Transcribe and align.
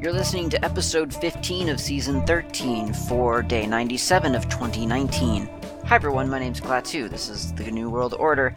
You're 0.00 0.14
listening 0.14 0.48
to 0.48 0.64
episode 0.64 1.12
15 1.12 1.68
of 1.68 1.78
season 1.78 2.24
13 2.24 2.94
for 2.94 3.42
day 3.42 3.66
97 3.66 4.34
of 4.34 4.48
2019. 4.48 5.46
Hi 5.84 5.94
everyone, 5.94 6.30
my 6.30 6.38
name's 6.38 6.58
Klaatu. 6.58 7.10
This 7.10 7.28
is 7.28 7.52
the 7.52 7.70
GNU 7.70 7.90
World 7.90 8.14
Order. 8.14 8.56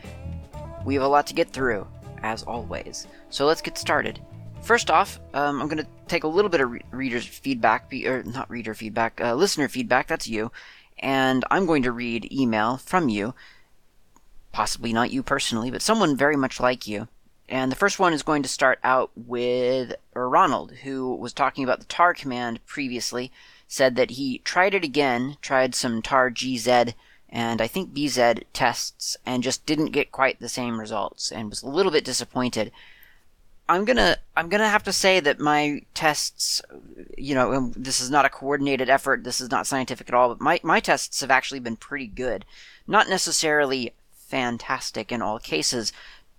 We 0.85 0.93
have 0.93 1.03
a 1.03 1.07
lot 1.07 1.27
to 1.27 1.33
get 1.33 1.49
through, 1.49 1.85
as 2.21 2.43
always. 2.43 3.07
So 3.29 3.45
let's 3.45 3.61
get 3.61 3.77
started. 3.77 4.21
First 4.61 4.89
off, 4.89 5.19
um, 5.33 5.61
I'm 5.61 5.67
going 5.67 5.83
to 5.83 5.87
take 6.07 6.23
a 6.23 6.29
little 6.29 6.47
bit 6.47 6.61
of 6.61 6.71
re- 6.71 6.81
reader's 6.91 7.25
feedback, 7.25 7.89
be, 7.89 8.07
or 8.07 8.23
not 8.23 8.49
reader 8.49 8.73
feedback, 8.73 9.19
uh, 9.19 9.33
listener 9.33 9.67
feedback, 9.67 10.07
that's 10.07 10.29
you, 10.29 10.49
and 10.99 11.43
I'm 11.51 11.65
going 11.65 11.83
to 11.83 11.91
read 11.91 12.31
email 12.31 12.77
from 12.77 13.09
you. 13.09 13.35
Possibly 14.53 14.93
not 14.93 15.11
you 15.11 15.21
personally, 15.21 15.71
but 15.71 15.81
someone 15.81 16.15
very 16.15 16.37
much 16.37 16.61
like 16.61 16.87
you. 16.87 17.09
And 17.53 17.71
the 17.71 17.75
first 17.75 17.99
one 17.99 18.13
is 18.13 18.23
going 18.23 18.41
to 18.41 18.49
start 18.49 18.79
out 18.83 19.11
with 19.15 19.93
Ronald, 20.15 20.71
who 20.81 21.13
was 21.13 21.33
talking 21.33 21.63
about 21.63 21.77
the 21.77 21.85
tar 21.85 22.15
command 22.15 22.65
previously, 22.65 23.31
said 23.67 23.95
that 23.95 24.09
he 24.09 24.39
tried 24.39 24.73
it 24.73 24.83
again, 24.83 25.37
tried 25.39 25.75
some 25.75 26.01
tar 26.01 26.31
GZ 26.31 26.95
and 27.29 27.61
I 27.61 27.67
think 27.67 27.93
BZ 27.93 28.43
tests, 28.53 29.17
and 29.23 29.43
just 29.43 29.67
didn't 29.67 29.91
get 29.91 30.11
quite 30.11 30.39
the 30.39 30.49
same 30.49 30.79
results, 30.79 31.31
and 31.31 31.51
was 31.51 31.61
a 31.61 31.67
little 31.67 31.91
bit 31.91 32.03
disappointed. 32.03 32.71
I'm 33.69 33.85
gonna 33.85 34.17
I'm 34.35 34.49
gonna 34.49 34.69
have 34.69 34.83
to 34.85 34.91
say 34.91 35.19
that 35.19 35.39
my 35.39 35.83
tests, 35.93 36.59
you 37.19 37.35
know, 37.35 37.71
this 37.75 38.01
is 38.01 38.09
not 38.09 38.25
a 38.25 38.29
coordinated 38.29 38.89
effort. 38.89 39.23
This 39.23 39.39
is 39.39 39.51
not 39.51 39.67
scientific 39.67 40.09
at 40.09 40.15
all. 40.15 40.29
But 40.29 40.41
my 40.41 40.59
my 40.63 40.79
tests 40.79 41.21
have 41.21 41.31
actually 41.31 41.59
been 41.59 41.75
pretty 41.75 42.07
good, 42.07 42.45
not 42.87 43.09
necessarily 43.09 43.93
fantastic 44.11 45.11
in 45.11 45.21
all 45.21 45.37
cases, 45.37 45.93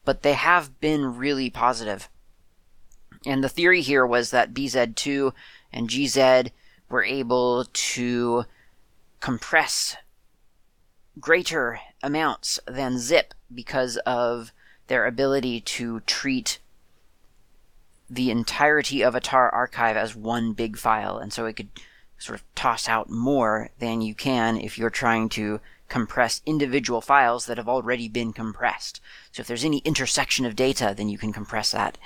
but 0.05 0.23
they 0.23 0.35
have 0.35 0.81
been 0.81 1.17
really 1.17 1.51
positive. 1.51 2.09
And 3.27 3.43
the 3.43 3.49
theory 3.49 3.81
here 3.81 4.07
was 4.07 4.31
that 4.31 4.53
BZ2 4.53 5.33
and 5.73 5.89
GZ 5.89 6.51
were 6.89 7.05
able 7.05 7.65
to 7.73 8.45
compress 9.21 9.97
greater 11.19 11.81
amounts 12.03 12.59
than 12.67 12.99
zip 12.99 13.35
because 13.53 13.97
of 13.99 14.53
their 14.89 15.07
ability 15.07 15.61
to 15.61 16.01
treat 16.01 16.59
the 18.11 18.31
entirety 18.31 19.03
of 19.03 19.15
a 19.15 19.21
tar 19.21 19.49
archive 19.49 19.97
as 19.97 20.15
one 20.15 20.53
big 20.53 20.77
file, 20.77 21.17
and 21.17 21.33
so 21.33 21.47
it 21.47 21.55
could 21.55 21.71
sort 22.19 22.39
of 22.39 22.55
toss 22.55 22.89
out 22.89 23.09
more 23.09 23.71
than 23.79 24.03
you 24.03 24.15
can 24.15 24.59
if 24.59 24.79
you're 24.79 24.91
trying 24.91 25.29
to 25.29 25.61
compress 25.89 26.41
individual 26.47 27.01
files 27.01 27.47
that 27.47 27.59
have 27.59 27.69
already 27.69 28.09
been 28.09 28.33
compressed. 28.33 29.01
So 29.33 29.41
if 29.41 29.47
there's 29.47 29.65
any 29.65 29.79
intersection 29.79 30.47
of 30.47 30.57
data, 30.57 30.95
then 30.97 31.09
you 31.09 31.19
can 31.19 31.33
compress 31.33 31.73
that 31.73 31.99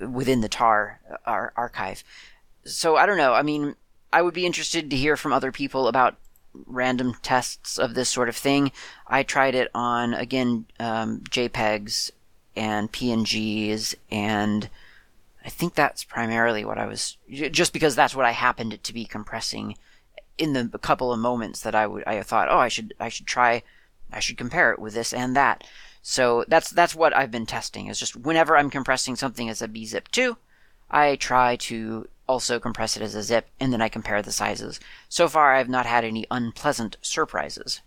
within 0.00 0.40
the 0.40 0.48
tar 0.48 1.00
ar- 1.26 1.52
archive. 1.56 2.02
So 2.64 2.96
I 2.96 3.06
don't 3.06 3.18
know. 3.18 3.34
I 3.34 3.42
mean, 3.42 3.76
I 4.12 4.22
would 4.22 4.34
be 4.34 4.46
interested 4.46 4.90
to 4.90 4.96
hear 4.96 5.16
from 5.16 5.32
other 5.32 5.52
people 5.52 5.86
about 5.86 6.16
random 6.66 7.14
tests 7.22 7.78
of 7.78 7.94
this 7.94 8.08
sort 8.08 8.28
of 8.28 8.36
thing. 8.36 8.72
I 9.06 9.22
tried 9.22 9.54
it 9.54 9.70
on 9.74 10.14
again 10.14 10.66
um, 10.80 11.20
JPEGs 11.30 12.10
and 12.56 12.90
PNGs, 12.90 13.94
and 14.10 14.68
I 15.44 15.48
think 15.50 15.74
that's 15.74 16.04
primarily 16.04 16.64
what 16.64 16.78
I 16.78 16.86
was 16.86 17.16
just 17.30 17.72
because 17.72 17.94
that's 17.94 18.14
what 18.14 18.26
I 18.26 18.32
happened 18.32 18.82
to 18.82 18.92
be 18.92 19.04
compressing 19.04 19.76
in 20.38 20.52
the 20.52 20.78
couple 20.78 21.12
of 21.12 21.18
moments 21.18 21.60
that 21.60 21.74
I 21.74 21.86
would 21.86 22.04
I 22.06 22.22
thought, 22.22 22.48
oh, 22.50 22.58
I 22.58 22.68
should 22.68 22.94
I 22.98 23.08
should 23.08 23.26
try 23.26 23.62
I 24.12 24.20
should 24.20 24.38
compare 24.38 24.72
it 24.72 24.78
with 24.78 24.94
this 24.94 25.12
and 25.12 25.36
that. 25.36 25.64
So 26.02 26.44
that's 26.48 26.70
that's 26.70 26.94
what 26.94 27.14
I've 27.16 27.30
been 27.30 27.46
testing. 27.46 27.86
Is 27.86 27.98
just 27.98 28.16
whenever 28.16 28.56
I'm 28.56 28.70
compressing 28.70 29.16
something 29.16 29.48
as 29.48 29.60
a 29.60 29.68
bzip2, 29.68 30.36
I 30.90 31.16
try 31.16 31.56
to 31.56 32.08
also 32.28 32.60
compress 32.60 32.96
it 32.96 33.02
as 33.02 33.14
a 33.14 33.22
zip, 33.22 33.48
and 33.58 33.72
then 33.72 33.82
I 33.82 33.88
compare 33.88 34.22
the 34.22 34.32
sizes. 34.32 34.78
So 35.08 35.28
far, 35.28 35.54
I 35.54 35.58
have 35.58 35.68
not 35.68 35.86
had 35.86 36.04
any 36.04 36.26
unpleasant 36.30 36.96
surprises. 37.00 37.80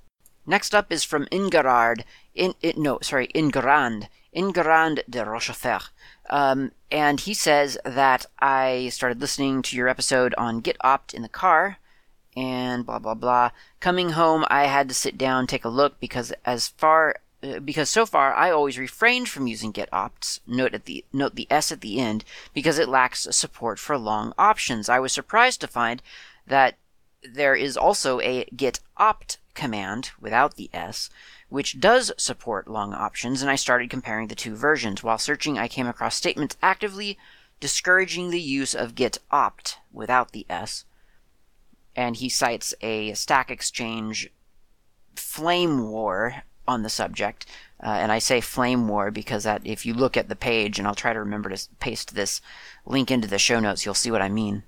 Next 0.46 0.74
up 0.74 0.92
is 0.92 1.04
from 1.04 1.28
Ingerard, 1.30 2.04
in, 2.34 2.56
in 2.62 2.82
no, 2.82 2.98
sorry, 3.04 3.28
Ingrand, 3.36 4.08
Ingrand 4.36 5.04
de 5.08 5.24
Rochefort. 5.24 5.90
Um, 6.30 6.72
and 6.90 7.20
he 7.20 7.34
says 7.34 7.78
that 7.86 8.26
I 8.40 8.90
started 8.92 9.22
listening 9.22 9.62
to 9.64 9.76
your 9.76 9.88
episode 9.88 10.34
on 10.38 10.62
getopt 10.62 11.14
in 11.14 11.22
the 11.22 11.30
car, 11.30 11.78
and 12.36 12.86
blah 12.86 13.00
blah 13.00 13.14
blah. 13.14 13.52
Coming 13.80 14.12
home, 14.12 14.46
I 14.50 14.66
had 14.66 14.88
to 14.90 14.96
sit 14.96 15.18
down, 15.18 15.48
take 15.48 15.66
a 15.66 15.70
look, 15.70 16.00
because 16.00 16.34
as 16.46 16.70
far 16.70 17.18
uh, 17.44 17.60
because 17.60 17.90
so 17.90 18.06
far 18.06 18.34
I 18.34 18.52
always 18.52 18.78
refrained 18.78 19.30
from 19.30 19.48
using 19.48 19.74
getopts. 19.74 20.40
Note 20.46 20.74
at 20.74 20.86
the 20.86 21.04
note 21.12 21.36
the 21.36 21.48
s 21.50 21.72
at 21.72 21.82
the 21.82 22.00
end 22.00 22.24
because 22.54 22.78
it 22.78 22.90
lacks 22.90 23.28
support 23.32 23.80
for 23.80 23.98
long 23.98 24.34
options. 24.38 24.90
I 24.90 25.00
was 25.00 25.12
surprised 25.12 25.62
to 25.62 25.68
find 25.68 26.02
that 26.46 26.78
there 27.24 27.56
is 27.56 27.78
also 27.78 28.20
a 28.22 28.46
get 28.56 28.80
opt 28.98 29.38
command 29.54 30.12
without 30.20 30.56
the 30.56 30.70
s 30.74 31.10
which 31.50 31.80
does 31.80 32.12
support 32.16 32.68
long 32.68 32.94
options 32.94 33.42
and 33.42 33.52
I 33.52 33.56
started 33.56 33.90
comparing 33.90 34.28
the 34.28 34.36
two 34.36 34.56
versions. 34.56 35.04
While 35.04 35.18
searching 35.18 35.58
I 35.58 35.68
came 35.68 35.88
across 35.88 36.16
statements 36.16 36.58
actively 36.62 37.18
discouraging 37.60 38.30
the 38.30 38.42
use 38.42 38.76
of 38.76 38.96
get 38.96 39.18
opt 39.32 39.80
without 39.92 40.32
the 40.32 40.46
s 40.50 40.86
and 41.96 42.16
he 42.16 42.30
cites 42.30 42.74
a 42.82 43.14
stack 43.14 43.52
exchange 43.52 44.30
flame 45.16 45.90
war 45.90 46.44
on 46.68 46.84
the 46.84 46.90
subject. 46.90 47.46
Uh, 47.84 47.88
and 47.88 48.12
I 48.12 48.20
say 48.20 48.42
flame 48.42 48.88
war 48.88 49.12
because 49.12 49.44
that 49.44 49.62
if 49.66 49.86
you 49.86 49.94
look 49.94 50.16
at 50.16 50.30
the 50.30 50.36
page, 50.36 50.78
and 50.78 50.88
I'll 50.88 50.96
try 50.96 51.14
to 51.14 51.20
remember 51.20 51.50
to 51.50 51.68
paste 51.80 52.14
this 52.14 52.42
link 52.86 53.10
into 53.10 53.28
the 53.28 53.40
show 53.40 53.60
notes, 53.60 53.86
you'll 53.86 53.94
see 53.96 54.12
what 54.12 54.22
I 54.22 54.30
mean. 54.30 54.64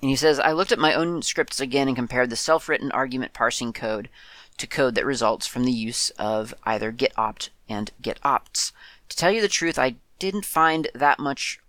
And 0.00 0.10
he 0.10 0.16
says, 0.16 0.38
I 0.38 0.52
looked 0.52 0.72
at 0.72 0.78
my 0.78 0.94
own 0.94 1.22
scripts 1.22 1.60
again 1.60 1.88
and 1.88 1.96
compared 1.96 2.30
the 2.30 2.36
self-written 2.36 2.92
argument 2.92 3.32
parsing 3.32 3.72
code 3.72 4.08
to 4.56 4.66
code 4.66 4.94
that 4.94 5.06
results 5.06 5.46
from 5.46 5.64
the 5.64 5.72
use 5.72 6.10
of 6.10 6.54
either 6.64 6.92
getopt 6.92 7.50
and 7.68 7.90
getopts. 8.02 8.72
To 9.08 9.16
tell 9.16 9.30
you 9.30 9.40
the 9.40 9.48
truth, 9.48 9.78
I 9.78 9.96
didn't 10.18 10.44
find 10.44 10.88
that 10.94 11.18
much. 11.18 11.60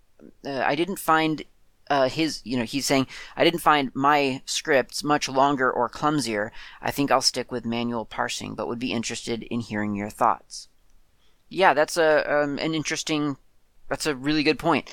Uh, 0.45 0.63
I 0.65 0.75
didn't 0.75 0.99
find 0.99 1.43
uh, 1.89 2.09
his, 2.09 2.41
you 2.43 2.57
know, 2.57 2.63
he's 2.63 2.85
saying, 2.85 3.07
I 3.35 3.43
didn't 3.43 3.59
find 3.61 3.91
my 3.93 4.41
scripts 4.45 5.03
much 5.03 5.29
longer 5.29 5.71
or 5.71 5.89
clumsier. 5.89 6.51
I 6.81 6.91
think 6.91 7.11
I'll 7.11 7.21
stick 7.21 7.51
with 7.51 7.65
manual 7.65 8.05
parsing, 8.05 8.55
but 8.55 8.67
would 8.67 8.79
be 8.79 8.93
interested 8.93 9.43
in 9.43 9.61
hearing 9.61 9.95
your 9.95 10.09
thoughts. 10.09 10.67
Yeah, 11.49 11.73
that's 11.73 11.97
a 11.97 12.43
um, 12.43 12.59
an 12.59 12.75
interesting, 12.75 13.37
that's 13.87 14.05
a 14.05 14.15
really 14.15 14.43
good 14.43 14.59
point. 14.59 14.91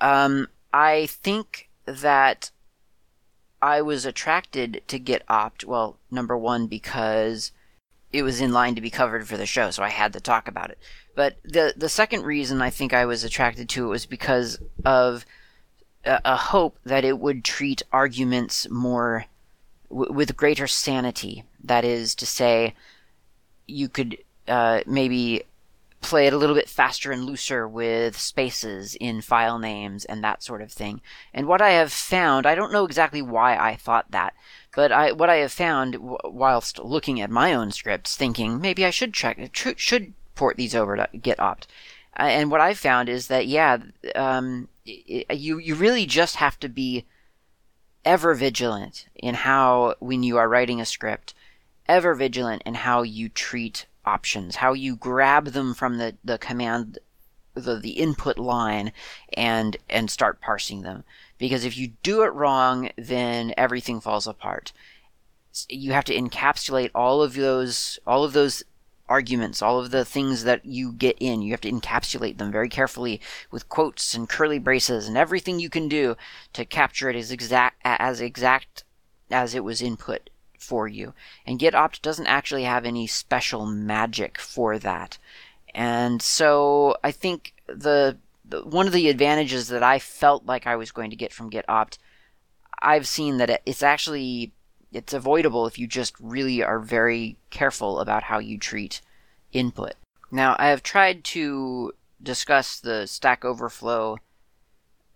Um, 0.00 0.48
I 0.72 1.06
think 1.06 1.68
that 1.84 2.50
I 3.60 3.82
was 3.82 4.06
attracted 4.06 4.82
to 4.88 4.98
getopt. 4.98 5.64
Well, 5.64 5.98
number 6.10 6.36
one 6.36 6.66
because 6.66 7.52
it 8.12 8.22
was 8.22 8.40
in 8.40 8.52
line 8.52 8.74
to 8.74 8.80
be 8.80 8.90
covered 8.90 9.28
for 9.28 9.36
the 9.36 9.46
show, 9.46 9.70
so 9.70 9.82
I 9.82 9.90
had 9.90 10.12
to 10.14 10.20
talk 10.20 10.48
about 10.48 10.70
it. 10.70 10.78
But 11.14 11.36
the 11.44 11.74
the 11.76 11.88
second 11.88 12.24
reason 12.24 12.62
I 12.62 12.70
think 12.70 12.94
I 12.94 13.04
was 13.04 13.24
attracted 13.24 13.68
to 13.70 13.86
it 13.86 13.90
was 13.90 14.06
because 14.06 14.58
of 14.84 15.26
a, 16.04 16.36
hope 16.36 16.78
that 16.84 17.04
it 17.04 17.18
would 17.18 17.44
treat 17.44 17.82
arguments 17.92 18.68
more 18.70 19.26
w- 19.90 20.12
with 20.12 20.36
greater 20.36 20.66
sanity. 20.66 21.44
That 21.62 21.84
is 21.84 22.14
to 22.16 22.26
say, 22.26 22.74
you 23.66 23.88
could 23.88 24.18
uh, 24.48 24.80
maybe 24.86 25.44
play 26.00 26.26
it 26.26 26.32
a 26.32 26.38
little 26.38 26.56
bit 26.56 26.68
faster 26.68 27.12
and 27.12 27.24
looser 27.24 27.68
with 27.68 28.18
spaces 28.18 28.94
in 28.94 29.20
file 29.20 29.58
names 29.58 30.04
and 30.06 30.24
that 30.24 30.42
sort 30.42 30.62
of 30.62 30.72
thing. 30.72 31.00
And 31.34 31.46
what 31.46 31.60
I 31.60 31.70
have 31.72 31.92
found, 31.92 32.46
I 32.46 32.54
don't 32.54 32.72
know 32.72 32.84
exactly 32.84 33.20
why 33.20 33.56
I 33.56 33.76
thought 33.76 34.10
that, 34.10 34.34
but 34.74 34.90
I, 34.92 35.12
what 35.12 35.28
I 35.28 35.36
have 35.36 35.52
found 35.52 35.94
w- 35.94 36.16
whilst 36.24 36.78
looking 36.78 37.20
at 37.20 37.30
my 37.30 37.52
own 37.52 37.70
scripts, 37.70 38.16
thinking 38.16 38.60
maybe 38.60 38.84
I 38.84 38.90
should 38.90 39.12
check, 39.12 39.52
tr- 39.52 39.70
should 39.76 40.14
port 40.34 40.56
these 40.56 40.74
over 40.74 40.96
to 40.96 41.08
getopt. 41.14 41.66
Uh, 42.18 42.24
and 42.24 42.50
what 42.50 42.60
I've 42.60 42.78
found 42.78 43.08
is 43.08 43.28
that 43.28 43.46
yeah, 43.46 43.78
um, 44.14 44.68
you 45.30 45.58
you 45.58 45.74
really 45.74 46.06
just 46.06 46.36
have 46.36 46.58
to 46.60 46.68
be 46.68 47.04
ever 48.04 48.34
vigilant 48.34 49.06
in 49.14 49.34
how 49.34 49.94
when 50.00 50.22
you 50.22 50.38
are 50.38 50.48
writing 50.48 50.80
a 50.80 50.86
script 50.86 51.34
ever 51.86 52.14
vigilant 52.14 52.62
in 52.64 52.74
how 52.74 53.02
you 53.02 53.28
treat 53.28 53.86
options 54.04 54.56
how 54.56 54.72
you 54.72 54.96
grab 54.96 55.46
them 55.46 55.74
from 55.74 55.98
the, 55.98 56.16
the 56.24 56.38
command 56.38 56.98
the, 57.54 57.76
the 57.76 57.90
input 57.90 58.38
line 58.38 58.92
and 59.34 59.76
and 59.88 60.10
start 60.10 60.40
parsing 60.40 60.82
them. 60.82 61.04
Because 61.38 61.64
if 61.64 61.76
you 61.76 61.92
do 62.02 62.22
it 62.22 62.32
wrong 62.32 62.90
then 62.96 63.54
everything 63.56 64.00
falls 64.00 64.26
apart. 64.26 64.72
You 65.68 65.92
have 65.92 66.04
to 66.04 66.14
encapsulate 66.14 66.90
all 66.94 67.22
of 67.22 67.34
those 67.34 67.98
all 68.06 68.24
of 68.24 68.32
those 68.32 68.62
arguments, 69.10 69.60
all 69.60 69.80
of 69.80 69.90
the 69.90 70.04
things 70.04 70.44
that 70.44 70.64
you 70.64 70.92
get 70.92 71.16
in. 71.18 71.42
You 71.42 71.50
have 71.50 71.60
to 71.62 71.72
encapsulate 71.72 72.38
them 72.38 72.52
very 72.52 72.68
carefully 72.68 73.20
with 73.50 73.68
quotes 73.68 74.14
and 74.14 74.28
curly 74.28 74.60
braces 74.60 75.08
and 75.08 75.18
everything 75.18 75.58
you 75.58 75.68
can 75.68 75.88
do 75.88 76.16
to 76.52 76.64
capture 76.64 77.10
it 77.10 77.16
as 77.16 77.32
exact 77.32 77.76
as 77.84 78.20
exact 78.20 78.84
as 79.30 79.54
it 79.54 79.64
was 79.64 79.82
input 79.82 80.30
for 80.58 80.86
you. 80.86 81.12
And 81.44 81.58
getopt 81.58 82.02
doesn't 82.02 82.26
actually 82.26 82.64
have 82.64 82.86
any 82.86 83.06
special 83.06 83.66
magic 83.66 84.38
for 84.38 84.78
that. 84.78 85.18
And 85.74 86.22
so 86.22 86.96
I 87.02 87.10
think 87.10 87.54
the 87.66 88.18
the, 88.44 88.62
one 88.62 88.86
of 88.86 88.92
the 88.92 89.08
advantages 89.08 89.68
that 89.68 89.82
I 89.82 89.98
felt 89.98 90.46
like 90.46 90.66
I 90.66 90.76
was 90.76 90.92
going 90.92 91.10
to 91.10 91.16
get 91.16 91.32
from 91.32 91.50
getopt, 91.50 91.98
I've 92.80 93.06
seen 93.06 93.38
that 93.38 93.62
it's 93.66 93.82
actually 93.82 94.52
it's 94.92 95.12
avoidable 95.12 95.66
if 95.66 95.78
you 95.78 95.86
just 95.86 96.14
really 96.20 96.62
are 96.62 96.80
very 96.80 97.36
careful 97.50 98.00
about 98.00 98.24
how 98.24 98.38
you 98.38 98.58
treat 98.58 99.00
input. 99.52 99.94
Now, 100.30 100.56
I 100.58 100.68
have 100.68 100.82
tried 100.82 101.24
to 101.24 101.92
discuss 102.22 102.78
the 102.78 103.06
Stack 103.06 103.44
Overflow 103.44 104.18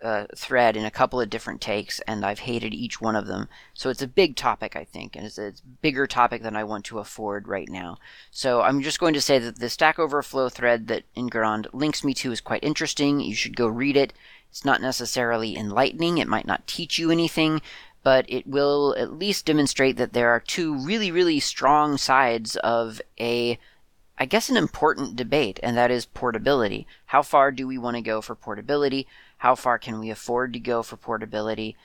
uh, 0.03 0.27
thread 0.37 0.77
in 0.77 0.85
a 0.85 0.91
couple 0.91 1.21
of 1.21 1.31
different 1.31 1.61
takes, 1.61 2.01
and 2.01 2.27
I've 2.27 2.41
hated 2.41 2.75
each 2.75 3.01
one 3.01 3.17
of 3.17 3.27
them. 3.27 3.49
So 3.73 3.89
it's 3.91 4.03
a 4.03 4.09
big 4.09 4.37
topic, 4.37 4.77
I 4.77 4.85
think, 4.85 5.17
and 5.17 5.25
it's 5.25 5.39
a 5.39 5.55
bigger 5.81 6.07
topic 6.07 6.43
than 6.43 6.57
I 6.57 6.65
want 6.65 6.85
to 6.87 6.99
afford 6.99 7.49
right 7.49 7.69
now. 7.69 7.97
So 8.31 8.61
I'm 8.61 8.83
just 8.83 9.01
going 9.01 9.15
to 9.15 9.21
say 9.21 9.39
that 9.39 9.59
the 9.59 9.71
Stack 9.71 9.99
Overflow 9.99 10.51
thread 10.51 10.89
that 10.89 11.05
Ingrand 11.17 11.69
links 11.73 12.05
me 12.05 12.13
to 12.15 12.33
is 12.33 12.41
quite 12.41 12.63
interesting. 12.63 13.21
You 13.21 13.35
should 13.35 13.57
go 13.57 13.67
read 13.67 13.97
it. 13.97 14.13
It's 14.51 14.65
not 14.65 14.83
necessarily 14.83 15.57
enlightening, 15.57 16.19
it 16.19 16.29
might 16.29 16.47
not 16.47 16.67
teach 16.69 16.97
you 16.97 17.11
anything, 17.11 17.61
but 18.05 18.25
it 18.29 18.47
will 18.47 18.95
at 18.97 19.19
least 19.19 19.47
demonstrate 19.47 19.97
that 19.97 20.13
there 20.13 20.31
are 20.31 20.39
two 20.39 20.77
really, 20.79 21.11
really 21.11 21.41
strong 21.41 21.97
sides 21.97 22.55
of 22.57 23.03
a 23.19 23.59
I 24.17 24.27
guess, 24.27 24.49
an 24.49 24.57
important 24.57 25.17
debate, 25.17 25.59
and 25.63 25.77
that 25.77 25.91
is 25.91 26.07
portability. 26.07 26.87
How 27.07 27.23
far 27.23 27.51
do 27.51 27.67
we 27.67 27.79
want 27.79 27.97
to 27.97 28.03
go 28.03 28.21
for 28.21 28.37
portability? 28.37 29.09
How 29.39 29.57
far 29.57 29.77
can 29.77 29.99
we 29.99 30.09
afford 30.09 30.53
to 30.53 30.61
go 30.61 30.85
for 30.85 30.97
portability? 30.97 31.77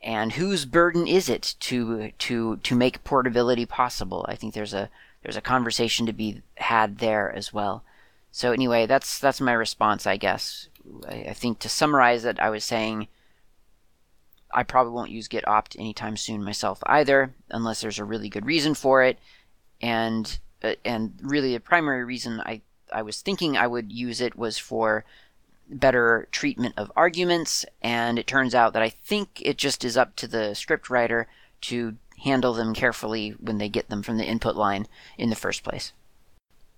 And 0.00 0.32
whose 0.32 0.64
burden 0.64 1.08
is 1.08 1.28
it 1.28 1.56
to 1.60 2.12
to 2.18 2.56
to 2.56 2.74
make 2.76 3.04
portability 3.04 3.66
possible? 3.66 4.24
I 4.28 4.36
think 4.36 4.54
there's 4.54 4.74
a 4.74 4.90
there's 5.22 5.36
a 5.36 5.40
conversation 5.40 6.06
to 6.06 6.12
be 6.12 6.42
had 6.56 6.98
there 6.98 7.32
as 7.32 7.52
well. 7.52 7.82
So 8.30 8.52
anyway, 8.52 8.86
that's 8.86 9.18
that's 9.18 9.40
my 9.40 9.52
response, 9.52 10.06
I 10.06 10.16
guess. 10.16 10.68
I, 11.08 11.26
I 11.30 11.32
think 11.32 11.58
to 11.60 11.68
summarize 11.68 12.24
it, 12.24 12.38
I 12.38 12.50
was 12.50 12.64
saying 12.64 13.08
I 14.52 14.62
probably 14.62 14.92
won't 14.92 15.10
use 15.10 15.28
getopt 15.28 15.78
anytime 15.78 16.16
soon 16.16 16.44
myself 16.44 16.82
either, 16.86 17.34
unless 17.50 17.80
there's 17.80 17.98
a 17.98 18.04
really 18.04 18.28
good 18.28 18.46
reason 18.46 18.74
for 18.74 19.02
it. 19.02 19.18
And 19.80 20.38
uh, 20.62 20.74
and 20.84 21.14
really 21.22 21.52
the 21.54 21.60
primary 21.60 22.04
reason 22.04 22.40
I 22.40 22.62
I 22.92 23.02
was 23.02 23.20
thinking 23.20 23.56
I 23.56 23.66
would 23.66 23.92
use 23.92 24.20
it 24.20 24.36
was 24.36 24.58
for 24.58 25.04
better 25.68 26.28
treatment 26.30 26.74
of 26.76 26.92
arguments, 26.94 27.64
and 27.80 28.18
it 28.18 28.26
turns 28.26 28.54
out 28.54 28.72
that 28.74 28.82
I 28.82 28.90
think 28.90 29.40
it 29.42 29.56
just 29.56 29.84
is 29.84 29.96
up 29.96 30.14
to 30.16 30.26
the 30.26 30.54
script 30.54 30.90
writer 30.90 31.26
to 31.62 31.96
handle 32.24 32.52
them 32.52 32.74
carefully 32.74 33.30
when 33.40 33.58
they 33.58 33.68
get 33.68 33.88
them 33.88 34.02
from 34.02 34.18
the 34.18 34.26
input 34.26 34.54
line 34.54 34.86
in 35.18 35.30
the 35.30 35.36
first 35.36 35.62
place. 35.62 35.92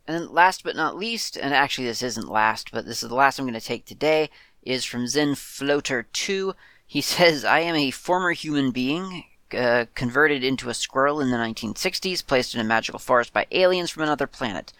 And 0.06 0.31
last 0.31 0.62
but 0.62 0.77
not 0.77 0.97
least, 0.97 1.37
and 1.37 1.55
actually 1.55 1.87
this 1.87 2.03
isn't 2.03 2.29
last, 2.29 2.70
but 2.70 2.87
this 2.87 3.03
is 3.03 3.09
the 3.09 3.15
last 3.15 3.38
I'm 3.38 3.47
going 3.47 3.55
to 3.55 3.61
take 3.61 3.85
today, 3.85 4.31
is 4.62 4.85
from 4.85 5.06
Zen 5.06 5.35
Floater 5.35 6.06
2. 6.12 6.55
He 6.87 7.01
says, 7.01 7.45
I 7.45 7.61
am 7.61 7.75
a 7.75 7.91
former 7.91 8.33
human 8.33 8.71
being 8.71 9.25
uh, 9.53 9.87
converted 9.95 10.43
into 10.43 10.69
a 10.69 10.75
squirrel 10.75 11.21
in 11.21 11.31
the 11.31 11.37
1960s, 11.37 12.27
placed 12.27 12.55
in 12.55 12.61
a 12.61 12.65
magical 12.65 12.99
forest 12.99 13.33
by 13.33 13.47
aliens 13.51 13.91
from 13.91 14.03
another 14.03 14.27
planet. 14.27 14.73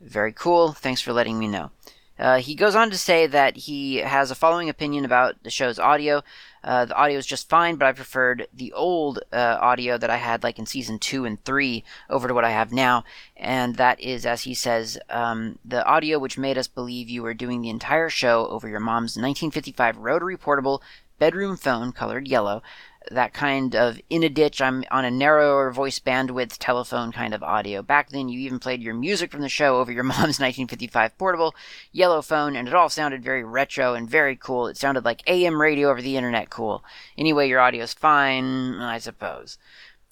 Very 0.00 0.32
cool. 0.32 0.72
Thanks 0.72 1.00
for 1.00 1.12
letting 1.12 1.38
me 1.38 1.48
know. 1.48 1.70
Uh, 2.18 2.38
he 2.38 2.54
goes 2.54 2.74
on 2.74 2.90
to 2.90 2.98
say 2.98 3.26
that 3.26 3.56
he 3.56 3.96
has 3.96 4.30
a 4.30 4.34
following 4.34 4.68
opinion 4.68 5.06
about 5.06 5.42
the 5.42 5.48
show's 5.48 5.78
audio. 5.78 6.22
Uh, 6.62 6.84
the 6.84 6.94
audio 6.94 7.16
is 7.16 7.24
just 7.24 7.48
fine, 7.48 7.76
but 7.76 7.86
I 7.86 7.92
preferred 7.92 8.46
the 8.52 8.74
old 8.74 9.20
uh, 9.32 9.56
audio 9.58 9.96
that 9.96 10.10
I 10.10 10.16
had, 10.16 10.42
like 10.42 10.58
in 10.58 10.66
season 10.66 10.98
two 10.98 11.24
and 11.24 11.42
three, 11.44 11.82
over 12.10 12.28
to 12.28 12.34
what 12.34 12.44
I 12.44 12.50
have 12.50 12.72
now. 12.72 13.04
And 13.38 13.76
that 13.76 13.98
is, 14.00 14.26
as 14.26 14.42
he 14.42 14.52
says, 14.52 14.98
um, 15.08 15.58
the 15.64 15.82
audio 15.86 16.18
which 16.18 16.36
made 16.36 16.58
us 16.58 16.68
believe 16.68 17.08
you 17.08 17.22
were 17.22 17.32
doing 17.32 17.62
the 17.62 17.70
entire 17.70 18.10
show 18.10 18.46
over 18.48 18.68
your 18.68 18.80
mom's 18.80 19.16
1955 19.16 19.96
rotary 19.96 20.36
portable 20.36 20.82
bedroom 21.20 21.56
phone 21.56 21.92
colored 21.92 22.26
yellow 22.26 22.62
that 23.10 23.32
kind 23.32 23.74
of 23.74 24.00
in 24.10 24.22
a 24.22 24.28
ditch, 24.28 24.60
I'm 24.60 24.84
on 24.90 25.04
a 25.04 25.10
narrower 25.10 25.70
voice 25.70 25.98
bandwidth 25.98 26.56
telephone 26.58 27.12
kind 27.12 27.32
of 27.32 27.42
audio. 27.42 27.82
Back 27.82 28.10
then, 28.10 28.28
you 28.28 28.38
even 28.40 28.58
played 28.58 28.82
your 28.82 28.94
music 28.94 29.30
from 29.30 29.40
the 29.40 29.48
show 29.48 29.78
over 29.78 29.90
your 29.90 30.02
mom's 30.04 30.38
1955 30.38 31.16
portable 31.16 31.54
yellow 31.92 32.22
phone, 32.22 32.56
and 32.56 32.68
it 32.68 32.74
all 32.74 32.88
sounded 32.88 33.22
very 33.22 33.42
retro 33.42 33.94
and 33.94 34.08
very 34.08 34.36
cool. 34.36 34.66
It 34.66 34.76
sounded 34.76 35.04
like 35.04 35.22
AM 35.26 35.60
radio 35.60 35.90
over 35.90 36.02
the 36.02 36.16
internet 36.16 36.50
cool. 36.50 36.84
Anyway, 37.16 37.48
your 37.48 37.60
audio's 37.60 37.94
fine, 37.94 38.76
I 38.76 38.98
suppose. 38.98 39.58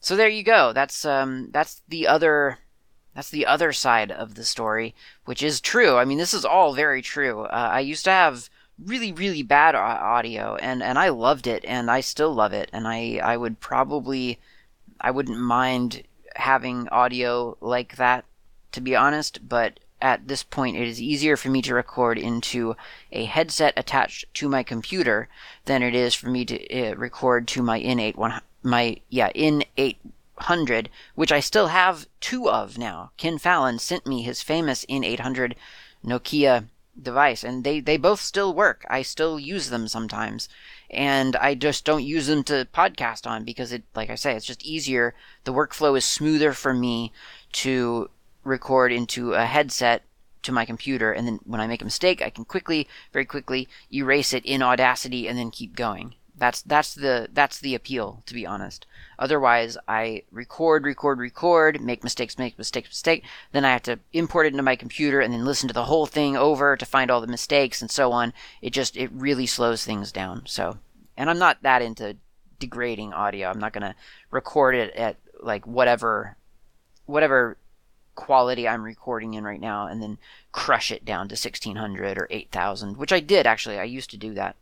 So 0.00 0.16
there 0.16 0.28
you 0.28 0.42
go. 0.42 0.72
That's 0.72 1.04
um, 1.04 1.50
that's 1.52 1.82
the 1.88 2.06
other 2.06 2.58
that's 3.14 3.30
the 3.30 3.46
other 3.46 3.72
side 3.72 4.10
of 4.10 4.34
the 4.34 4.44
story, 4.44 4.94
which 5.24 5.42
is 5.42 5.60
true. 5.60 5.96
I 5.96 6.04
mean, 6.04 6.18
this 6.18 6.34
is 6.34 6.44
all 6.44 6.72
very 6.72 7.02
true. 7.02 7.42
Uh, 7.42 7.70
I 7.72 7.80
used 7.80 8.04
to 8.04 8.10
have 8.10 8.48
really 8.84 9.12
really 9.12 9.42
bad 9.42 9.74
audio 9.74 10.56
and 10.56 10.82
and 10.82 10.98
I 10.98 11.08
loved 11.08 11.46
it 11.46 11.64
and 11.64 11.90
I 11.90 12.00
still 12.00 12.32
love 12.32 12.52
it 12.52 12.70
and 12.72 12.86
I 12.86 13.20
I 13.22 13.36
would 13.36 13.60
probably 13.60 14.38
I 15.00 15.10
wouldn't 15.10 15.38
mind 15.38 16.04
having 16.36 16.88
audio 16.88 17.56
like 17.60 17.96
that 17.96 18.24
to 18.72 18.80
be 18.80 18.94
honest 18.94 19.48
but 19.48 19.80
at 20.00 20.28
this 20.28 20.44
point 20.44 20.76
it 20.76 20.86
is 20.86 21.02
easier 21.02 21.36
for 21.36 21.48
me 21.48 21.60
to 21.62 21.74
record 21.74 22.18
into 22.18 22.76
a 23.10 23.24
headset 23.24 23.74
attached 23.76 24.24
to 24.34 24.48
my 24.48 24.62
computer 24.62 25.28
than 25.64 25.82
it 25.82 25.94
is 25.94 26.14
for 26.14 26.28
me 26.28 26.44
to 26.44 26.90
uh, 26.90 26.94
record 26.94 27.48
to 27.48 27.62
my 27.62 27.80
in8 27.80 28.14
one 28.14 28.40
my 28.62 28.96
yeah 29.08 29.30
in 29.34 29.64
800 29.76 30.88
which 31.16 31.32
I 31.32 31.40
still 31.40 31.68
have 31.68 32.06
two 32.20 32.48
of 32.48 32.78
now. 32.78 33.10
Ken 33.16 33.38
Fallon 33.38 33.78
sent 33.80 34.06
me 34.06 34.22
his 34.22 34.42
famous 34.42 34.84
N800 34.88 35.54
Nokia 36.04 36.66
device 37.02 37.44
and 37.44 37.64
they 37.64 37.80
they 37.80 37.96
both 37.96 38.20
still 38.20 38.52
work. 38.54 38.84
I 38.88 39.02
still 39.02 39.38
use 39.38 39.70
them 39.70 39.88
sometimes 39.88 40.48
and 40.90 41.36
i 41.36 41.54
just 41.54 41.84
don't 41.84 42.04
use 42.04 42.28
them 42.28 42.42
to 42.42 42.66
podcast 42.72 43.26
on 43.26 43.44
because 43.44 43.72
it 43.72 43.82
like 43.94 44.10
i 44.10 44.14
say 44.14 44.34
it's 44.34 44.46
just 44.46 44.64
easier. 44.64 45.14
The 45.44 45.52
workflow 45.52 45.96
is 45.96 46.04
smoother 46.04 46.52
for 46.52 46.72
me 46.72 47.12
to 47.52 48.10
record 48.44 48.92
into 48.92 49.34
a 49.34 49.44
headset 49.44 50.02
to 50.42 50.52
my 50.52 50.64
computer 50.64 51.12
and 51.12 51.26
then 51.26 51.40
when 51.44 51.60
i 51.60 51.66
make 51.66 51.82
a 51.82 51.84
mistake 51.84 52.22
i 52.22 52.30
can 52.30 52.44
quickly 52.44 52.88
very 53.12 53.24
quickly 53.24 53.68
erase 53.92 54.32
it 54.32 54.44
in 54.46 54.62
audacity 54.62 55.28
and 55.28 55.36
then 55.36 55.50
keep 55.50 55.74
going 55.74 56.14
that's 56.38 56.62
that's 56.62 56.94
the 56.94 57.28
that's 57.32 57.58
the 57.58 57.74
appeal, 57.74 58.22
to 58.26 58.34
be 58.34 58.46
honest. 58.46 58.86
Otherwise, 59.18 59.76
I 59.88 60.22
record, 60.30 60.84
record, 60.84 61.18
record, 61.18 61.80
make 61.80 62.04
mistakes, 62.04 62.38
make 62.38 62.56
mistakes, 62.56 62.90
mistake. 62.90 63.24
Then 63.52 63.64
I 63.64 63.72
have 63.72 63.82
to 63.84 63.98
import 64.12 64.46
it 64.46 64.52
into 64.52 64.62
my 64.62 64.76
computer 64.76 65.20
and 65.20 65.32
then 65.32 65.44
listen 65.44 65.68
to 65.68 65.74
the 65.74 65.84
whole 65.84 66.06
thing 66.06 66.36
over 66.36 66.76
to 66.76 66.86
find 66.86 67.10
all 67.10 67.20
the 67.20 67.26
mistakes 67.26 67.82
and 67.82 67.90
so 67.90 68.12
on. 68.12 68.32
It 68.62 68.70
just 68.70 68.96
it 68.96 69.10
really 69.12 69.46
slows 69.46 69.84
things 69.84 70.12
down. 70.12 70.42
So, 70.46 70.78
and 71.16 71.28
I'm 71.28 71.38
not 71.38 71.62
that 71.62 71.82
into 71.82 72.16
degrading 72.58 73.12
audio. 73.12 73.48
I'm 73.48 73.60
not 73.60 73.72
gonna 73.72 73.94
record 74.30 74.74
it 74.74 74.94
at 74.94 75.16
like 75.40 75.66
whatever 75.66 76.36
whatever 77.06 77.56
quality 78.14 78.66
I'm 78.66 78.82
recording 78.82 79.34
in 79.34 79.44
right 79.44 79.60
now 79.60 79.86
and 79.86 80.02
then 80.02 80.18
crush 80.50 80.90
it 80.90 81.04
down 81.04 81.28
to 81.28 81.34
1600 81.34 82.18
or 82.18 82.26
8000, 82.30 82.96
which 82.96 83.12
I 83.12 83.20
did 83.20 83.46
actually. 83.46 83.78
I 83.78 83.84
used 83.84 84.10
to 84.10 84.16
do 84.16 84.34
that 84.34 84.56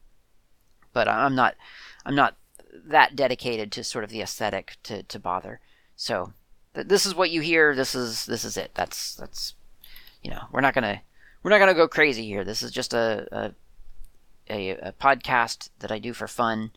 but 0.97 1.09
I'm 1.09 1.35
not 1.35 1.57
I'm 2.07 2.15
not 2.15 2.37
that 2.87 3.15
dedicated 3.15 3.71
to 3.73 3.85
sort 3.85 4.03
of 4.03 4.09
the 4.09 4.23
aesthetic 4.23 4.79
to, 4.85 5.03
to 5.03 5.19
bother. 5.19 5.61
So 5.95 6.33
th- 6.75 6.87
this 6.87 7.05
is 7.05 7.15
what 7.15 7.31
you 7.31 7.43
hear. 7.43 7.75
This 7.75 7.95
is 7.95 8.25
this 8.25 8.47
is 8.47 8.57
it. 8.57 8.71
That's 8.73 9.15
that's 9.15 9.53
you 10.23 10.31
know 10.31 10.45
we're 10.51 10.63
not 10.63 10.73
gonna 10.73 11.03
we're 11.43 11.51
not 11.51 11.59
gonna 11.59 11.75
go 11.75 11.87
crazy 11.87 12.25
here. 12.25 12.45
This 12.45 12.63
is 12.63 12.71
just 12.71 12.95
a 12.95 13.29
a, 13.31 13.53
a, 14.49 14.89
a 14.89 14.93
podcast 14.93 15.69
that 15.81 15.93
I 15.93 15.99
do 15.99 16.15
for 16.15 16.27
fun, 16.27 16.71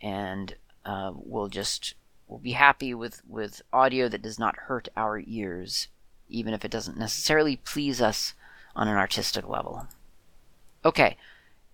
and 0.00 0.54
uh, 0.86 1.12
we'll 1.14 1.48
just 1.48 1.92
we'll 2.28 2.38
be 2.38 2.52
happy 2.52 2.94
with 2.94 3.20
with 3.28 3.60
audio 3.74 4.08
that 4.08 4.22
does 4.22 4.38
not 4.38 4.56
hurt 4.56 4.88
our 4.96 5.22
ears, 5.26 5.88
even 6.30 6.54
if 6.54 6.64
it 6.64 6.70
doesn't 6.70 6.96
necessarily 6.96 7.56
please 7.56 8.00
us 8.00 8.32
on 8.74 8.88
an 8.88 8.96
artistic 8.96 9.46
level. 9.46 9.86
Okay, 10.82 11.18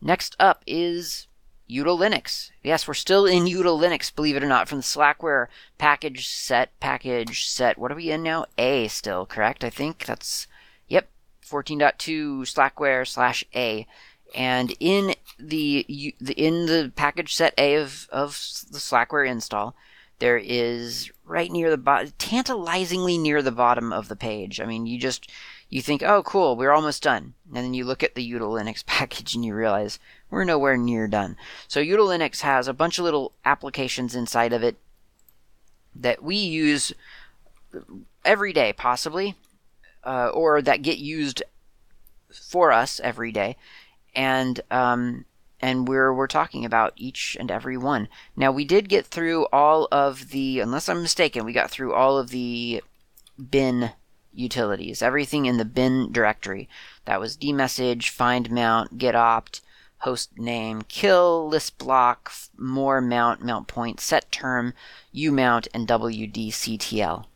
next 0.01 0.35
up 0.41 0.65
is 0.67 1.26
Util 1.69 1.99
Linux. 1.99 2.51
Yes, 2.63 2.87
we're 2.87 2.95
still 2.95 3.27
in 3.27 3.45
Util 3.45 3.81
Linux, 3.81 4.15
believe 4.15 4.37
it 4.37 4.43
or 4.43 4.49
not, 4.49 4.69
from 4.69 4.79
the 4.79 4.85
Slackware 4.85 5.49
package 5.79 6.29
set, 6.29 6.79
package 6.81 7.49
set. 7.49 7.79
What 7.79 7.91
are 7.91 7.97
we 7.97 8.11
in 8.11 8.23
now? 8.23 8.47
A 8.57 8.89
still, 8.89 9.27
correct? 9.27 9.65
I 9.65 9.71
think 9.71 10.05
that's, 10.05 10.47
yep, 10.89 11.09
14.2 11.45 12.43
Slackware 12.43 13.07
slash 13.07 13.45
A. 13.55 13.87
And 14.35 14.75
in 14.81 15.15
the, 15.39 16.15
in 16.37 16.67
the 16.67 16.93
package 16.95 17.35
set 17.35 17.55
A 17.59 17.77
of, 17.77 18.09
of 18.11 18.33
the 18.71 18.79
Slackware 18.79 19.29
install, 19.29 19.75
there 20.19 20.39
is 20.39 21.11
right 21.25 21.51
near 21.51 21.71
the 21.71 21.77
bottom, 21.77 22.13
tantalizingly 22.19 23.19
near 23.19 23.43
the 23.43 23.53
bottom 23.53 23.93
of 23.93 24.09
the 24.09 24.17
page. 24.17 24.61
I 24.61 24.67
mean, 24.67 24.87
you 24.87 24.99
just, 24.99 25.31
you 25.69 25.83
think, 25.83 26.03
oh, 26.03 26.23
cool, 26.23 26.57
we're 26.57 26.73
almost 26.73 27.03
done. 27.03 27.35
And 27.49 27.57
then 27.57 27.75
you 27.75 27.85
look 27.85 28.03
at 28.03 28.15
the 28.15 28.33
Util 28.33 28.61
Linux 28.61 28.85
package 28.87 29.35
and 29.35 29.45
you 29.45 29.55
realize 29.55 29.99
we're 30.31 30.45
nowhere 30.45 30.77
near 30.77 31.07
done. 31.09 31.37
So 31.69 31.81
Util 31.81 32.09
Linux 32.09 32.41
has 32.41 32.69
a 32.69 32.73
bunch 32.75 32.99
of 32.99 33.05
little 33.05 33.33
applications 33.45 34.15
inside 34.15 34.53
of 34.53 34.63
it 34.63 34.77
that 35.95 36.23
we 36.23 36.37
use 36.37 36.93
every 38.25 38.53
day, 38.53 38.73
possibly, 38.73 39.35
uh, 40.05 40.29
or 40.29 40.61
that 40.63 40.83
get 40.83 40.99
used 40.99 41.43
for 42.31 42.73
us 42.73 43.01
every 43.01 43.33
day. 43.33 43.57
and 44.17 44.61
um, 44.71 45.27
and 45.61 45.87
we're 45.87 46.13
we're 46.13 46.27
talking 46.27 46.65
about 46.65 46.93
each 46.97 47.37
and 47.39 47.51
every 47.51 47.77
one. 47.77 48.09
Now 48.35 48.51
we 48.51 48.65
did 48.65 48.89
get 48.89 49.07
through 49.07 49.47
all 49.53 49.87
of 49.93 50.31
the, 50.31 50.61
unless 50.61 50.89
I'm 50.89 51.03
mistaken, 51.03 51.45
we 51.45 51.53
got 51.53 51.71
through 51.71 51.95
all 51.95 52.19
of 52.19 52.31
the 52.31 52.83
bin 53.51 53.91
utilities, 54.33 55.03
everything 55.03 55.47
in 55.47 55.59
the 55.59 55.65
bin 55.65 56.11
directory. 56.13 56.69
That 57.05 57.21
was 57.21 57.37
dmesg, 57.37 58.09
find 58.09 58.51
mount, 58.51 58.99
getopt, 58.99 59.61
host 59.99 60.39
name, 60.39 60.83
kill, 60.83 61.49
list 61.49 61.79
block, 61.79 62.33
more 62.57 63.01
mount, 63.01 63.43
mount 63.43 63.67
point, 63.69 64.01
set 64.01 64.31
term, 64.31 64.75
umount, 65.15 65.69
and 65.73 65.89
wdctl. 65.89 67.27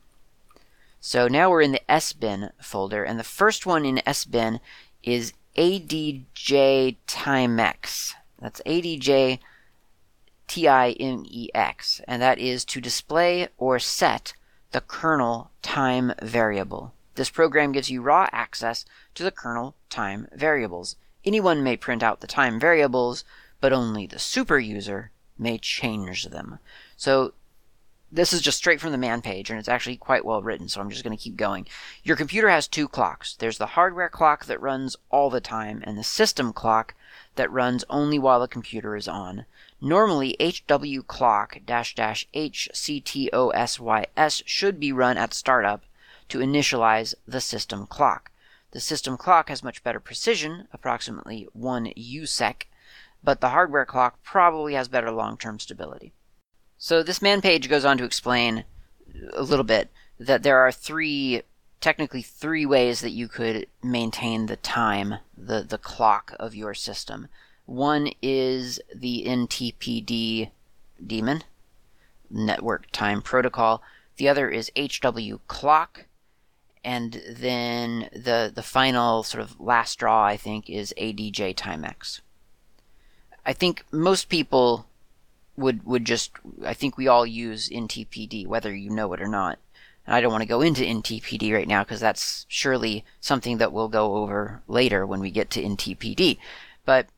So 1.01 1.29
now 1.29 1.49
we're 1.49 1.63
in 1.63 1.73
the 1.73 1.81
sbin 1.89 2.51
folder, 2.61 3.05
and 3.05 3.19
the 3.19 3.25
first 3.25 3.65
one 3.65 3.85
in 3.85 3.97
sbin 4.07 4.61
is 5.03 5.33
ADJ 5.57 6.97
Timex. 7.07 8.15
That's 8.39 8.61
ADJ 8.67 9.39
T 10.47 10.69
I 10.69 10.91
M 10.91 11.25
E 11.27 11.49
X, 11.55 12.01
and 12.07 12.21
that 12.21 12.39
is 12.39 12.65
to 12.67 12.81
display 12.81 13.49
or 13.57 13.79
set 13.79 14.35
the 14.73 14.81
kernel 14.81 15.51
time 15.63 16.13
variable. 16.23 16.93
This 17.15 17.31
program 17.31 17.73
gives 17.73 17.91
you 17.91 18.03
raw 18.03 18.29
access 18.33 18.85
to 19.15 19.23
the 19.23 19.31
kernel 19.31 19.75
time 19.89 20.29
variables. 20.33 20.97
Anyone 21.25 21.63
may 21.63 21.77
print 21.77 22.03
out 22.03 22.21
the 22.21 22.27
time 22.27 22.59
variables, 22.59 23.25
but 23.61 23.73
only 23.73 24.07
the 24.07 24.19
super 24.19 24.59
user 24.59 25.11
may 25.39 25.59
change 25.59 26.27
them. 26.27 26.59
So 26.97 27.35
this 28.13 28.33
is 28.33 28.41
just 28.41 28.59
straight 28.59 28.81
from 28.81 28.93
the 28.93 28.99
man 28.99 29.23
page, 29.23 29.51
and 29.51 29.59
it's 29.59 29.69
actually 29.69 29.97
quite 29.97 30.25
well 30.25 30.43
written, 30.43 30.69
so 30.69 30.81
I'm 30.81 30.91
just 30.91 31.05
going 31.05 31.17
to 31.17 31.23
keep 31.23 31.37
going. 31.37 31.67
Your 32.03 32.17
computer 32.17 32.49
has 32.49 32.67
two 32.67 32.89
clocks. 32.89 33.37
There's 33.37 33.59
the 33.59 33.67
hardware 33.67 34.09
clock 34.09 34.47
that 34.47 34.61
runs 34.61 34.97
all 35.11 35.31
the 35.31 35.41
time, 35.41 35.83
and 35.87 35.97
the 35.97 36.03
system 36.03 36.53
clock 36.53 36.95
that 37.37 37.53
runs 37.53 37.85
only 37.89 38.19
while 38.19 38.41
the 38.41 38.49
computer 38.49 38.97
is 38.97 39.07
on. 39.07 39.45
Normally, 39.81 40.37
HW 40.41 41.03
clock 41.07 41.61
dash 41.65 41.95
dash 41.95 42.27
HCTOSYS 42.35 44.43
should 44.45 44.81
be 44.81 44.93
run 44.93 45.17
at 45.17 45.33
startup 45.33 45.85
to 46.31 46.39
initialize 46.39 47.15
the 47.29 47.41
system 47.41 47.87
clock. 47.87 48.33
The 48.73 48.81
system 48.81 49.17
clock 49.17 49.49
has 49.49 49.65
much 49.65 49.83
better 49.83 50.01
precision, 50.01 50.69
approximately 50.73 51.49
1 51.53 51.87
USEC, 51.97 52.63
but 53.23 53.41
the 53.41 53.51
hardware 53.51 53.85
clock 53.85 54.23
probably 54.23 54.75
has 54.75 54.89
better 54.89 55.11
long 55.11 55.37
term 55.37 55.59
stability. 55.59 56.13
So 56.79 57.03
this 57.03 57.21
man 57.21 57.41
page 57.43 57.69
goes 57.69 57.85
on 57.85 57.99
to 57.99 58.05
explain 58.05 58.65
a 59.35 59.43
little 59.43 59.65
bit 59.65 59.91
that 60.19 60.43
there 60.43 60.59
are 60.59 60.73
three, 60.73 61.43
technically 61.81 62.23
three 62.23 62.65
ways 62.65 63.01
that 63.01 63.11
you 63.11 63.29
could 63.29 63.67
maintain 63.83 64.47
the 64.47 64.57
time, 64.57 65.17
the, 65.37 65.63
the 65.63 65.79
clock 65.79 66.35
of 66.39 66.55
your 66.55 66.75
system. 66.75 67.29
One 67.67 68.11
is 68.23 68.81
the 68.95 69.25
NTPD 69.27 70.51
daemon, 71.05 71.43
Network 72.31 72.91
Time 72.93 73.21
Protocol. 73.21 73.83
The 74.17 74.29
other 74.29 74.49
is 74.49 74.71
HW 74.77 75.41
Clock, 75.47 76.07
and 76.85 77.23
then 77.29 78.09
the 78.13 78.51
the 78.55 78.63
final 78.63 79.23
sort 79.23 79.43
of 79.43 79.61
last 79.61 79.93
straw, 79.93 80.25
I 80.25 80.37
think, 80.37 80.71
is 80.71 80.95
ADJ 80.97 81.55
Timex. 81.55 82.21
I 83.45 83.53
think 83.53 83.85
most 83.91 84.29
people 84.29 84.87
would 85.57 85.85
would 85.85 86.05
just 86.05 86.33
I 86.65 86.75
think 86.75 86.97
we 86.97 87.09
all 87.09 87.27
use 87.27 87.69
NTPD, 87.69 88.47
whether 88.47 88.75
you 88.75 88.91
know 88.91 89.13
it 89.13 89.21
or 89.21 89.29
not. 89.29 89.59
And 90.07 90.15
I 90.15 90.21
don't 90.21 90.33
want 90.33 90.43
to 90.43 90.49
go 90.49 90.63
into 90.63 90.83
NTPD 90.83 91.53
right 91.53 91.69
now 91.69 91.85
because 91.85 92.01
that's 92.01 92.47
surely 92.49 93.05
something 93.21 93.59
that 93.59 93.73
we'll 93.73 93.89
go 93.89 94.17
over 94.17 94.63
later 94.67 95.07
when 95.07 95.21
we 95.21 95.31
get 95.31 95.51
to 95.51 95.63
NTPD. 95.63 96.39
But 96.85 97.09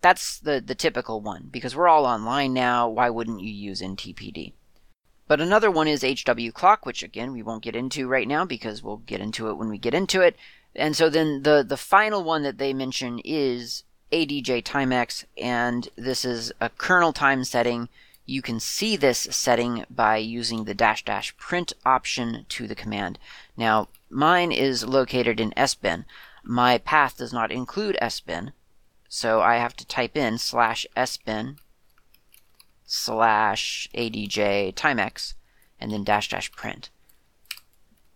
that's 0.00 0.38
the, 0.38 0.60
the 0.60 0.74
typical 0.74 1.20
one 1.20 1.48
because 1.50 1.74
we're 1.74 1.88
all 1.88 2.06
online 2.06 2.52
now. 2.52 2.88
Why 2.88 3.10
wouldn't 3.10 3.40
you 3.40 3.52
use 3.52 3.80
NTPD? 3.80 4.52
But 5.32 5.40
another 5.40 5.70
one 5.70 5.88
is 5.88 6.02
HW 6.02 6.50
clock, 6.52 6.84
which 6.84 7.02
again 7.02 7.32
we 7.32 7.42
won't 7.42 7.62
get 7.62 7.74
into 7.74 8.06
right 8.06 8.28
now 8.28 8.44
because 8.44 8.82
we'll 8.82 8.98
get 8.98 9.18
into 9.18 9.48
it 9.48 9.54
when 9.54 9.70
we 9.70 9.78
get 9.78 9.94
into 9.94 10.20
it. 10.20 10.36
And 10.76 10.94
so 10.94 11.08
then 11.08 11.42
the 11.42 11.64
the 11.66 11.78
final 11.78 12.22
one 12.22 12.42
that 12.42 12.58
they 12.58 12.74
mention 12.74 13.18
is 13.24 13.84
ADJ 14.12 14.62
Timex, 14.62 15.24
and 15.38 15.88
this 15.96 16.26
is 16.26 16.52
a 16.60 16.68
kernel 16.68 17.14
time 17.14 17.44
setting. 17.44 17.88
You 18.26 18.42
can 18.42 18.60
see 18.60 18.94
this 18.94 19.20
setting 19.30 19.86
by 19.88 20.18
using 20.18 20.64
the 20.64 20.74
dash 20.74 21.02
dash 21.02 21.34
print 21.38 21.72
option 21.86 22.44
to 22.50 22.66
the 22.66 22.74
command. 22.74 23.18
Now, 23.56 23.88
mine 24.10 24.52
is 24.52 24.84
located 24.84 25.40
in 25.40 25.52
sbin. 25.52 26.04
My 26.44 26.76
path 26.76 27.16
does 27.16 27.32
not 27.32 27.50
include 27.50 27.96
sbin, 28.02 28.52
so 29.08 29.40
I 29.40 29.54
have 29.56 29.74
to 29.76 29.86
type 29.86 30.14
in 30.14 30.36
slash 30.36 30.86
sbin 30.94 31.56
slash 32.94 33.88
adj 33.94 34.74
timex 34.74 35.32
and 35.80 35.90
then 35.90 36.04
dash 36.04 36.28
dash 36.28 36.52
print 36.52 36.90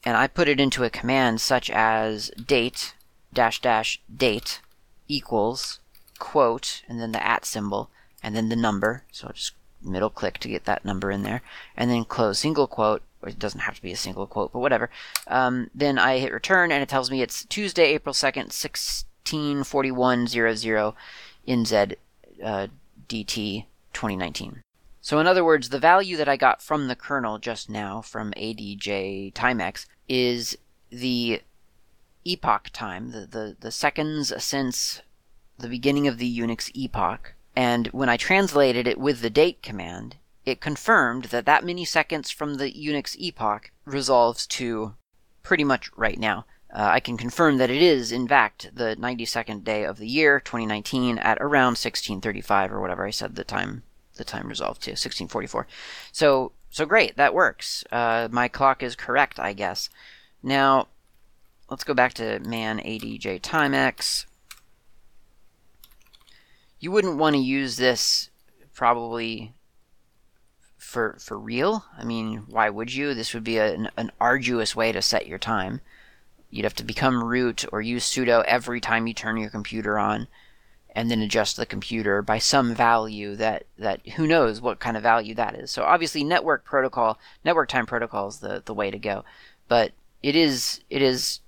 and 0.05 0.17
I 0.17 0.27
put 0.27 0.49
it 0.49 0.59
into 0.59 0.83
a 0.83 0.89
command 0.89 1.39
such 1.39 1.69
as 1.69 2.29
date 2.31 2.95
dash 3.31 3.61
dash 3.61 4.01
date 4.13 4.59
equals 5.07 5.79
quote 6.19 6.83
and 6.87 6.99
then 6.99 7.13
the 7.13 7.25
at 7.25 7.45
symbol 7.45 7.89
and 8.21 8.35
then 8.35 8.49
the 8.49 8.55
number 8.55 9.03
so 9.11 9.27
I'll 9.27 9.33
just 9.33 9.53
middle 9.81 10.09
click 10.09 10.37
to 10.39 10.49
get 10.49 10.65
that 10.65 10.83
number 10.83 11.11
in 11.11 11.23
there 11.23 11.41
and 11.77 11.89
then 11.89 12.03
close 12.05 12.39
single 12.39 12.67
quote 12.67 13.03
it 13.23 13.39
doesn't 13.39 13.61
have 13.61 13.75
to 13.75 13.81
be 13.81 13.91
a 13.91 13.97
single 13.97 14.27
quote 14.27 14.53
but 14.53 14.59
whatever 14.59 14.89
um, 15.27 15.69
then 15.73 15.97
I 15.97 16.19
hit 16.19 16.33
return 16.33 16.71
and 16.71 16.83
it 16.83 16.89
tells 16.89 17.09
me 17.11 17.21
it's 17.21 17.45
Tuesday 17.45 17.93
April 17.93 18.13
2nd 18.13 18.53
164100 18.53 20.93
NZ 21.47 21.95
uh, 22.43 22.67
DT 23.07 23.65
2019. 23.93 24.61
So 25.01 25.19
in 25.19 25.27
other 25.27 25.43
words, 25.43 25.69
the 25.69 25.79
value 25.79 26.17
that 26.17 26.29
I 26.29 26.37
got 26.37 26.61
from 26.61 26.87
the 26.87 26.95
kernel 26.95 27.37
just 27.37 27.69
now 27.69 28.01
from 28.01 28.31
ADJ 28.33 29.33
Timex 29.33 29.85
is 30.07 30.57
the 30.89 31.41
epoch 32.25 32.69
time, 32.71 33.11
the, 33.11 33.25
the, 33.25 33.57
the 33.59 33.71
seconds 33.71 34.31
since 34.41 35.01
the 35.57 35.67
beginning 35.67 36.07
of 36.07 36.17
the 36.17 36.39
Unix 36.39 36.71
epoch. 36.73 37.33
And 37.55 37.87
when 37.87 38.09
I 38.09 38.17
translated 38.17 38.87
it 38.87 38.97
with 38.97 39.21
the 39.21 39.29
date 39.29 39.61
command, 39.61 40.15
it 40.45 40.61
confirmed 40.61 41.25
that 41.25 41.45
that 41.45 41.63
many 41.63 41.85
seconds 41.85 42.29
from 42.29 42.55
the 42.55 42.71
Unix 42.71 43.15
epoch 43.17 43.71
resolves 43.85 44.45
to 44.47 44.95
pretty 45.41 45.63
much 45.63 45.91
right 45.95 46.19
now 46.19 46.45
uh, 46.73 46.89
I 46.91 46.99
can 46.99 47.17
confirm 47.17 47.57
that 47.59 47.69
it 47.69 47.83
is, 47.83 48.11
in 48.11 48.27
fact, 48.27 48.71
the 48.73 48.95
92nd 48.99 49.63
day 49.63 49.83
of 49.83 49.97
the 49.97 50.07
year, 50.07 50.39
2019, 50.39 51.19
at 51.19 51.37
around 51.39 51.77
1635 51.77 52.73
or 52.73 52.81
whatever 52.81 53.05
I 53.05 53.11
said 53.11 53.35
the 53.35 53.43
time 53.43 53.83
the 54.15 54.23
time 54.23 54.47
resolved 54.47 54.81
to 54.83 54.91
1644. 54.91 55.67
So 56.11 56.51
so 56.69 56.85
great, 56.85 57.15
that 57.17 57.33
works. 57.33 57.83
Uh, 57.91 58.27
my 58.31 58.47
clock 58.47 58.81
is 58.81 58.95
correct, 58.95 59.39
I 59.39 59.53
guess. 59.53 59.89
Now 60.41 60.87
let's 61.69 61.83
go 61.83 61.93
back 61.93 62.13
to 62.15 62.39
man 62.39 62.79
ADJ 62.79 63.41
timex. 63.41 64.25
You 66.79 66.91
wouldn't 66.91 67.17
want 67.17 67.35
to 67.35 67.41
use 67.41 67.77
this 67.77 68.29
probably 68.73 69.53
for 70.93 71.17
for 71.19 71.37
real. 71.37 71.85
I 71.97 72.03
mean, 72.03 72.43
why 72.47 72.69
would 72.69 72.93
you? 72.93 73.13
This 73.13 73.33
would 73.33 73.43
be 73.43 73.57
an, 73.57 73.89
an 73.97 74.11
arduous 74.21 74.75
way 74.75 74.91
to 74.91 75.01
set 75.01 75.27
your 75.27 75.39
time. 75.39 75.81
You'd 76.51 76.65
have 76.65 76.75
to 76.75 76.83
become 76.83 77.23
root 77.23 77.65
or 77.71 77.81
use 77.81 78.05
sudo 78.05 78.43
every 78.43 78.79
time 78.79 79.07
you 79.07 79.13
turn 79.13 79.37
your 79.37 79.49
computer 79.49 79.97
on 79.97 80.27
and 80.95 81.09
then 81.09 81.21
adjust 81.21 81.57
the 81.57 81.65
computer 81.65 82.21
by 82.21 82.37
some 82.37 82.75
value 82.75 83.35
that, 83.35 83.65
that 83.79 84.07
who 84.09 84.27
knows 84.27 84.61
what 84.61 84.79
kind 84.79 84.95
of 84.95 85.01
value 85.01 85.33
that 85.33 85.55
is. 85.55 85.71
So 85.71 85.83
obviously 85.83 86.23
network 86.23 86.63
protocol, 86.63 87.17
network 87.43 87.69
time 87.69 87.87
protocol 87.87 88.27
is 88.27 88.37
the, 88.37 88.61
the 88.63 88.75
way 88.75 88.91
to 88.91 88.99
go. 88.99 89.25
But 89.67 89.93
it 90.21 90.35
is 90.35 90.81
it 90.91 91.01
is 91.01 91.39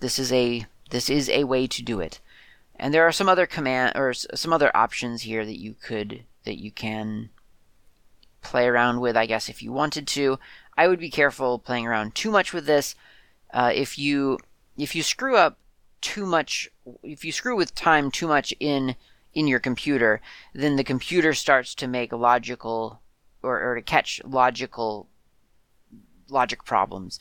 this 0.00 0.18
is 0.18 0.32
a 0.32 0.66
this 0.90 1.08
is 1.08 1.28
a 1.30 1.44
way 1.44 1.68
to 1.68 1.82
do 1.82 2.00
it. 2.00 2.18
And 2.74 2.92
there 2.92 3.06
are 3.06 3.12
some 3.12 3.28
other 3.28 3.46
command 3.46 3.92
or 3.94 4.12
some 4.12 4.52
other 4.52 4.76
options 4.76 5.22
here 5.22 5.46
that 5.46 5.60
you 5.60 5.74
could 5.74 6.24
that 6.44 6.60
you 6.60 6.72
can 6.72 7.30
play 8.42 8.66
around 8.66 9.00
with, 9.00 9.16
I 9.16 9.26
guess 9.26 9.48
if 9.48 9.62
you 9.62 9.72
wanted 9.72 10.06
to. 10.08 10.38
I 10.76 10.88
would 10.88 10.98
be 11.00 11.10
careful 11.10 11.58
playing 11.58 11.86
around 11.86 12.14
too 12.14 12.30
much 12.30 12.52
with 12.52 12.66
this 12.66 12.94
Uh, 13.52 13.70
if 13.74 13.98
you 13.98 14.38
if 14.78 14.94
you 14.94 15.02
screw 15.02 15.36
up 15.36 15.58
too 16.00 16.24
much, 16.24 16.70
if 17.02 17.24
you 17.24 17.32
screw 17.32 17.54
with 17.56 17.74
time 17.74 18.10
too 18.10 18.26
much 18.26 18.54
in 18.58 18.96
in 19.34 19.46
your 19.46 19.60
computer, 19.60 20.20
then 20.54 20.76
the 20.76 20.84
computer 20.84 21.34
starts 21.34 21.74
to 21.74 21.86
make 21.86 22.12
logical 22.12 23.00
or, 23.42 23.60
or 23.60 23.74
to 23.74 23.82
catch 23.82 24.20
logical 24.24 25.08
logic 26.28 26.64
problems, 26.64 27.18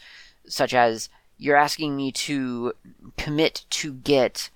such 0.47 0.73
as 0.73 1.09
you're 1.37 1.57
asking 1.57 1.95
me 1.95 2.11
to 2.11 2.73
commit 3.17 3.65
to 3.69 3.93
get 3.93 4.49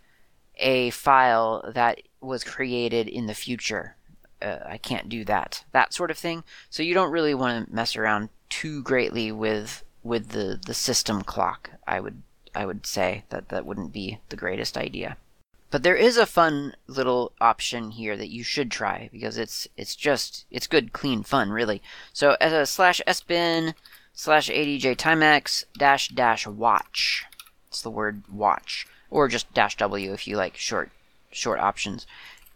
a 0.57 0.89
file 0.91 1.71
that 1.73 1.99
was 2.21 2.43
created 2.43 3.07
in 3.07 3.27
the 3.27 3.33
future. 3.33 3.94
Uh, 4.45 4.59
I 4.65 4.77
can't 4.77 5.09
do 5.09 5.25
that. 5.25 5.63
That 5.71 5.93
sort 5.93 6.11
of 6.11 6.17
thing. 6.17 6.43
So 6.69 6.83
you 6.83 6.93
don't 6.93 7.11
really 7.11 7.33
want 7.33 7.67
to 7.67 7.75
mess 7.75 7.95
around 7.95 8.29
too 8.49 8.83
greatly 8.83 9.31
with 9.31 9.83
with 10.03 10.29
the, 10.29 10.59
the 10.63 10.73
system 10.75 11.23
clock. 11.23 11.71
I 11.87 11.99
would 11.99 12.21
I 12.53 12.65
would 12.65 12.85
say 12.85 13.25
that 13.29 13.49
that 13.49 13.65
wouldn't 13.65 13.91
be 13.91 14.19
the 14.29 14.35
greatest 14.35 14.77
idea. 14.77 15.17
But 15.71 15.83
there 15.83 15.95
is 15.95 16.15
a 16.15 16.27
fun 16.27 16.75
little 16.87 17.33
option 17.41 17.91
here 17.91 18.15
that 18.15 18.29
you 18.29 18.43
should 18.43 18.71
try 18.71 19.09
because 19.11 19.37
it's 19.37 19.67
it's 19.75 19.95
just 19.95 20.45
it's 20.51 20.67
good 20.67 20.93
clean 20.93 21.23
fun 21.23 21.49
really. 21.49 21.81
So 22.13 22.37
as 22.39 22.53
a 22.53 22.65
slash 22.65 23.01
sbin 23.07 23.73
slash 24.13 24.49
adj 24.49 24.95
timex 24.95 25.65
dash 25.77 26.09
dash 26.09 26.45
watch. 26.47 27.25
It's 27.67 27.81
the 27.81 27.89
word 27.89 28.23
watch 28.31 28.87
or 29.09 29.27
just 29.27 29.53
dash 29.53 29.75
w 29.77 30.13
if 30.13 30.27
you 30.27 30.37
like 30.37 30.55
short 30.55 30.91
short 31.31 31.59
options. 31.59 32.05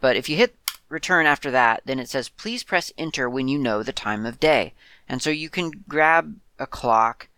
But 0.00 0.16
if 0.16 0.28
you 0.28 0.36
hit 0.36 0.59
return 0.90 1.24
after 1.24 1.50
that, 1.50 1.80
then 1.86 1.98
it 1.98 2.10
says 2.10 2.28
please 2.28 2.62
press 2.62 2.92
enter 2.98 3.30
when 3.30 3.48
you 3.48 3.58
know 3.58 3.82
the 3.82 3.92
time 3.92 4.26
of 4.26 4.38
day. 4.38 4.74
And 5.08 5.22
so 5.22 5.30
you 5.30 5.48
can 5.48 5.70
grab 5.88 6.36
a 6.58 6.66
clock 6.66 7.28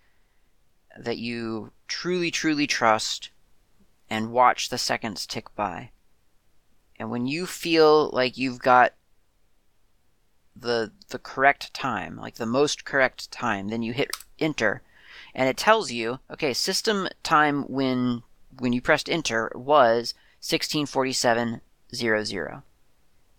that 0.99 1.19
you 1.19 1.71
truly 1.87 2.33
truly 2.33 2.67
trust 2.67 3.31
and 4.11 4.33
watch 4.33 4.69
the 4.69 4.79
seconds 4.79 5.27
tick 5.27 5.55
by. 5.55 5.91
And 6.99 7.11
when 7.11 7.27
you 7.27 7.47
feel 7.47 8.11
like 8.11 8.37
you've 8.37 8.59
got 8.59 8.95
the 10.57 10.93
the 11.09 11.19
correct 11.19 11.73
time, 11.73 12.17
like 12.17 12.35
the 12.35 12.47
most 12.47 12.85
correct 12.85 13.31
time, 13.31 13.69
then 13.69 13.83
you 13.83 13.93
hit 13.93 14.11
enter 14.39 14.83
and 15.35 15.49
it 15.49 15.57
tells 15.57 15.91
you, 15.91 16.19
okay, 16.31 16.53
system 16.53 17.09
time 17.23 17.63
when 17.63 18.23
when 18.59 18.73
you 18.73 18.83
pressed 18.83 19.09
enter 19.09 19.51
was 19.55 20.15
1647.00. 20.43 22.63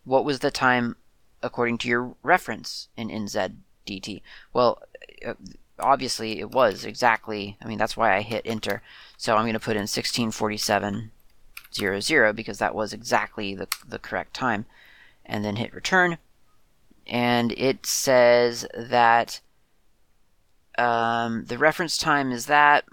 What 0.03 0.25
was 0.25 0.39
the 0.39 0.51
time 0.51 0.97
according 1.41 1.77
to 1.79 1.87
your 1.87 2.15
reference 2.23 2.89
in 2.95 3.09
NZDT? 3.09 4.21
Well, 4.51 4.81
uh, 5.25 5.33
obviously 5.79 6.39
it 6.39 6.51
was 6.51 6.85
exactly, 6.85 7.57
I 7.61 7.67
mean, 7.67 7.77
that's 7.77 7.97
why 7.97 8.15
I 8.15 8.21
hit 8.21 8.43
enter. 8.45 8.81
So 9.17 9.35
I'm 9.35 9.43
going 9.43 9.53
to 9.53 9.59
put 9.59 9.77
in 9.77 9.83
1647.00 9.83 12.35
because 12.35 12.59
that 12.59 12.75
was 12.75 12.93
exactly 12.93 13.55
the, 13.55 13.67
the 13.87 13.99
correct 13.99 14.33
time. 14.33 14.65
And 15.25 15.45
then 15.45 15.55
hit 15.55 15.73
return. 15.73 16.17
And 17.07 17.53
it 17.53 17.85
says 17.85 18.67
that 18.75 19.39
um, 20.77 21.45
the 21.45 21.57
reference 21.57 21.97
time 21.97 22.31
is 22.31 22.45
that. 22.47 22.85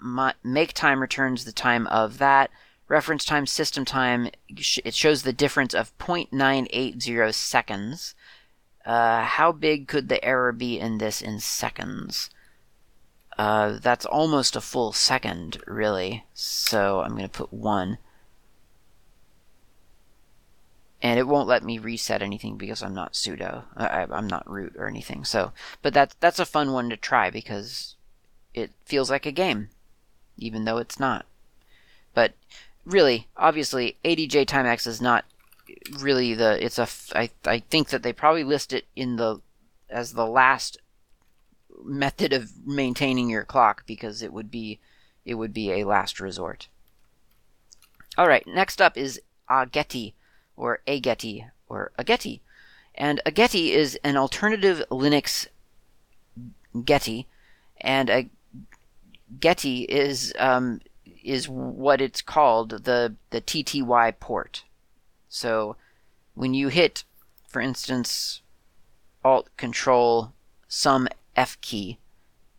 Make 0.43 0.73
time 0.73 1.01
returns 1.01 1.45
the 1.45 1.51
time 1.51 1.87
of 1.87 2.19
that. 2.19 2.51
Reference 2.91 3.23
time, 3.23 3.45
system 3.45 3.85
time, 3.85 4.27
it 4.49 4.93
shows 4.93 5.23
the 5.23 5.31
difference 5.31 5.73
of 5.73 5.97
0.980 5.97 7.33
seconds. 7.33 8.15
Uh, 8.85 9.23
how 9.23 9.53
big 9.53 9.87
could 9.87 10.09
the 10.09 10.21
error 10.25 10.51
be 10.51 10.77
in 10.77 10.97
this 10.97 11.21
in 11.21 11.39
seconds? 11.39 12.29
Uh, 13.37 13.79
that's 13.81 14.05
almost 14.05 14.57
a 14.57 14.61
full 14.61 14.91
second, 14.91 15.63
really. 15.65 16.25
So 16.33 16.99
I'm 16.99 17.11
going 17.11 17.23
to 17.23 17.29
put 17.29 17.53
1. 17.53 17.97
And 21.01 21.17
it 21.17 21.29
won't 21.29 21.47
let 21.47 21.63
me 21.63 21.79
reset 21.79 22.21
anything 22.21 22.57
because 22.57 22.83
I'm 22.83 22.93
not 22.93 23.13
sudo. 23.13 23.63
I, 23.73 24.05
am 24.11 24.27
not 24.27 24.51
root 24.51 24.75
or 24.77 24.89
anything. 24.89 25.23
So, 25.23 25.53
but 25.81 25.93
that's 25.93 26.17
that's 26.19 26.39
a 26.39 26.45
fun 26.45 26.73
one 26.73 26.89
to 26.89 26.97
try 26.97 27.29
because 27.29 27.95
it 28.53 28.71
feels 28.83 29.09
like 29.09 29.25
a 29.25 29.31
game, 29.31 29.69
even 30.37 30.65
though 30.65 30.77
it's 30.77 30.99
not. 30.99 31.25
But 32.13 32.33
really, 32.91 33.27
obviously, 33.37 33.97
ADJ 34.03 34.45
Timex 34.45 34.85
is 34.85 35.01
not 35.01 35.25
really 35.99 36.33
the. 36.33 36.63
It's 36.63 36.77
a. 36.77 36.87
I 37.17 37.29
I 37.45 37.59
think 37.59 37.89
that 37.89 38.03
they 38.03 38.13
probably 38.13 38.43
list 38.43 38.73
it 38.73 38.85
in 38.95 39.15
the 39.15 39.41
as 39.89 40.13
the 40.13 40.25
last 40.25 40.77
method 41.83 42.33
of 42.33 42.51
maintaining 42.65 43.29
your 43.29 43.43
clock 43.43 43.85
because 43.85 44.21
it 44.21 44.31
would 44.31 44.51
be 44.51 44.79
it 45.25 45.35
would 45.35 45.53
be 45.53 45.71
a 45.71 45.85
last 45.85 46.19
resort. 46.19 46.67
All 48.17 48.27
right, 48.27 48.45
next 48.45 48.81
up 48.81 48.97
is 48.97 49.21
agetty 49.49 50.13
or 50.55 50.81
agetty 50.87 51.45
or 51.67 51.91
agetty. 51.97 52.41
And 52.95 53.21
agetty 53.25 53.71
is 53.71 53.97
an 54.03 54.17
alternative 54.17 54.83
Linux 54.91 55.47
Getty, 56.85 57.27
and 57.79 58.09
a 58.09 58.29
Getty 59.39 59.83
is 59.83 60.33
um, 60.37 60.81
is 61.23 61.47
what 61.47 62.01
it's 62.01 62.21
called 62.21 62.83
the 62.83 63.15
the 63.29 63.41
TTY 63.41 64.19
port. 64.19 64.63
So 65.29 65.75
when 66.33 66.53
you 66.53 66.69
hit, 66.69 67.03
for 67.47 67.61
instance, 67.61 68.41
Alt 69.23 69.49
Control 69.57 70.33
some 70.67 71.07
F 71.35 71.59
key. 71.61 71.99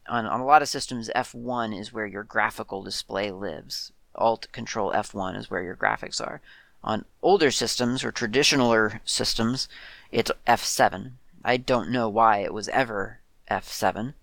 On, 0.08 0.26
on 0.26 0.40
a 0.40 0.44
lot 0.44 0.62
of 0.62 0.68
systems, 0.68 1.10
F1 1.14 1.78
is 1.78 1.92
where 1.92 2.06
your 2.06 2.24
graphical 2.24 2.82
display 2.82 3.30
lives. 3.30 3.92
Alt 4.14 4.46
Control 4.52 4.92
F1 4.92 5.36
is 5.38 5.50
where 5.50 5.62
your 5.62 5.76
graphics 5.76 6.20
are. 6.20 6.40
On 6.84 7.04
older 7.22 7.50
systems 7.50 8.04
or 8.04 8.12
traditionaler 8.12 9.00
systems, 9.04 9.68
it's 10.10 10.30
F7. 10.46 11.12
I 11.44 11.56
don't 11.56 11.90
know 11.90 12.08
why 12.08 12.38
it 12.38 12.52
was 12.52 12.68
ever 12.68 13.20
F7. 13.50 14.14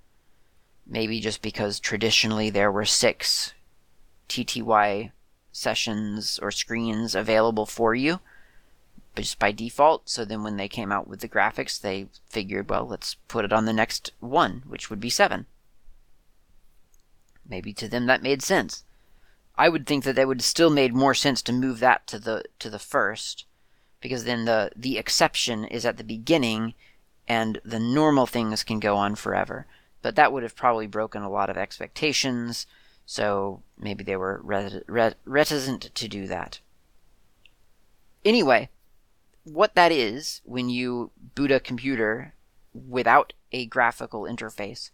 Maybe 0.85 1.19
just 1.19 1.41
because 1.41 1.79
traditionally 1.79 2.49
there 2.49 2.71
were 2.71 2.85
six 2.85 3.53
TTY 4.29 5.11
sessions 5.51 6.39
or 6.41 6.51
screens 6.51 7.15
available 7.15 7.65
for 7.65 7.93
you 7.95 8.19
just 9.15 9.39
by 9.39 9.51
default. 9.51 10.09
So 10.09 10.25
then 10.25 10.43
when 10.43 10.57
they 10.57 10.67
came 10.67 10.91
out 10.91 11.07
with 11.07 11.19
the 11.19 11.29
graphics, 11.29 11.79
they 11.79 12.07
figured, 12.29 12.69
well, 12.69 12.87
let's 12.87 13.15
put 13.27 13.45
it 13.45 13.53
on 13.53 13.65
the 13.65 13.73
next 13.73 14.11
one, 14.19 14.63
which 14.67 14.89
would 14.89 14.99
be 14.99 15.09
7. 15.09 15.45
Maybe 17.47 17.73
to 17.73 17.87
them 17.87 18.05
that 18.05 18.23
made 18.23 18.41
sense. 18.41 18.83
I 19.55 19.69
would 19.69 19.85
think 19.85 20.03
that 20.05 20.15
that 20.15 20.27
would 20.27 20.41
still 20.41 20.69
made 20.69 20.93
more 20.93 21.13
sense 21.13 21.41
to 21.41 21.51
move 21.51 21.79
that 21.79 22.07
to 22.07 22.19
the 22.19 22.43
to 22.59 22.69
the 22.69 22.79
first, 22.79 23.45
because 23.99 24.23
then 24.23 24.45
the 24.45 24.71
the 24.75 24.97
exception 24.97 25.65
is 25.65 25.85
at 25.85 25.97
the 25.97 26.03
beginning, 26.03 26.75
and 27.27 27.59
the 27.65 27.79
normal 27.79 28.25
things 28.25 28.63
can 28.63 28.79
go 28.79 28.95
on 28.95 29.15
forever. 29.15 29.65
But 30.01 30.15
that 30.15 30.31
would 30.31 30.43
have 30.43 30.55
probably 30.55 30.87
broken 30.87 31.23
a 31.23 31.29
lot 31.29 31.49
of 31.49 31.57
expectations, 31.57 32.67
so 33.05 33.63
maybe 33.79 34.03
they 34.03 34.15
were 34.15 34.41
reticent 35.25 35.93
to 35.95 36.07
do 36.07 36.27
that. 36.27 36.59
Anyway, 38.25 38.69
what 39.43 39.75
that 39.75 39.91
is 39.91 40.41
when 40.43 40.69
you 40.69 41.11
boot 41.35 41.51
a 41.51 41.59
computer 41.59 42.33
without 42.73 43.33
a 43.51 43.65
graphical 43.65 44.23
interface, 44.23 44.91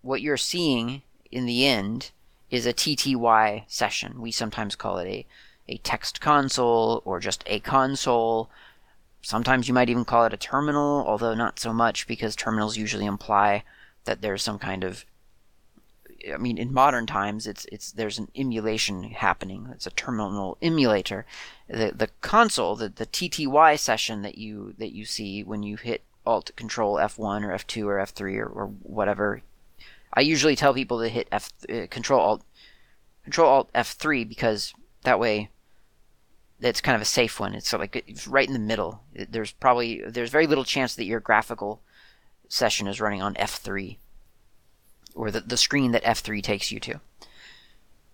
what 0.00 0.22
you're 0.22 0.36
seeing 0.36 1.02
in 1.30 1.46
the 1.46 1.66
end 1.66 2.10
is 2.50 2.66
a 2.66 2.72
TTY 2.72 3.64
session. 3.66 4.20
We 4.20 4.30
sometimes 4.30 4.76
call 4.76 4.98
it 4.98 5.08
a, 5.08 5.26
a 5.68 5.78
text 5.78 6.20
console 6.20 7.02
or 7.04 7.18
just 7.18 7.42
a 7.46 7.60
console. 7.60 8.50
Sometimes 9.22 9.68
you 9.68 9.74
might 9.74 9.88
even 9.88 10.04
call 10.04 10.24
it 10.24 10.34
a 10.34 10.38
terminal, 10.38 11.04
although 11.06 11.34
not 11.34 11.58
so 11.58 11.72
much 11.72 12.06
because 12.06 12.36
terminals 12.36 12.76
usually 12.76 13.06
imply 13.06 13.64
that 14.04 14.20
there's 14.20 14.42
some 14.42 14.58
kind 14.58 14.84
of 14.84 15.04
I 16.32 16.36
mean, 16.36 16.58
in 16.58 16.72
modern 16.72 17.06
times, 17.06 17.46
it's 17.46 17.64
it's 17.66 17.92
there's 17.92 18.18
an 18.18 18.28
emulation 18.36 19.04
happening. 19.04 19.68
It's 19.72 19.86
a 19.86 19.90
terminal 19.90 20.58
emulator. 20.62 21.26
The 21.68 21.92
the 21.94 22.08
console, 22.20 22.76
the, 22.76 22.88
the 22.88 23.06
TTY 23.06 23.78
session 23.78 24.22
that 24.22 24.38
you 24.38 24.74
that 24.78 24.92
you 24.92 25.04
see 25.04 25.42
when 25.42 25.62
you 25.62 25.76
hit 25.76 26.02
Alt 26.26 26.50
Control 26.56 26.96
F1 26.96 27.42
or 27.42 27.48
F2 27.48 27.86
or 27.86 27.96
F3 27.98 28.38
or, 28.38 28.46
or 28.46 28.66
whatever. 28.66 29.42
I 30.14 30.20
usually 30.20 30.56
tell 30.56 30.74
people 30.74 31.00
to 31.00 31.08
hit 31.08 31.28
F 31.32 31.52
uh, 31.68 31.86
Control 31.90 32.20
Alt 32.20 32.42
Control 33.24 33.48
Alt 33.48 33.72
F3 33.72 34.28
because 34.28 34.74
that 35.04 35.18
way 35.18 35.50
it's 36.60 36.80
kind 36.80 36.94
of 36.94 37.02
a 37.02 37.06
safe 37.06 37.40
one. 37.40 37.54
It's 37.54 37.72
like 37.72 38.04
it's 38.06 38.28
right 38.28 38.46
in 38.46 38.52
the 38.52 38.58
middle. 38.58 39.02
There's 39.14 39.52
probably 39.52 40.02
there's 40.06 40.30
very 40.30 40.46
little 40.46 40.64
chance 40.64 40.94
that 40.94 41.04
your 41.04 41.20
graphical 41.20 41.82
session 42.48 42.86
is 42.86 43.00
running 43.00 43.22
on 43.22 43.34
F3 43.34 43.96
or 45.14 45.30
the, 45.30 45.40
the 45.40 45.56
screen 45.56 45.92
that 45.92 46.04
F3 46.04 46.42
takes 46.42 46.70
you 46.70 46.80
to. 46.80 47.00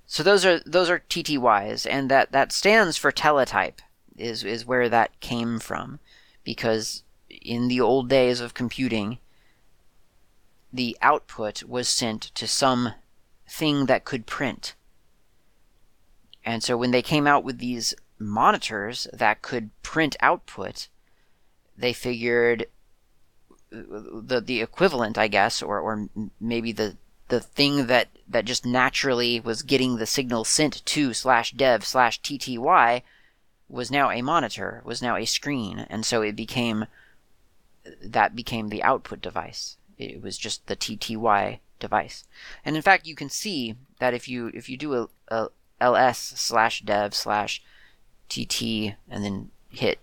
So 0.06 0.22
those 0.22 0.44
are 0.44 0.61
those 0.61 0.88
are 0.88 1.00
TTYs, 1.00 1.87
and 1.88 2.11
that, 2.11 2.32
that 2.32 2.50
stands 2.50 2.96
for 2.96 3.12
teletype 3.12 3.82
is 4.16 4.42
is 4.42 4.66
where 4.66 4.88
that 4.88 5.20
came 5.20 5.58
from, 5.58 6.00
because 6.44 7.02
in 7.28 7.68
the 7.68 7.80
old 7.80 8.08
days 8.08 8.40
of 8.40 8.54
computing, 8.54 9.18
the 10.72 10.96
output 11.02 11.62
was 11.62 11.88
sent 11.88 12.22
to 12.34 12.46
some 12.46 12.94
thing 13.46 13.87
that 13.87 14.04
could 14.04 14.26
print. 14.26 14.74
And 16.44 16.62
so 16.62 16.76
when 16.76 16.90
they 16.90 17.02
came 17.02 17.26
out 17.26 17.44
with 17.44 17.58
these 17.58 17.94
monitors 18.18 19.06
that 19.12 19.42
could 19.42 19.70
print 19.82 20.16
output, 20.20 20.88
they 21.76 21.92
figured 21.92 22.66
the 23.70 24.40
the 24.40 24.61
equivalent, 24.61 25.18
I 25.18 25.28
guess, 25.28 25.62
or 25.62 25.81
or 25.81 26.09
maybe 26.40 26.72
the 26.72 26.96
the 27.28 27.40
thing 27.40 27.87
that 27.87 28.09
that 28.28 28.44
just 28.44 28.64
naturally 28.64 29.40
was 29.40 29.62
getting 29.62 29.96
the 29.96 30.07
signal 30.07 30.44
sent 30.44 30.85
to 30.87 31.12
slash 31.12 31.52
dev 31.52 31.85
slash 31.85 32.20
tty 32.20 32.59
was 33.68 33.90
now 33.90 34.11
a 34.11 34.22
monitor, 34.22 34.81
was 34.85 35.02
now 35.02 35.16
a 35.16 35.26
screen, 35.26 35.87
and 35.90 36.07
so 36.07 36.22
it 36.22 36.35
became 36.35 36.87
that 38.02 38.35
became 38.35 38.68
the 38.68 38.83
output 38.83 39.20
device. 39.20 39.76
It 39.98 40.22
was 40.22 40.38
just 40.38 40.66
the 40.66 40.76
TTY 40.76 41.59
device. 41.78 42.24
And 42.64 42.76
in 42.76 42.83
fact, 42.83 43.07
you 43.07 43.14
can 43.14 43.28
see 43.28 43.76
that 43.98 44.14
if 44.14 44.28
you 44.28 44.50
if 44.54 44.68
you 44.68 44.76
do 44.76 44.94
a, 44.94 45.09
a 45.28 45.48
ls 45.81 46.18
slash 46.18 46.81
dev 46.83 47.14
slash 47.14 47.62
tt 48.28 48.96
and 49.09 49.24
then 49.24 49.50
hit 49.70 49.98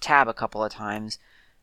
tab 0.00 0.28
a 0.28 0.34
couple 0.34 0.64
of 0.64 0.72
times, 0.72 1.18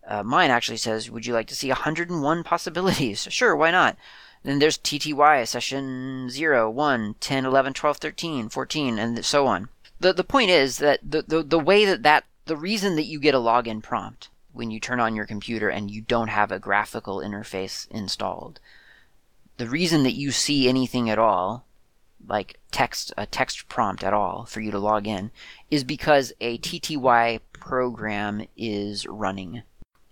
uh, 0.09 0.23
mine 0.23 0.49
actually 0.49 0.77
says, 0.77 1.09
"Would 1.09 1.25
you 1.25 1.33
like 1.33 1.47
to 1.47 1.55
see 1.55 1.69
101 1.69 2.43
possibilities?" 2.43 3.27
Sure, 3.31 3.55
why 3.55 3.71
not? 3.71 3.95
Then 4.43 4.59
there's 4.59 4.77
TTY 4.77 5.47
session 5.47 6.29
0, 6.29 6.69
1, 6.69 7.15
10, 7.19 7.45
11, 7.45 7.73
12, 7.73 7.97
13, 7.97 8.49
14, 8.49 8.99
and 8.99 9.23
so 9.23 9.47
on. 9.47 9.69
The 9.99 10.13
the 10.13 10.23
point 10.23 10.49
is 10.49 10.77
that 10.79 10.99
the, 11.03 11.21
the, 11.21 11.43
the 11.43 11.59
way 11.59 11.85
that 11.85 12.03
that 12.03 12.23
the 12.45 12.57
reason 12.57 12.95
that 12.95 13.05
you 13.05 13.19
get 13.19 13.35
a 13.35 13.39
login 13.39 13.83
prompt 13.83 14.29
when 14.51 14.71
you 14.71 14.79
turn 14.79 14.99
on 14.99 15.15
your 15.15 15.25
computer 15.25 15.69
and 15.69 15.91
you 15.91 16.01
don't 16.01 16.29
have 16.29 16.51
a 16.51 16.59
graphical 16.59 17.17
interface 17.17 17.87
installed. 17.91 18.59
The 19.57 19.69
reason 19.69 20.03
that 20.03 20.15
you 20.15 20.31
see 20.31 20.67
anything 20.67 21.09
at 21.09 21.19
all, 21.19 21.65
like 22.27 22.59
text 22.71 23.13
a 23.17 23.25
text 23.25 23.69
prompt 23.69 24.03
at 24.03 24.13
all 24.13 24.45
for 24.45 24.61
you 24.61 24.71
to 24.71 24.79
log 24.79 25.05
in, 25.05 25.31
is 25.69 25.83
because 25.83 26.33
a 26.41 26.57
TTY 26.57 27.41
program 27.53 28.47
is 28.57 29.05
running. 29.05 29.63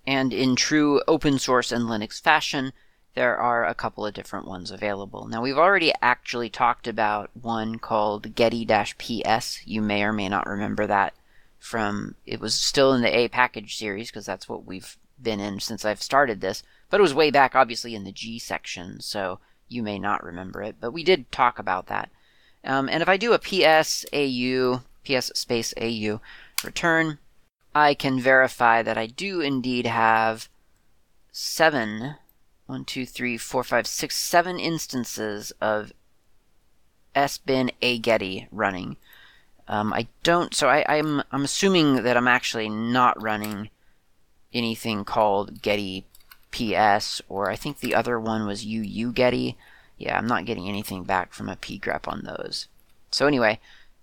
And 0.08 0.32
in 0.32 0.56
true 0.56 1.02
open 1.06 1.38
source 1.38 1.70
and 1.70 1.84
Linux 1.84 2.18
fashion, 2.18 2.72
there 3.12 3.36
are 3.36 3.66
a 3.66 3.74
couple 3.74 4.06
of 4.06 4.14
different 4.14 4.46
ones 4.46 4.70
available. 4.70 5.28
Now, 5.28 5.42
we've 5.42 5.58
already 5.58 5.92
actually 6.00 6.48
talked 6.48 6.86
about 6.86 7.28
one 7.34 7.78
called 7.78 8.34
Getty-PS. 8.34 9.66
You 9.66 9.82
may 9.82 10.02
or 10.02 10.14
may 10.14 10.30
not 10.30 10.46
remember 10.46 10.86
that 10.86 11.12
from 11.58 12.14
it 12.24 12.40
was 12.40 12.54
still 12.54 12.94
in 12.94 13.02
the 13.02 13.14
A 13.14 13.28
package 13.28 13.76
series 13.76 14.08
because 14.08 14.24
that's 14.24 14.48
what 14.48 14.64
we've 14.64 14.96
been 15.20 15.40
in 15.40 15.60
since 15.60 15.84
I've 15.84 16.00
started 16.00 16.40
this, 16.40 16.62
but 16.88 17.00
it 17.00 17.02
was 17.02 17.12
way 17.12 17.30
back 17.30 17.54
obviously 17.54 17.94
in 17.94 18.04
the 18.04 18.12
G 18.12 18.38
section, 18.38 19.02
so 19.02 19.40
you 19.68 19.82
may 19.82 19.98
not 19.98 20.24
remember 20.24 20.62
it, 20.62 20.76
but 20.80 20.92
we 20.92 21.04
did 21.04 21.30
talk 21.30 21.58
about 21.58 21.88
that. 21.88 22.08
Um, 22.64 22.88
and 22.88 23.02
if 23.02 23.10
I 23.10 23.18
do 23.18 23.34
a 23.34 23.38
PS 23.38 24.06
AU, 24.14 24.80
PS 25.04 25.32
space 25.34 25.74
AU 25.78 26.22
return, 26.64 27.18
I 27.74 27.94
can 27.94 28.20
verify 28.20 28.82
that 28.82 28.98
I 28.98 29.06
do 29.06 29.40
indeed 29.40 29.86
have 29.86 30.48
seven, 31.32 32.16
one, 32.66 32.84
two, 32.84 33.06
three, 33.06 33.38
four, 33.38 33.62
five, 33.62 33.86
six, 33.86 34.16
seven 34.16 34.58
instances 34.58 35.52
of 35.60 35.92
sbin 37.14 37.70
a 37.82 37.98
getty 37.98 38.48
running. 38.50 38.96
Um, 39.66 39.92
I 39.92 40.08
don't. 40.22 40.54
So 40.54 40.68
I, 40.68 40.84
I'm 40.88 41.22
I'm 41.30 41.44
assuming 41.44 42.02
that 42.02 42.16
I'm 42.16 42.28
actually 42.28 42.68
not 42.68 43.20
running 43.22 43.70
anything 44.52 45.04
called 45.04 45.60
Getty 45.60 46.06
PS, 46.50 47.20
or 47.28 47.50
I 47.50 47.56
think 47.56 47.80
the 47.80 47.94
other 47.94 48.18
one 48.18 48.46
was 48.46 48.64
UU 48.64 49.12
Getty. 49.12 49.56
Yeah, 49.98 50.16
I'm 50.16 50.26
not 50.26 50.46
getting 50.46 50.68
anything 50.68 51.04
back 51.04 51.34
from 51.34 51.48
a 51.48 51.56
pgrep 51.56 52.08
on 52.08 52.22
those. 52.22 52.68
So 53.10 53.26
anyway, 53.26 53.60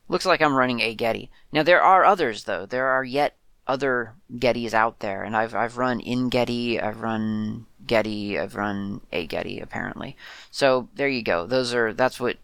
looks 0.07 0.25
like 0.25 0.41
I'm 0.41 0.55
running 0.55 0.81
a 0.81 0.93
Getty. 0.93 1.31
Now 1.51 1.63
there 1.63 1.81
are 1.81 2.05
others 2.05 2.43
though. 2.43 2.65
There 2.65 2.87
are 2.87 3.03
yet 3.03 3.35
other 3.67 4.13
Gettys 4.33 4.73
out 4.73 4.99
there, 4.99 5.23
and 5.23 5.35
I've 5.35 5.55
I've 5.55 5.77
run 5.77 5.99
in 5.99 6.29
Getty, 6.29 6.79
I've 6.79 7.01
run 7.01 7.65
Getty, 7.85 8.39
I've 8.39 8.55
run 8.55 9.01
a 9.11 9.25
Getty 9.25 9.59
apparently. 9.59 10.15
So 10.51 10.89
there 10.95 11.09
you 11.09 11.23
go. 11.23 11.45
Those 11.45 11.73
are 11.73 11.93
that's 11.93 12.19
what 12.19 12.37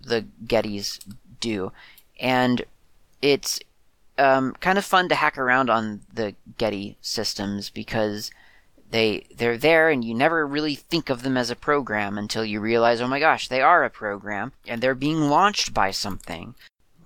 the 0.00 0.26
Gettys 0.46 1.00
do 1.40 1.72
and 2.20 2.62
it's 3.22 3.58
um, 4.18 4.54
kind 4.60 4.78
of 4.78 4.84
fun 4.84 5.08
to 5.08 5.14
hack 5.14 5.38
around 5.38 5.70
on 5.70 6.02
the 6.12 6.34
Getty 6.58 6.98
systems 7.00 7.70
because 7.70 8.30
they 8.90 9.26
they're 9.34 9.56
there 9.56 9.88
and 9.88 10.04
you 10.04 10.14
never 10.14 10.46
really 10.46 10.74
think 10.74 11.08
of 11.08 11.22
them 11.22 11.36
as 11.36 11.50
a 11.50 11.56
program 11.56 12.18
until 12.18 12.44
you 12.44 12.60
realize, 12.60 13.00
oh 13.00 13.08
my 13.08 13.18
gosh, 13.18 13.48
they 13.48 13.62
are 13.62 13.82
a 13.82 13.90
program 13.90 14.52
and 14.66 14.82
they're 14.82 14.94
being 14.94 15.22
launched 15.22 15.72
by 15.72 15.90
something. 15.90 16.54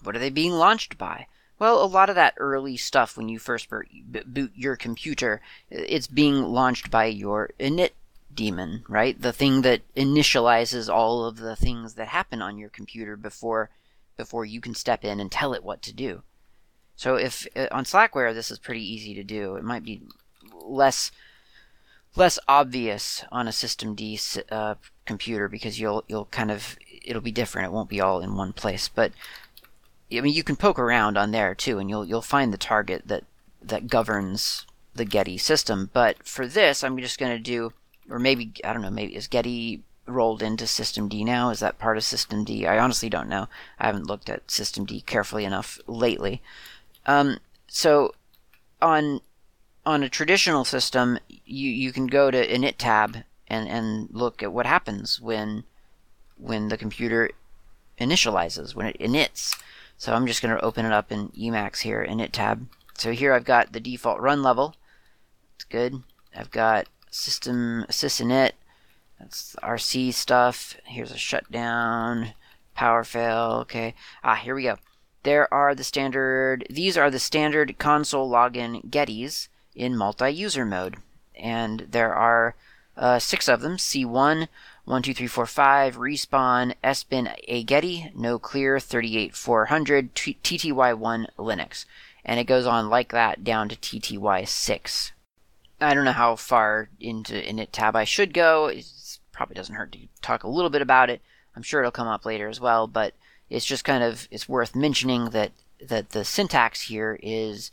What 0.03 0.17
are 0.17 0.19
they 0.19 0.31
being 0.31 0.53
launched 0.53 0.99
by? 0.99 1.27
Well, 1.59 1.83
a 1.83 1.87
lot 1.87 2.09
of 2.09 2.17
that 2.17 2.35
early 2.37 2.77
stuff 2.77 3.17
when 3.17 3.29
you 3.29 3.39
first 3.39 3.69
boot 3.71 4.53
your 4.55 4.77
computer, 4.77 5.41
it's 5.71 6.09
being 6.09 6.43
launched 6.43 6.91
by 6.91 7.07
your 7.07 7.51
init 7.61 7.91
daemon, 8.35 8.85
right? 8.89 9.21
The 9.21 9.33
thing 9.33 9.63
that 9.63 9.83
initializes 9.95 10.93
all 10.93 11.25
of 11.25 11.37
the 11.37 11.57
things 11.57 11.95
that 11.95 12.09
happen 12.09 12.43
on 12.43 12.59
your 12.59 12.71
computer 12.71 13.17
before 13.17 13.71
before 14.17 14.45
you 14.45 14.61
can 14.61 14.75
step 14.75 15.05
in 15.05 15.19
and 15.19 15.31
tell 15.31 15.55
it 15.55 15.65
what 15.65 15.83
to 15.83 15.93
do. 15.93 16.23
So 16.97 17.17
if 17.17 17.47
uh, 17.57 17.67
on 17.71 17.85
Slackware 17.85 18.35
this 18.35 18.51
is 18.51 18.59
pretty 18.59 18.85
easy 18.85 19.15
to 19.15 19.25
do, 19.25 19.57
it 19.57 19.65
might 19.65 19.85
be 19.85 20.03
less 20.53 21.11
less 22.17 22.39
obvious 22.47 23.25
on 23.33 23.49
a 23.49 23.53
System 23.53 23.95
D 23.95 24.19
uh, 24.51 24.75
computer 25.05 25.49
because 25.49 25.81
you'll 25.81 26.05
you'll 26.09 26.27
kind 26.27 26.51
of 26.51 26.77
it'll 27.05 27.23
be 27.23 27.33
different. 27.33 27.67
It 27.67 27.73
won't 27.73 27.89
be 27.89 28.01
all 28.01 28.21
in 28.21 28.37
one 28.37 28.53
place. 28.53 28.89
But 28.89 29.13
I 30.13 30.21
mean, 30.21 30.35
you 30.35 30.45
can 30.45 30.57
poke 30.57 30.79
around 30.79 31.17
on 31.17 31.31
there 31.31 31.55
too, 31.55 31.79
and 31.79 31.89
you'll 31.89 32.05
you'll 32.05 32.23
find 32.23 32.53
the 32.53 32.59
target 32.59 33.03
that 33.07 33.25
that 33.63 33.89
governs 33.89 34.67
the 34.95 35.05
Getty 35.05 35.39
system. 35.39 35.91
But 35.93 36.27
for 36.27 36.47
this, 36.47 36.85
I'm 36.85 36.97
just 36.99 37.19
going 37.19 37.33
to 37.33 37.43
do, 37.43 37.73
or 38.09 38.19
maybe 38.19 38.53
I 38.63 38.73
don't 38.73 38.83
know, 38.83 38.91
maybe 38.91 39.17
is 39.17 39.27
Getty 39.27 39.83
rolled 40.07 40.43
into 40.43 40.67
System 40.67 41.09
D 41.09 41.25
now? 41.25 41.51
Is 41.51 41.61
that 41.61 41.79
part 41.79 41.97
of 41.97 42.05
System 42.05 42.45
D? 42.45 42.67
I 42.67 42.79
honestly 42.79 43.09
don't 43.09 43.29
know. 43.29 43.49
I 43.79 43.87
haven't 43.87 44.07
looked 44.07 44.29
at 44.29 44.51
System 44.51 44.85
D 44.85 45.01
carefully 45.01 45.45
enough 45.45 45.79
lately. 45.87 46.43
Um, 47.07 47.39
so 47.69 48.15
on 48.81 49.21
on 49.87 50.03
a 50.03 50.09
traditional 50.09 50.65
system, 50.65 51.19
you 51.29 51.71
you 51.71 51.93
can 51.93 52.07
go 52.07 52.31
to 52.31 52.47
init 52.47 52.75
tab 52.79 53.19
and 53.49 53.69
and 53.69 54.09
look 54.13 54.43
at 54.43 54.53
what 54.53 54.67
happens 54.67 55.21
when 55.21 55.65
when 56.37 56.69
the 56.69 56.79
computer 56.79 57.31
initializes 57.99 58.75
when 58.75 58.87
it 58.87 58.97
inits. 58.97 59.57
So 59.97 60.13
I'm 60.13 60.27
just 60.27 60.43
going 60.43 60.55
to 60.55 60.65
open 60.65 60.85
it 60.85 60.93
up 60.93 61.11
in 61.13 61.29
Emacs 61.31 61.81
here, 61.81 62.05
init 62.09 62.33
tab. 62.33 62.67
So 62.97 63.13
here 63.13 63.33
I've 63.33 63.45
got 63.45 63.73
the 63.73 63.81
default 63.81 64.21
run 64.21 64.43
level. 64.43 64.75
It's 65.57 65.65
good. 65.65 66.03
I've 66.35 66.51
got 66.51 66.87
system 67.11 67.87
sysinit. 67.89 68.53
That's 69.19 69.57
RC 69.63 70.13
stuff. 70.15 70.77
Here's 70.85 71.13
a 71.13 71.19
shutdown, 71.19 72.35
power 72.75 73.05
fail. 73.05 73.59
Okay. 73.63 73.95
Ah, 74.23 74.35
here 74.35 74.55
we 74.55 74.65
go. 74.65 74.77
There 75.23 75.53
are 75.53 75.75
the 75.75 75.85
standard, 75.85 76.67
these 76.69 76.99
are 76.99 77.11
the 77.11 77.19
standard 77.19 77.79
console 77.79 78.31
login 78.31 78.85
gettys 78.91 79.49
in 79.75 79.97
multi-user 79.97 80.67
mode. 80.67 80.97
And 81.35 81.87
there 81.91 82.15
are 82.15 82.55
uh, 82.97 83.19
six 83.19 83.49
of 83.49 83.61
them. 83.61 83.77
C1, 83.77 84.49
1, 84.85 85.03
2, 85.03 85.15
3, 85.15 85.27
4, 85.27 85.47
5, 85.47 85.97
Respawn, 85.97 86.75
A 87.49 87.65
Getty, 87.65 88.13
No 88.15 88.39
Clear, 88.39 88.79
38400, 88.79 90.15
TTY1 90.15 91.27
Linux. 91.39 91.87
And 92.25 92.39
it 92.39 92.45
goes 92.45 92.67
on 92.67 92.91
like 92.91 93.13
that 93.13 93.43
down 93.43 93.69
to 93.71 93.77
TTY6. 93.77 95.13
I 95.81 95.95
don't 95.95 96.05
know 96.05 96.13
how 96.13 96.37
far 96.37 96.89
into 97.01 97.35
init 97.35 97.69
tab 97.73 97.97
I 97.97 98.05
should 98.05 98.35
go. 98.35 98.67
It's 98.67 99.21
probably 99.33 99.55
doesn't 99.55 99.75
hurt 99.75 99.93
to 99.93 99.99
talk 100.23 100.45
a 100.45 100.49
little 100.49 100.71
bit 100.71 100.83
about 100.83 101.11
it. 101.11 101.21
I'm 101.57 101.63
sure 101.63 101.81
it'll 101.81 101.91
come 101.91 102.09
up 102.09 102.25
later 102.25 102.49
as 102.49 102.61
well, 102.61 102.87
but 102.87 103.15
it's 103.51 103.67
just 103.67 103.85
kind 103.85 104.03
of 104.03 104.29
it's 104.31 104.49
worth 104.49 104.75
mentioning 104.75 105.31
that 105.31 105.53
that 105.81 106.11
the 106.11 106.25
syntax 106.25 106.83
here 106.83 107.19
is 107.23 107.71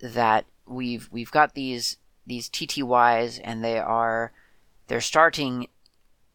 that 0.00 0.44
we've 0.66 1.08
we've 1.10 1.30
got 1.30 1.54
these 1.54 1.96
these 2.26 2.48
TTYs 2.48 3.40
and 3.42 3.64
they 3.64 3.78
are 3.78 4.32
they're 4.88 5.00
starting 5.00 5.68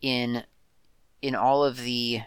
in 0.01 0.43
in 1.21 1.35
all 1.35 1.63
of 1.63 1.81
the 1.81 2.21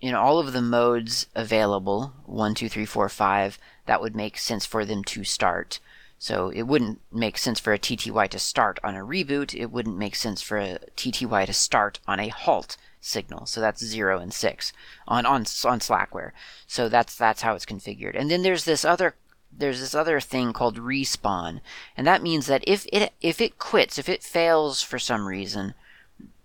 in 0.00 0.14
all 0.14 0.38
of 0.38 0.52
the 0.52 0.62
modes 0.62 1.26
available 1.34 2.12
one 2.26 2.54
two 2.54 2.68
three 2.68 2.86
four 2.86 3.08
five 3.08 3.58
that 3.86 4.00
would 4.00 4.16
make 4.16 4.36
sense 4.38 4.66
for 4.66 4.84
them 4.84 5.04
to 5.04 5.24
start 5.24 5.78
so 6.22 6.50
it 6.50 6.62
wouldn't 6.62 7.00
make 7.10 7.36
sense 7.36 7.58
for 7.58 7.72
a 7.72 7.78
TTY 7.80 8.28
to 8.28 8.38
start 8.38 8.78
on 8.84 8.94
a 8.94 9.00
reboot. 9.00 9.56
It 9.58 9.72
wouldn't 9.72 9.98
make 9.98 10.14
sense 10.14 10.40
for 10.40 10.56
a 10.56 10.78
TTY 10.96 11.46
to 11.46 11.52
start 11.52 11.98
on 12.06 12.20
a 12.20 12.28
halt 12.28 12.76
signal. 13.00 13.46
So 13.46 13.60
that's 13.60 13.84
zero 13.84 14.20
and 14.20 14.32
six 14.32 14.72
on 15.08 15.26
on 15.26 15.40
on 15.40 15.80
Slackware. 15.80 16.30
So 16.68 16.88
that's 16.88 17.16
that's 17.16 17.42
how 17.42 17.56
it's 17.56 17.66
configured. 17.66 18.16
And 18.16 18.30
then 18.30 18.42
there's 18.42 18.66
this 18.66 18.84
other 18.84 19.16
there's 19.50 19.80
this 19.80 19.96
other 19.96 20.20
thing 20.20 20.52
called 20.52 20.78
respawn, 20.78 21.60
and 21.96 22.06
that 22.06 22.22
means 22.22 22.46
that 22.46 22.62
if 22.68 22.86
it 22.92 23.12
if 23.20 23.40
it 23.40 23.58
quits, 23.58 23.98
if 23.98 24.08
it 24.08 24.22
fails 24.22 24.80
for 24.80 25.00
some 25.00 25.26
reason, 25.26 25.74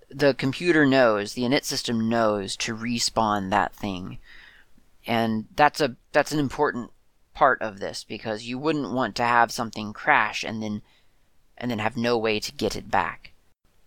the 0.10 0.34
computer 0.34 0.86
knows, 0.86 1.34
the 1.34 1.44
init 1.44 1.64
system 1.64 2.10
knows 2.10 2.56
to 2.58 2.76
respawn 2.76 3.50
that 3.50 3.74
thing. 3.74 4.20
And 5.06 5.46
that's 5.56 5.82
a 5.82 5.96
that's 6.12 6.32
an 6.32 6.40
important 6.40 6.92
part 7.34 7.62
of 7.62 7.80
this 7.80 8.04
because 8.04 8.44
you 8.44 8.58
wouldn't 8.58 8.92
want 8.92 9.16
to 9.16 9.24
have 9.24 9.52
something 9.52 9.94
crash 9.94 10.44
and 10.44 10.62
then 10.62 10.82
and 11.58 11.72
then 11.72 11.80
have 11.80 11.98
no 11.98 12.18
way 12.18 12.40
to 12.40 12.52
get 12.52 12.76
it 12.76 12.92
back. 12.92 13.32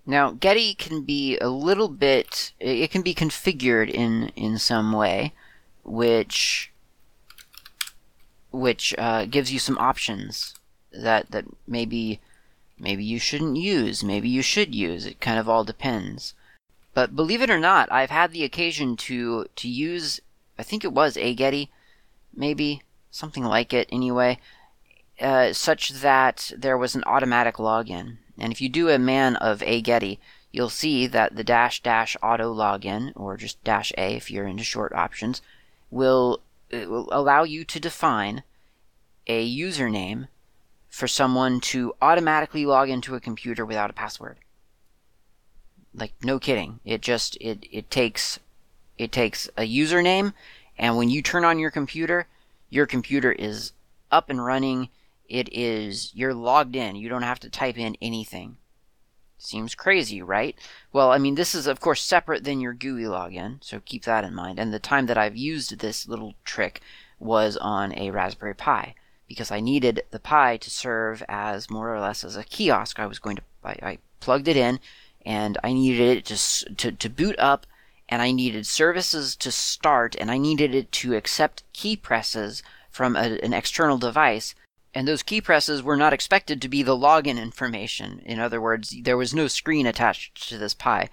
Now, 0.06 0.30
Getty 0.32 0.74
can 0.74 1.02
be 1.02 1.38
a 1.38 1.48
little 1.48 1.88
bit 1.88 2.52
it 2.58 2.90
can 2.90 3.02
be 3.02 3.14
configured 3.14 3.90
in 3.90 4.30
in 4.36 4.58
some 4.58 4.92
way 4.92 5.34
which 5.84 6.72
which 8.50 8.94
uh, 8.98 9.26
gives 9.26 9.52
you 9.52 9.58
some 9.58 9.78
options 9.78 10.54
that 10.92 11.30
that 11.30 11.44
maybe 11.66 12.20
maybe 12.80 13.04
you 13.04 13.18
shouldn't 13.18 13.56
use, 13.56 14.02
maybe 14.02 14.28
you 14.28 14.42
should 14.42 14.74
use. 14.74 15.06
It 15.06 15.20
kind 15.20 15.38
of 15.38 15.48
all 15.48 15.64
depends. 15.64 16.34
But 16.94 17.14
believe 17.14 17.42
it 17.42 17.50
or 17.50 17.60
not, 17.60 17.90
I've 17.92 18.10
had 18.10 18.32
the 18.32 18.44
occasion 18.44 18.96
to 18.96 19.46
to 19.54 19.68
use 19.68 20.20
I 20.60 20.62
think 20.62 20.84
it 20.84 20.92
was 20.92 21.16
a 21.16 21.34
Getty, 21.34 21.70
maybe 22.34 22.82
something 23.10 23.44
like 23.44 23.72
it 23.72 23.88
anyway, 23.90 24.38
uh, 25.18 25.54
such 25.54 25.88
that 25.88 26.52
there 26.54 26.76
was 26.76 26.94
an 26.94 27.02
automatic 27.06 27.54
login. 27.54 28.18
And 28.36 28.52
if 28.52 28.60
you 28.60 28.68
do 28.68 28.90
a 28.90 28.98
man 28.98 29.36
of 29.36 29.62
a 29.62 29.80
Getty, 29.80 30.20
you'll 30.52 30.68
see 30.68 31.06
that 31.06 31.34
the 31.34 31.44
dash 31.44 31.82
dash 31.82 32.14
auto 32.22 32.54
login, 32.54 33.12
or 33.16 33.38
just 33.38 33.64
dash 33.64 33.90
a 33.96 34.16
if 34.16 34.30
you're 34.30 34.46
into 34.46 34.62
short 34.62 34.92
options, 34.92 35.40
will, 35.90 36.40
will 36.70 37.08
allow 37.10 37.44
you 37.44 37.64
to 37.64 37.80
define 37.80 38.42
a 39.26 39.48
username 39.48 40.28
for 40.90 41.08
someone 41.08 41.60
to 41.60 41.94
automatically 42.02 42.66
log 42.66 42.90
into 42.90 43.14
a 43.14 43.20
computer 43.20 43.64
without 43.64 43.90
a 43.90 43.94
password. 43.94 44.36
Like 45.94 46.12
no 46.22 46.38
kidding. 46.38 46.80
It 46.84 47.00
just 47.00 47.36
it 47.40 47.64
it 47.70 47.90
takes 47.90 48.38
it 48.98 49.10
takes 49.10 49.48
a 49.56 49.62
username 49.62 50.34
and 50.80 50.96
when 50.96 51.10
you 51.10 51.20
turn 51.20 51.44
on 51.44 51.58
your 51.58 51.70
computer, 51.70 52.26
your 52.70 52.86
computer 52.86 53.30
is 53.32 53.72
up 54.10 54.30
and 54.30 54.42
running. 54.42 54.88
It 55.28 55.50
is, 55.52 56.10
you're 56.14 56.32
logged 56.32 56.74
in. 56.74 56.96
You 56.96 57.10
don't 57.10 57.22
have 57.22 57.38
to 57.40 57.50
type 57.50 57.76
in 57.76 57.98
anything. 58.00 58.56
Seems 59.36 59.74
crazy, 59.74 60.22
right? 60.22 60.56
Well, 60.90 61.12
I 61.12 61.18
mean, 61.18 61.34
this 61.34 61.54
is, 61.54 61.66
of 61.66 61.80
course, 61.80 62.02
separate 62.02 62.44
than 62.44 62.62
your 62.62 62.72
GUI 62.72 63.04
login, 63.04 63.62
so 63.62 63.80
keep 63.84 64.04
that 64.04 64.24
in 64.24 64.34
mind. 64.34 64.58
And 64.58 64.72
the 64.72 64.78
time 64.78 65.04
that 65.06 65.18
I've 65.18 65.36
used 65.36 65.78
this 65.78 66.08
little 66.08 66.32
trick 66.46 66.80
was 67.18 67.58
on 67.58 67.96
a 67.98 68.10
Raspberry 68.10 68.54
Pi 68.54 68.94
because 69.30 69.52
I 69.52 69.60
needed 69.60 70.02
the 70.10 70.18
Pi 70.18 70.56
to 70.56 70.70
serve 70.70 71.22
as 71.28 71.70
more 71.70 71.94
or 71.94 72.00
less 72.00 72.24
as 72.24 72.34
a 72.34 72.42
kiosk. 72.42 72.98
I 72.98 73.06
was 73.06 73.20
going 73.20 73.36
to, 73.36 73.42
I, 73.62 73.76
I 73.80 73.98
plugged 74.18 74.48
it 74.48 74.56
in 74.56 74.80
and 75.24 75.56
I 75.62 75.72
needed 75.72 76.18
it 76.18 76.24
to, 76.24 76.74
to, 76.74 76.90
to 76.90 77.08
boot 77.08 77.38
up 77.38 77.64
and 78.08 78.20
I 78.20 78.32
needed 78.32 78.66
services 78.66 79.36
to 79.36 79.52
start, 79.52 80.16
and 80.18 80.32
I 80.32 80.36
needed 80.36 80.74
it 80.74 80.90
to 80.90 81.14
accept 81.14 81.62
key 81.72 81.94
presses 81.94 82.60
from 82.90 83.14
a, 83.14 83.38
an 83.40 83.52
external 83.52 83.98
device. 83.98 84.56
And 84.92 85.06
those 85.06 85.22
key 85.22 85.40
presses 85.40 85.80
were 85.80 85.96
not 85.96 86.12
expected 86.12 86.60
to 86.60 86.68
be 86.68 86.82
the 86.82 86.96
login 86.96 87.40
information. 87.40 88.20
In 88.26 88.40
other 88.40 88.60
words, 88.60 88.96
there 89.02 89.16
was 89.16 89.32
no 89.32 89.46
screen 89.46 89.86
attached 89.86 90.48
to 90.48 90.58
this 90.58 90.74
Pi. 90.74 91.08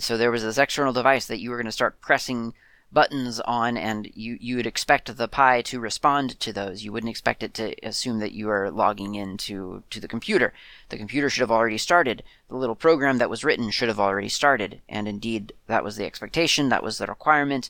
So 0.00 0.18
there 0.18 0.30
was 0.30 0.42
this 0.42 0.58
external 0.58 0.92
device 0.92 1.24
that 1.28 1.40
you 1.40 1.48
were 1.48 1.56
going 1.56 1.64
to 1.64 1.72
start 1.72 2.02
pressing 2.02 2.52
buttons 2.94 3.40
on, 3.40 3.76
and 3.76 4.10
you, 4.14 4.38
you 4.40 4.56
would 4.56 4.66
expect 4.66 5.14
the 5.14 5.28
Pi 5.28 5.60
to 5.62 5.80
respond 5.80 6.38
to 6.40 6.52
those. 6.52 6.84
You 6.84 6.92
wouldn't 6.92 7.10
expect 7.10 7.42
it 7.42 7.52
to 7.54 7.74
assume 7.86 8.20
that 8.20 8.32
you 8.32 8.48
are 8.48 8.70
logging 8.70 9.16
into 9.16 9.82
to 9.90 10.00
the 10.00 10.08
computer. 10.08 10.54
The 10.88 10.96
computer 10.96 11.28
should 11.28 11.42
have 11.42 11.50
already 11.50 11.78
started. 11.78 12.22
The 12.48 12.56
little 12.56 12.76
program 12.76 13.18
that 13.18 13.28
was 13.28 13.44
written 13.44 13.70
should 13.70 13.88
have 13.88 14.00
already 14.00 14.30
started. 14.30 14.80
And 14.88 15.06
indeed, 15.06 15.52
that 15.66 15.84
was 15.84 15.96
the 15.96 16.06
expectation, 16.06 16.70
that 16.70 16.82
was 16.82 16.98
the 16.98 17.06
requirement. 17.06 17.68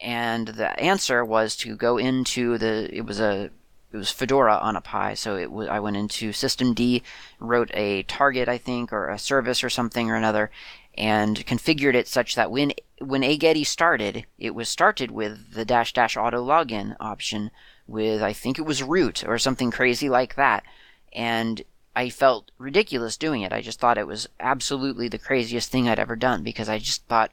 And 0.00 0.48
the 0.48 0.78
answer 0.80 1.24
was 1.24 1.56
to 1.56 1.76
go 1.76 1.98
into 1.98 2.56
the, 2.56 2.88
it 2.92 3.04
was 3.04 3.20
a, 3.20 3.50
it 3.92 3.96
was 3.96 4.10
Fedora 4.10 4.56
on 4.56 4.74
a 4.74 4.80
Pi, 4.80 5.12
so 5.14 5.36
it 5.36 5.52
was, 5.52 5.68
I 5.68 5.78
went 5.78 5.98
into 5.98 6.30
systemd, 6.30 7.02
wrote 7.38 7.70
a 7.74 8.04
target, 8.04 8.48
I 8.48 8.56
think, 8.56 8.90
or 8.92 9.10
a 9.10 9.18
service 9.18 9.62
or 9.62 9.68
something 9.68 10.10
or 10.10 10.16
another, 10.16 10.50
and 10.94 11.46
configured 11.46 11.94
it 11.94 12.08
such 12.08 12.34
that 12.34 12.50
when 12.50 12.72
when 12.98 13.22
agetty 13.22 13.64
started, 13.64 14.26
it 14.38 14.54
was 14.54 14.68
started 14.68 15.10
with 15.10 15.54
the 15.54 15.64
dash 15.64 15.92
dash 15.92 16.16
auto 16.16 16.44
login 16.44 16.96
option 17.00 17.50
with 17.86 18.22
I 18.22 18.32
think 18.32 18.58
it 18.58 18.66
was 18.66 18.82
root 18.82 19.24
or 19.26 19.38
something 19.38 19.70
crazy 19.70 20.08
like 20.08 20.34
that. 20.36 20.64
And 21.12 21.62
I 21.94 22.08
felt 22.08 22.50
ridiculous 22.58 23.16
doing 23.16 23.42
it. 23.42 23.52
I 23.52 23.60
just 23.60 23.78
thought 23.78 23.98
it 23.98 24.06
was 24.06 24.28
absolutely 24.40 25.08
the 25.08 25.18
craziest 25.18 25.70
thing 25.70 25.88
I'd 25.88 25.98
ever 25.98 26.16
done 26.16 26.42
because 26.42 26.68
I 26.68 26.78
just 26.78 27.06
thought 27.06 27.32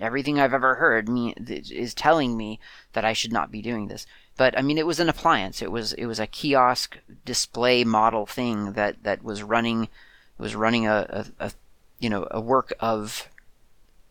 everything 0.00 0.38
I've 0.38 0.52
ever 0.52 0.74
heard 0.74 1.08
me 1.08 1.34
is 1.38 1.94
telling 1.94 2.36
me 2.36 2.60
that 2.92 3.04
I 3.04 3.14
should 3.14 3.32
not 3.32 3.50
be 3.50 3.62
doing 3.62 3.88
this. 3.88 4.06
But 4.36 4.58
I 4.58 4.62
mean, 4.62 4.76
it 4.76 4.86
was 4.86 5.00
an 5.00 5.08
appliance. 5.08 5.62
It 5.62 5.72
was 5.72 5.92
it 5.94 6.06
was 6.06 6.20
a 6.20 6.26
kiosk 6.26 6.98
display 7.24 7.84
model 7.84 8.26
thing 8.26 8.72
that 8.72 9.02
that 9.02 9.22
was 9.22 9.42
running 9.42 9.88
was 10.38 10.54
running 10.54 10.86
a, 10.86 11.24
a, 11.38 11.46
a 11.46 11.52
you 11.98 12.10
know 12.10 12.26
a 12.30 12.40
work 12.40 12.72
of 12.80 13.28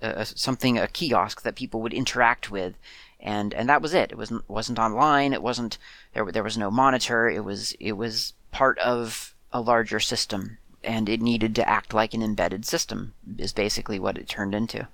uh, 0.02 0.24
something 0.24 0.78
a 0.78 0.88
kiosk 0.88 1.42
that 1.42 1.56
people 1.56 1.82
would 1.82 1.94
interact 1.94 2.52
with. 2.52 2.76
And 3.20 3.54
and 3.54 3.68
that 3.70 3.82
was 3.82 3.94
it. 3.94 4.12
It 4.12 4.18
wasn't 4.18 4.48
wasn't 4.48 4.80
online. 4.80 5.34
It 5.34 5.42
wasn't 5.42 5.78
there 6.14 6.32
there 6.32 6.44
was 6.44 6.58
no 6.58 6.70
monitor. 6.70 7.30
It 7.30 7.44
was 7.44 7.76
it 7.80 7.94
was 7.94 8.34
part 8.52 8.78
of 8.80 9.34
a 9.52 9.62
larger 9.62 10.00
system. 10.00 10.58
And 10.84 11.10
it 11.10 11.22
needed 11.22 11.56
to 11.56 11.68
act 11.68 11.96
like 11.96 12.14
an 12.14 12.22
embedded 12.22 12.66
system 12.66 13.16
is 13.40 13.54
basically 13.54 13.98
what 13.98 14.20
it 14.20 14.30
turned 14.30 14.54
into. 14.54 14.88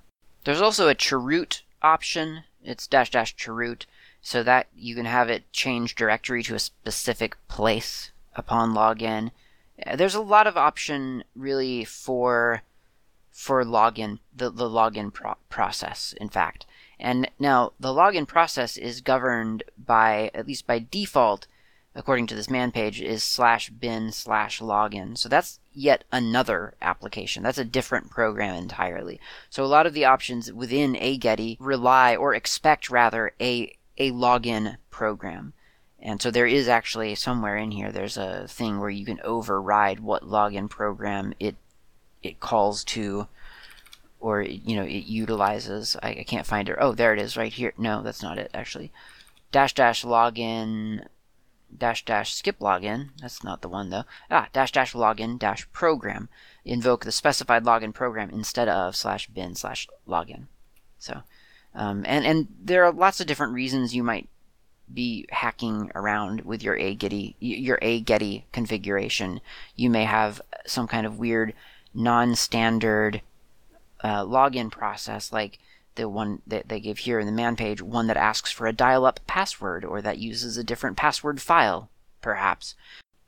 There's 0.44 0.62
also 0.62 0.88
a 0.88 0.94
chroot 0.94 1.60
option. 1.82 2.44
It's 2.64 2.86
dash 2.86 3.10
dash 3.10 3.36
chroot 3.36 3.84
so 4.22 4.42
that 4.44 4.68
you 4.74 4.94
can 4.94 5.04
have 5.04 5.28
it 5.28 5.52
change 5.52 5.94
directory 5.94 6.42
to 6.44 6.54
a 6.54 6.60
specific 6.60 7.36
place 7.48 8.12
upon 8.34 8.72
login. 8.72 9.32
There's 9.94 10.14
a 10.14 10.20
lot 10.22 10.46
of 10.46 10.56
option 10.56 11.24
really 11.34 11.84
for 11.84 12.62
for 13.32 13.64
login 13.64 14.18
the, 14.34 14.50
the 14.50 14.68
login 14.68 15.12
pro- 15.12 15.34
process 15.48 16.14
in 16.20 16.28
fact. 16.28 16.66
And 17.00 17.28
now 17.38 17.72
the 17.80 17.92
login 17.92 18.28
process 18.28 18.76
is 18.76 19.00
governed 19.00 19.64
by 19.76 20.30
at 20.34 20.46
least 20.46 20.66
by 20.66 20.86
default 20.90 21.46
according 21.94 22.26
to 22.26 22.34
this 22.34 22.50
man 22.50 22.72
page 22.72 23.00
is 23.00 23.22
slash 23.22 23.70
bin 23.70 24.12
slash 24.12 24.60
login. 24.60 25.16
So 25.16 25.28
that's 25.28 25.60
yet 25.72 26.04
another 26.10 26.74
application. 26.80 27.42
That's 27.42 27.58
a 27.58 27.64
different 27.64 28.10
program 28.10 28.54
entirely. 28.54 29.20
So 29.50 29.64
a 29.64 29.66
lot 29.66 29.86
of 29.86 29.92
the 29.92 30.04
options 30.04 30.52
within 30.52 30.94
agetty 30.94 31.56
rely 31.60 32.16
or 32.16 32.34
expect 32.34 32.90
rather 32.90 33.32
a 33.40 33.76
a 33.98 34.10
login 34.10 34.76
program. 34.90 35.52
And 35.98 36.20
so 36.20 36.30
there 36.30 36.46
is 36.46 36.66
actually 36.66 37.14
somewhere 37.14 37.56
in 37.56 37.70
here 37.70 37.92
there's 37.92 38.16
a 38.16 38.46
thing 38.48 38.80
where 38.80 38.90
you 38.90 39.04
can 39.04 39.20
override 39.22 40.00
what 40.00 40.22
login 40.22 40.68
program 40.68 41.34
it 41.38 41.56
it 42.22 42.40
calls 42.40 42.84
to 42.84 43.26
or 44.20 44.40
you 44.42 44.76
know 44.76 44.84
it 44.84 45.04
utilizes 45.04 45.96
I, 46.02 46.10
I, 46.10 46.24
can't 46.24 46.46
find 46.46 46.68
it. 46.68 46.76
Oh 46.80 46.92
there 46.92 47.12
it 47.12 47.18
is 47.18 47.36
right 47.36 47.52
here. 47.52 47.74
No 47.76 48.02
that's 48.02 48.22
not 48.22 48.38
it 48.38 48.50
actually. 48.54 48.92
Dash 49.50 49.74
dash 49.74 50.04
login 50.04 51.06
dash 51.76 52.04
dash 52.04 52.32
skip 52.34 52.58
login. 52.60 53.10
That's 53.20 53.42
not 53.42 53.62
the 53.62 53.68
one 53.68 53.90
though. 53.90 54.04
Ah 54.30 54.48
dash 54.52 54.72
dash 54.72 54.92
login 54.92 55.38
dash 55.38 55.70
program. 55.72 56.28
Invoke 56.64 57.04
the 57.04 57.12
specified 57.12 57.64
login 57.64 57.92
program 57.92 58.30
instead 58.30 58.68
of 58.68 58.94
slash 58.94 59.26
bin 59.26 59.54
slash 59.54 59.88
login. 60.06 60.46
So 60.98 61.22
um, 61.74 62.04
and 62.06 62.24
and 62.24 62.48
there 62.62 62.84
are 62.84 62.92
lots 62.92 63.20
of 63.20 63.26
different 63.26 63.54
reasons 63.54 63.94
you 63.94 64.04
might 64.04 64.28
be 64.92 65.26
hacking 65.30 65.90
around 65.94 66.42
with 66.42 66.62
your 66.62 66.76
agetty 66.76 67.34
your 67.40 67.78
agetty 67.82 68.44
configuration. 68.52 69.40
You 69.74 69.90
may 69.90 70.04
have 70.04 70.40
some 70.66 70.86
kind 70.86 71.06
of 71.06 71.18
weird 71.18 71.54
non-standard 71.94 73.22
uh, 74.02 74.24
login 74.24 74.70
process, 74.70 75.32
like 75.32 75.58
the 75.94 76.08
one 76.08 76.42
that 76.46 76.68
they 76.68 76.80
give 76.80 76.98
here 76.98 77.18
in 77.18 77.26
the 77.26 77.32
man 77.32 77.56
page, 77.56 77.82
one 77.82 78.06
that 78.06 78.16
asks 78.16 78.50
for 78.50 78.66
a 78.66 78.72
dial 78.72 79.04
up 79.04 79.20
password 79.26 79.84
or 79.84 80.00
that 80.02 80.18
uses 80.18 80.56
a 80.56 80.64
different 80.64 80.96
password 80.96 81.40
file, 81.40 81.90
perhaps. 82.20 82.74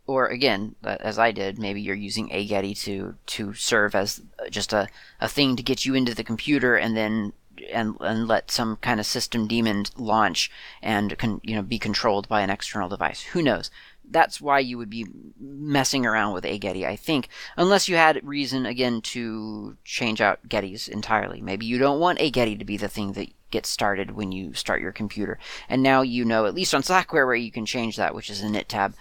Or 0.06 0.26
again, 0.26 0.74
as 0.84 1.18
I 1.18 1.32
did, 1.32 1.58
maybe 1.58 1.80
you're 1.80 1.94
using 1.94 2.30
agetty 2.30 2.74
to 2.82 3.14
to 3.26 3.54
serve 3.54 3.94
as 3.94 4.20
just 4.50 4.72
a, 4.72 4.88
a 5.20 5.28
thing 5.28 5.56
to 5.56 5.62
get 5.62 5.86
you 5.86 5.94
into 5.94 6.14
the 6.14 6.24
computer 6.24 6.76
and 6.76 6.94
then 6.94 7.32
and 7.72 7.96
and 8.00 8.28
let 8.28 8.50
some 8.50 8.76
kind 8.76 9.00
of 9.00 9.06
system 9.06 9.46
daemon 9.46 9.86
launch 9.96 10.50
and 10.82 11.16
can 11.16 11.40
you 11.42 11.54
know 11.54 11.62
be 11.62 11.78
controlled 11.78 12.28
by 12.28 12.42
an 12.42 12.50
external 12.50 12.88
device. 12.88 13.22
Who 13.22 13.42
knows? 13.42 13.70
That's 14.10 14.40
why 14.40 14.58
you 14.58 14.78
would 14.78 14.90
be 14.90 15.06
messing 15.40 16.06
around 16.06 16.34
with 16.34 16.44
a 16.44 16.58
Getty, 16.58 16.86
I 16.86 16.96
think, 16.96 17.28
unless 17.56 17.88
you 17.88 17.96
had 17.96 18.26
reason 18.26 18.66
again 18.66 19.00
to 19.02 19.76
change 19.84 20.20
out 20.20 20.48
gettys 20.48 20.88
entirely. 20.88 21.40
Maybe 21.40 21.66
you 21.66 21.78
don't 21.78 22.00
want 22.00 22.20
a 22.20 22.30
Getty 22.30 22.56
to 22.56 22.64
be 22.64 22.76
the 22.76 22.88
thing 22.88 23.12
that 23.12 23.28
gets 23.50 23.68
started 23.68 24.12
when 24.12 24.32
you 24.32 24.52
start 24.54 24.80
your 24.80 24.92
computer, 24.92 25.38
and 25.68 25.82
now 25.82 26.02
you 26.02 26.24
know 26.24 26.46
at 26.46 26.54
least 26.54 26.74
on 26.74 26.82
Slackware 26.82 27.26
where 27.26 27.34
you 27.34 27.50
can 27.50 27.66
change 27.66 27.96
that, 27.96 28.14
which 28.14 28.30
is 28.30 28.42
a 28.42 28.46
init 28.46 28.66
tab, 28.68 28.94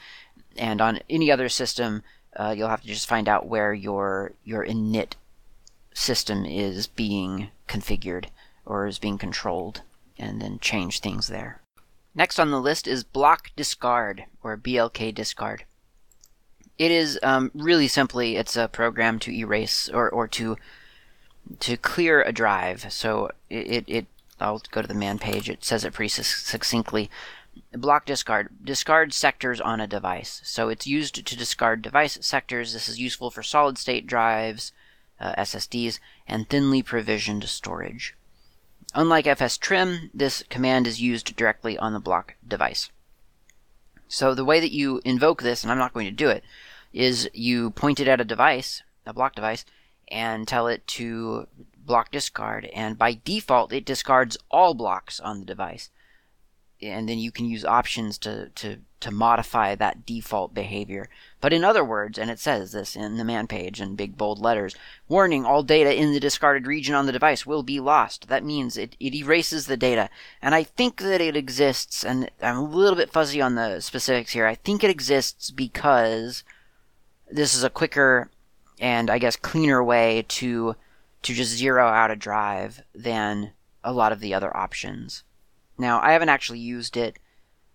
and 0.57 0.81
on 0.81 0.99
any 1.09 1.31
other 1.31 1.49
system 1.49 2.03
uh, 2.35 2.53
you'll 2.55 2.69
have 2.69 2.81
to 2.81 2.87
just 2.87 3.07
find 3.07 3.27
out 3.27 3.47
where 3.47 3.73
your 3.73 4.33
your 4.43 4.65
init 4.65 5.13
system 5.93 6.45
is 6.45 6.87
being 6.87 7.49
configured 7.67 8.25
or 8.65 8.87
is 8.87 8.99
being 8.99 9.17
controlled, 9.17 9.81
and 10.17 10.41
then 10.41 10.59
change 10.59 10.99
things 10.99 11.27
there. 11.27 11.62
Next 12.15 12.39
on 12.39 12.51
the 12.51 12.61
list 12.61 12.87
is 12.87 13.03
block 13.03 13.51
discard 13.55 14.25
or 14.43 14.55
BLK 14.57 15.13
discard. 15.13 15.65
It 16.77 16.91
is 16.91 17.19
um, 17.23 17.51
really 17.53 17.87
simply 17.87 18.35
it's 18.35 18.55
a 18.55 18.67
program 18.67 19.19
to 19.19 19.31
erase 19.31 19.89
or, 19.89 20.09
or 20.09 20.27
to 20.29 20.57
to 21.59 21.75
clear 21.77 22.21
a 22.21 22.31
drive. 22.31 22.91
So 22.91 23.31
it, 23.49 23.83
it 23.87 24.07
I'll 24.39 24.61
go 24.71 24.81
to 24.81 24.87
the 24.87 24.93
man 24.93 25.19
page. 25.19 25.49
It 25.49 25.63
says 25.63 25.83
it 25.83 25.93
pretty 25.93 26.09
succinctly. 26.09 27.09
Block 27.71 28.05
discard 28.05 28.49
discard 28.63 29.13
sectors 29.13 29.61
on 29.61 29.79
a 29.79 29.87
device. 29.87 30.41
So 30.43 30.69
it's 30.69 30.87
used 30.87 31.15
to 31.25 31.37
discard 31.37 31.81
device 31.81 32.17
sectors. 32.21 32.73
This 32.73 32.89
is 32.89 32.99
useful 32.99 33.31
for 33.31 33.43
solid 33.43 33.77
state 33.77 34.07
drives, 34.07 34.71
uh, 35.19 35.33
SSDs, 35.35 35.99
and 36.27 36.49
thinly 36.49 36.83
provisioned 36.83 37.43
storage. 37.45 38.15
Unlike 38.95 39.25
fstrim, 39.25 40.11
this 40.13 40.43
command 40.49 40.85
is 40.85 41.01
used 41.01 41.35
directly 41.35 41.77
on 41.77 41.93
the 41.93 41.99
block 41.99 42.35
device. 42.47 42.91
So 44.07 44.35
the 44.35 44.45
way 44.45 44.59
that 44.59 44.71
you 44.71 45.01
invoke 45.03 45.41
this, 45.41 45.63
and 45.63 45.71
I'm 45.71 45.79
not 45.79 45.93
going 45.93 46.05
to 46.05 46.11
do 46.11 46.29
it, 46.29 46.43
is 46.93 47.27
you 47.33 47.71
point 47.71 47.99
it 47.99 48.07
at 48.07 48.21
a 48.21 48.25
device, 48.25 48.83
a 49.05 49.13
block 49.13 49.33
device, 49.33 49.65
and 50.09 50.47
tell 50.47 50.67
it 50.67 50.85
to 50.87 51.47
block 51.75 52.11
discard. 52.11 52.65
And 52.65 52.97
by 52.97 53.19
default, 53.25 53.73
it 53.73 53.85
discards 53.85 54.37
all 54.51 54.75
blocks 54.75 55.19
on 55.19 55.39
the 55.39 55.45
device. 55.45 55.89
And 56.83 57.07
then 57.07 57.17
you 57.17 57.31
can 57.31 57.45
use 57.45 57.63
options 57.63 58.17
to, 58.19 58.49
to, 58.55 58.77
to 58.99 59.11
modify 59.11 59.75
that 59.75 60.05
default 60.05 60.53
behavior. 60.53 61.09
But 61.39 61.53
in 61.53 61.63
other 61.63 61.83
words, 61.83 62.17
and 62.17 62.29
it 62.29 62.39
says 62.39 62.71
this 62.71 62.95
in 62.95 63.17
the 63.17 63.23
man 63.23 63.47
page 63.47 63.79
in 63.79 63.95
big 63.95 64.17
bold 64.17 64.39
letters 64.39 64.75
warning, 65.07 65.45
all 65.45 65.63
data 65.63 65.93
in 65.93 66.13
the 66.13 66.19
discarded 66.19 66.67
region 66.67 66.95
on 66.95 67.05
the 67.05 67.11
device 67.11 67.45
will 67.45 67.63
be 67.63 67.79
lost. 67.79 68.27
That 68.27 68.43
means 68.43 68.77
it, 68.77 68.95
it 68.99 69.13
erases 69.13 69.67
the 69.67 69.77
data. 69.77 70.09
And 70.41 70.53
I 70.53 70.63
think 70.63 71.01
that 71.01 71.21
it 71.21 71.35
exists, 71.35 72.03
and 72.03 72.29
I'm 72.41 72.57
a 72.57 72.63
little 72.63 72.97
bit 72.97 73.11
fuzzy 73.11 73.41
on 73.41 73.55
the 73.55 73.79
specifics 73.79 74.33
here. 74.33 74.45
I 74.45 74.55
think 74.55 74.83
it 74.83 74.89
exists 74.89 75.51
because 75.51 76.43
this 77.29 77.53
is 77.53 77.63
a 77.63 77.69
quicker 77.69 78.29
and 78.79 79.09
I 79.09 79.17
guess 79.17 79.35
cleaner 79.35 79.83
way 79.83 80.25
to 80.27 80.75
to 81.23 81.33
just 81.33 81.51
zero 81.51 81.87
out 81.87 82.11
a 82.11 82.15
drive 82.15 82.83
than 82.93 83.53
a 83.83 83.93
lot 83.93 84.11
of 84.11 84.19
the 84.19 84.33
other 84.33 84.55
options. 84.55 85.23
Now, 85.77 86.01
I 86.01 86.13
haven't 86.13 86.29
actually 86.29 86.59
used 86.59 86.97
it. 86.97 87.17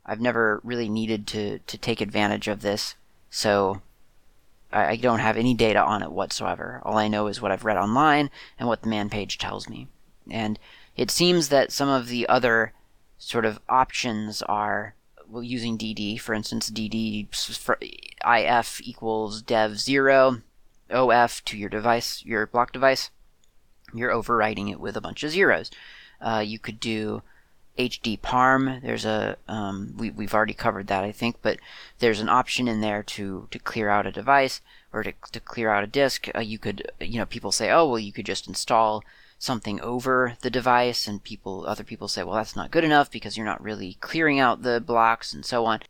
I've 0.07 0.21
never 0.21 0.61
really 0.65 0.89
needed 0.89 1.27
to 1.29 1.59
to 1.59 1.79
take 1.79 2.01
advantage 2.01 2.49
of 2.49 2.63
this, 2.63 2.95
so 3.29 3.83
I, 4.73 4.87
I 4.87 4.97
don't 4.97 5.19
have 5.19 5.37
any 5.37 5.55
data 5.55 5.83
on 5.83 6.03
it 6.03 6.13
whatsoever. 6.13 6.81
All 6.85 6.97
I 6.97 7.09
know 7.09 7.27
is 7.27 7.41
what 7.41 7.53
I've 7.53 7.65
read 7.65 7.77
online 7.77 8.31
and 8.59 8.69
what 8.69 8.83
the 8.83 8.89
man 8.89 9.11
page 9.11 9.39
tells 9.39 9.69
me. 9.69 9.89
And 10.31 10.59
it 10.97 11.11
seems 11.11 11.49
that 11.49 11.73
some 11.73 11.89
of 11.89 12.09
the 12.09 12.29
other 12.29 12.73
sort 13.19 13.45
of 13.45 13.61
options 13.69 14.43
are 14.43 14.95
well, 15.29 15.43
using 15.43 15.77
DD, 15.77 16.19
for 16.21 16.35
instance, 16.35 16.71
DD 16.71 17.29
if 18.25 18.81
equals 18.83 19.43
dev 19.43 19.79
zero, 19.79 20.41
OF 20.91 21.45
to 21.45 21.59
your 21.59 21.69
device, 21.69 22.25
your 22.25 22.47
block 22.47 22.73
device, 22.73 23.11
you're 23.93 24.11
overriding 24.11 24.69
it 24.69 24.81
with 24.81 24.97
a 24.97 25.01
bunch 25.01 25.23
of 25.23 25.31
zeros. 25.31 25.71
Uh, 26.21 26.43
you 26.45 26.59
could 26.59 26.81
do 26.81 27.23
hdparm. 27.79 28.83
There's 28.83 29.05
a 29.05 29.37
um, 29.49 29.95
we 29.97 30.11
we've 30.11 30.35
already 30.35 30.55
covered 30.55 30.89
that 30.89 31.05
I 31.05 31.13
think, 31.13 31.37
but 31.43 31.59
there's 31.99 32.21
an 32.21 32.29
option 32.29 32.69
in 32.69 32.81
there 32.81 33.03
to 33.03 33.49
to 33.51 33.59
clear 33.59 33.89
out 33.89 34.07
a 34.07 34.13
device 34.13 34.61
or 34.93 35.03
to 35.03 35.13
to 35.33 35.41
clear 35.41 35.71
out 35.71 35.85
a 35.85 35.87
disk. 35.87 36.29
Uh, 36.35 36.41
you 36.41 36.59
could 36.59 36.91
you 37.01 37.19
know 37.19 37.27
people 37.27 37.53
say 37.53 37.71
oh 37.71 37.89
well 37.89 37.99
you 37.99 38.13
could 38.13 38.27
just 38.27 38.49
install 38.49 39.05
something 39.39 39.81
over 39.81 40.37
the 40.41 40.51
device 40.51 41.07
and 41.07 41.23
people 41.23 41.65
other 41.67 41.85
people 41.85 42.09
say 42.09 42.25
well 42.25 42.35
that's 42.35 42.57
not 42.57 42.73
good 42.73 42.83
enough 42.83 43.11
because 43.11 43.37
you're 43.37 43.47
not 43.47 43.63
really 43.63 43.97
clearing 44.01 44.41
out 44.41 44.63
the 44.63 44.81
blocks 44.81 45.33
and 45.33 45.47
so 45.47 45.65
on 45.65 45.81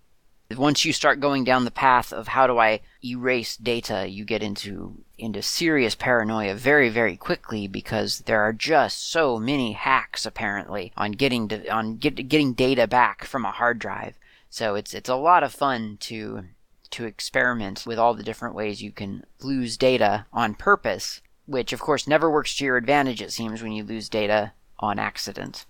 once 0.57 0.85
you 0.85 0.93
start 0.93 1.21
going 1.21 1.45
down 1.45 1.65
the 1.65 1.71
path 1.71 2.13
of 2.13 2.29
how 2.29 2.47
do 2.47 2.59
i 2.59 2.81
erase 3.05 3.57
data 3.57 4.07
you 4.09 4.25
get 4.25 4.43
into 4.43 4.97
into 5.19 5.43
serious 5.43 5.95
paranoia 5.95 6.55
very 6.55 6.89
very 6.89 7.17
quickly 7.17 7.69
because 7.69 8.21
there 8.21 8.41
are 8.41 8.53
just 8.53 9.11
so 9.11 9.39
many 9.39 9.73
hacks 9.73 10.25
apparently 10.25 10.93
on 10.97 11.13
getting 11.13 11.49
to, 11.49 11.69
on 11.69 11.97
get, 11.97 12.29
getting 12.29 12.55
data 12.55 12.87
back 12.87 13.25
from 13.25 13.45
a 13.45 13.51
hard 13.51 13.79
drive 13.79 14.19
so 14.49 14.75
it's 14.75 14.95
it's 14.95 15.09
a 15.09 15.15
lot 15.15 15.43
of 15.43 15.53
fun 15.53 15.97
to 16.01 16.45
to 16.91 17.05
experiment 17.05 17.85
with 17.87 17.99
all 17.99 18.15
the 18.15 18.23
different 18.23 18.55
ways 18.55 18.83
you 18.83 18.91
can 18.91 19.25
lose 19.41 19.77
data 19.77 20.25
on 20.33 20.55
purpose 20.55 21.21
which 21.49 21.73
of 21.73 21.81
course 21.81 22.07
never 22.07 22.31
works 22.31 22.55
to 22.57 22.65
your 22.65 22.77
advantage, 22.77 23.23
it 23.23 23.33
seems, 23.33 23.63
when 23.63 23.73
you 23.73 23.83
lose 23.83 24.09
data 24.09 24.53
on 24.79 24.99
accident. 24.99 25.65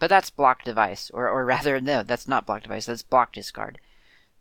But 0.00 0.10
that's 0.10 0.30
block 0.30 0.64
device, 0.64 1.10
or, 1.14 1.28
or 1.28 1.44
rather, 1.46 1.80
no, 1.80 2.02
that's 2.02 2.28
not 2.28 2.44
block 2.44 2.64
device, 2.64 2.86
that's 2.86 3.04
block 3.04 3.32
discard. 3.32 3.78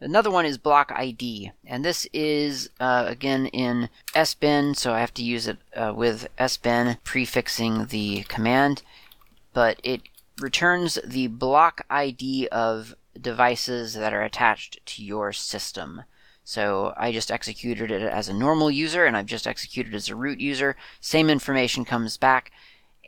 Another 0.03 0.31
one 0.31 0.47
is 0.47 0.57
block 0.57 0.91
ID, 0.95 1.51
and 1.63 1.85
this 1.85 2.07
is 2.11 2.71
uh, 2.79 3.05
again 3.07 3.45
in 3.45 3.87
sbin, 4.15 4.75
so 4.75 4.93
I 4.93 4.99
have 4.99 5.13
to 5.13 5.23
use 5.23 5.47
it 5.47 5.59
uh, 5.75 5.93
with 5.95 6.27
sbin 6.39 6.97
prefixing 7.03 7.85
the 7.85 8.23
command, 8.23 8.81
but 9.53 9.79
it 9.83 10.01
returns 10.39 10.97
the 11.05 11.27
block 11.27 11.85
ID 11.91 12.47
of 12.47 12.95
devices 13.19 13.93
that 13.93 14.11
are 14.11 14.23
attached 14.23 14.83
to 14.87 15.03
your 15.03 15.31
system. 15.31 16.01
So 16.43 16.95
I 16.97 17.11
just 17.11 17.29
executed 17.29 17.91
it 17.91 18.01
as 18.01 18.27
a 18.27 18.33
normal 18.33 18.71
user 18.71 19.05
and 19.05 19.15
I've 19.15 19.27
just 19.27 19.45
executed 19.45 19.93
as 19.93 20.09
a 20.09 20.15
root 20.15 20.39
user. 20.39 20.75
Same 20.99 21.29
information 21.29 21.85
comes 21.85 22.17
back 22.17 22.51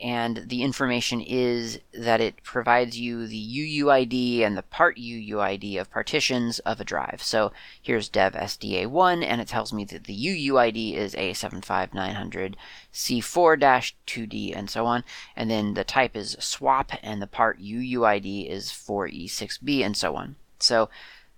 and 0.02 0.44
the 0.48 0.62
information 0.62 1.20
is 1.20 1.78
that 1.92 2.20
it 2.20 2.42
provides 2.42 2.98
you 2.98 3.28
the 3.28 3.36
UUID 3.36 4.40
and 4.40 4.56
the 4.56 4.62
part 4.62 4.96
UUID 4.96 5.80
of 5.80 5.90
partitions 5.90 6.58
of 6.60 6.80
a 6.80 6.84
drive. 6.84 7.22
So 7.22 7.52
here's 7.80 8.08
dev 8.08 8.32
SDA1 8.32 9.24
and 9.24 9.40
it 9.40 9.46
tells 9.46 9.72
me 9.72 9.84
that 9.84 10.04
the 10.04 10.16
UUID 10.16 10.94
is 10.94 11.14
A75900 11.14 12.54
C4-2D 12.92 14.56
and 14.56 14.68
so 14.68 14.84
on. 14.84 15.04
And 15.36 15.48
then 15.48 15.74
the 15.74 15.84
type 15.84 16.16
is 16.16 16.36
swap 16.40 16.92
and 17.02 17.22
the 17.22 17.28
part 17.28 17.60
UUID 17.60 18.50
is 18.50 18.70
4E6B 18.70 19.84
and 19.84 19.96
so 19.96 20.16
on. 20.16 20.34
So 20.58 20.90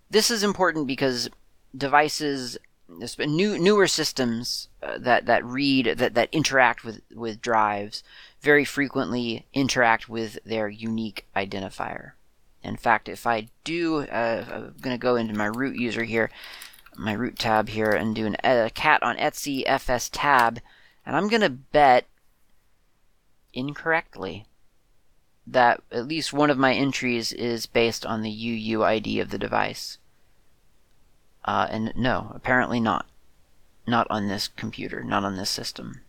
this 0.09 0.31
is 0.31 0.42
important 0.42 0.87
because 0.87 1.29
devices, 1.77 2.57
new 2.88 3.59
newer 3.59 3.87
systems 3.87 4.68
uh, 4.83 4.99
that 4.99 5.27
that 5.27 5.44
read 5.44 5.87
that 5.99 6.14
that 6.14 6.29
interact 6.33 6.85
with 6.85 7.01
with 7.14 7.40
drives 7.40 8.03
very 8.40 8.64
frequently 8.64 9.46
interact 9.53 10.09
with 10.09 10.38
their 10.44 10.68
unique 10.68 11.27
identifier. 11.35 12.12
In 12.62 12.77
fact, 12.77 13.09
if 13.09 13.27
I 13.27 13.49
do, 13.64 13.99
uh, 13.99 14.44
I'm 14.49 14.77
going 14.81 14.94
to 14.94 14.99
go 14.99 15.16
into 15.16 15.35
my 15.35 15.46
root 15.46 15.77
user 15.77 16.05
here, 16.05 16.31
my 16.96 17.12
root 17.12 17.38
tab 17.38 17.68
here, 17.68 17.90
and 17.90 18.14
do 18.14 18.27
an, 18.27 18.37
a 18.42 18.70
cat 18.70 19.03
on 19.03 19.16
etc 19.18 19.79
fs 19.79 20.09
tab, 20.09 20.61
and 21.05 21.16
I'm 21.16 21.29
going 21.29 21.42
to 21.42 21.51
bet 21.51 22.07
incorrectly 23.53 24.46
that 25.46 25.81
at 25.92 26.09
least 26.09 26.33
one 26.33 26.51
of 26.51 26.59
my 26.59 26.75
entries 26.75 27.33
is 27.33 27.66
based 27.66 28.05
on 28.05 28.22
the 28.22 28.31
UUID 28.31 29.20
of 29.20 29.31
the 29.31 29.38
device. 29.38 29.99
Uh, 31.46 31.66
and 31.70 31.92
no, 31.96 32.32
apparently 32.35 32.80
not. 32.80 33.06
Not 33.87 34.06
on 34.11 34.26
this 34.26 34.48
computer, 34.48 35.04
not 35.04 35.24
on 35.24 35.37
this 35.37 35.50
system. 35.50 36.00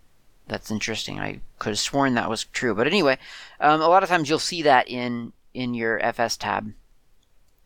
That's 0.48 0.72
interesting. 0.72 1.20
I 1.20 1.42
could 1.60 1.72
have 1.72 1.80
sworn 1.80 2.16
that 2.16 2.30
was 2.30 2.46
true. 2.46 2.74
But 2.74 2.88
anyway, 2.88 3.20
um, 3.60 3.82
a 3.82 3.88
lot 3.88 4.02
of 4.02 4.10
times 4.10 4.30
you'll 4.30 4.40
see 4.40 4.64
that 4.64 4.88
in, 4.88 5.34
in 5.54 5.74
your 5.74 6.00
FS 6.04 6.38
tab. 6.38 6.74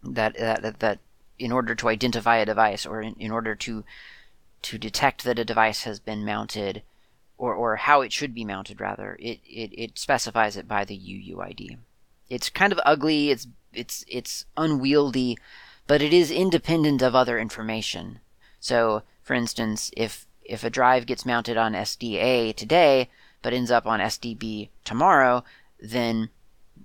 That, 0.03 0.36
that, 0.38 0.79
that 0.79 0.99
in 1.39 1.51
order 1.51 1.75
to 1.75 1.88
identify 1.88 2.38
a 2.38 2.45
device 2.45 2.86
or 2.86 3.01
in, 3.01 3.13
in 3.19 3.31
order 3.31 3.55
to, 3.55 3.84
to 4.63 4.77
detect 4.77 5.23
that 5.23 5.39
a 5.39 5.45
device 5.45 5.84
has 5.84 5.99
been 5.99 6.25
mounted 6.25 6.81
or, 7.38 7.54
or 7.54 7.75
how 7.77 8.02
it 8.02 8.12
should 8.12 8.33
be 8.33 8.43
mounted 8.43 8.81
rather, 8.81 9.15
it, 9.19 9.39
it, 9.48 9.71
it 9.73 10.00
specifies 10.00 10.58
it 10.58 10.67
by 10.67 10.83
the 10.83 10.98
UUID. 10.98 11.77
It's 12.29 12.50
kind 12.50 12.73
of 12.73 12.79
ugly, 12.83 13.29
it's, 13.29 13.48
it's, 13.73 14.04
it's 14.08 14.46
unwieldy, 14.58 15.37
but 15.88 16.02
it 16.02 16.13
is 16.13 16.32
independent 16.32 17.02
of 17.02 17.15
other 17.15 17.40
information. 17.40 18.19
So, 18.60 19.04
for 19.21 19.34
instance, 19.34 19.92
if 19.96 20.25
if 20.44 20.63
a 20.63 20.69
drive 20.69 21.06
gets 21.06 21.25
mounted 21.25 21.56
on 21.58 21.73
SDA 21.73 22.56
today 22.56 23.10
but 23.42 23.54
ends 23.54 23.71
up 23.71 23.86
on 23.86 24.00
SDB 24.00 24.69
tomorrow, 24.84 25.44
then 25.79 26.29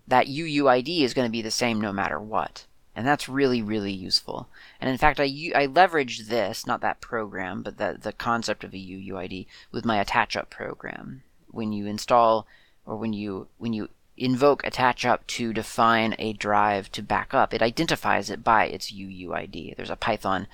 that 0.06 0.26
UUID 0.26 1.02
is 1.02 1.14
going 1.14 1.26
to 1.26 1.32
be 1.32 1.42
the 1.42 1.50
same 1.50 1.80
no 1.80 1.92
matter 1.92 2.20
what. 2.20 2.66
And 2.94 3.06
that's 3.06 3.28
really, 3.28 3.60
really 3.60 3.92
useful. 3.92 4.48
And 4.80 4.88
in 4.88 4.96
fact, 4.96 5.20
I, 5.20 5.24
I 5.24 5.66
leveraged 5.66 6.28
this, 6.28 6.66
not 6.66 6.80
that 6.80 7.02
program, 7.02 7.62
but 7.62 7.76
the, 7.76 7.98
the 8.00 8.12
concept 8.12 8.64
of 8.64 8.72
a 8.72 8.78
UUID 8.78 9.46
with 9.70 9.84
my 9.84 10.00
attach 10.00 10.34
up 10.34 10.48
program. 10.48 11.22
When 11.50 11.72
you 11.72 11.86
install 11.86 12.46
or 12.86 12.96
when 12.96 13.12
you 13.12 13.48
when 13.58 13.72
you 13.72 13.88
invoke 14.16 14.64
attach 14.64 15.04
up 15.04 15.26
to 15.26 15.52
define 15.52 16.14
a 16.18 16.32
drive 16.32 16.90
to 16.92 17.02
back 17.02 17.34
up. 17.34 17.52
It 17.52 17.62
identifies 17.62 18.30
it 18.30 18.42
by 18.42 18.66
its 18.66 18.92
UUID. 18.92 19.76
There's 19.76 19.90
a 19.90 19.96
Python 19.96 20.46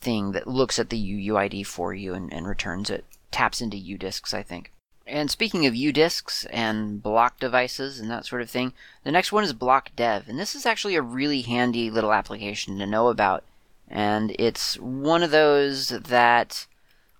thing 0.00 0.32
that 0.32 0.46
looks 0.46 0.78
at 0.78 0.90
the 0.90 1.28
UUID 1.28 1.66
for 1.66 1.94
you 1.94 2.14
and, 2.14 2.32
and 2.32 2.46
returns 2.46 2.90
it. 2.90 3.04
Taps 3.30 3.60
into 3.60 3.76
UDisks, 3.76 4.32
I 4.32 4.42
think. 4.42 4.72
And 5.06 5.30
speaking 5.30 5.66
of 5.66 5.74
UDisks 5.74 6.46
and 6.50 7.00
block 7.00 7.38
devices 7.38 8.00
and 8.00 8.10
that 8.10 8.26
sort 8.26 8.42
of 8.42 8.50
thing, 8.50 8.72
the 9.04 9.12
next 9.12 9.30
one 9.30 9.44
is 9.44 9.52
Block 9.52 9.90
Dev, 9.94 10.28
and 10.28 10.38
this 10.38 10.56
is 10.56 10.66
actually 10.66 10.96
a 10.96 11.02
really 11.02 11.42
handy 11.42 11.90
little 11.90 12.12
application 12.12 12.78
to 12.78 12.86
know 12.86 13.08
about. 13.08 13.44
And 13.88 14.34
it's 14.36 14.76
one 14.78 15.22
of 15.22 15.30
those 15.30 15.90
that 15.90 16.66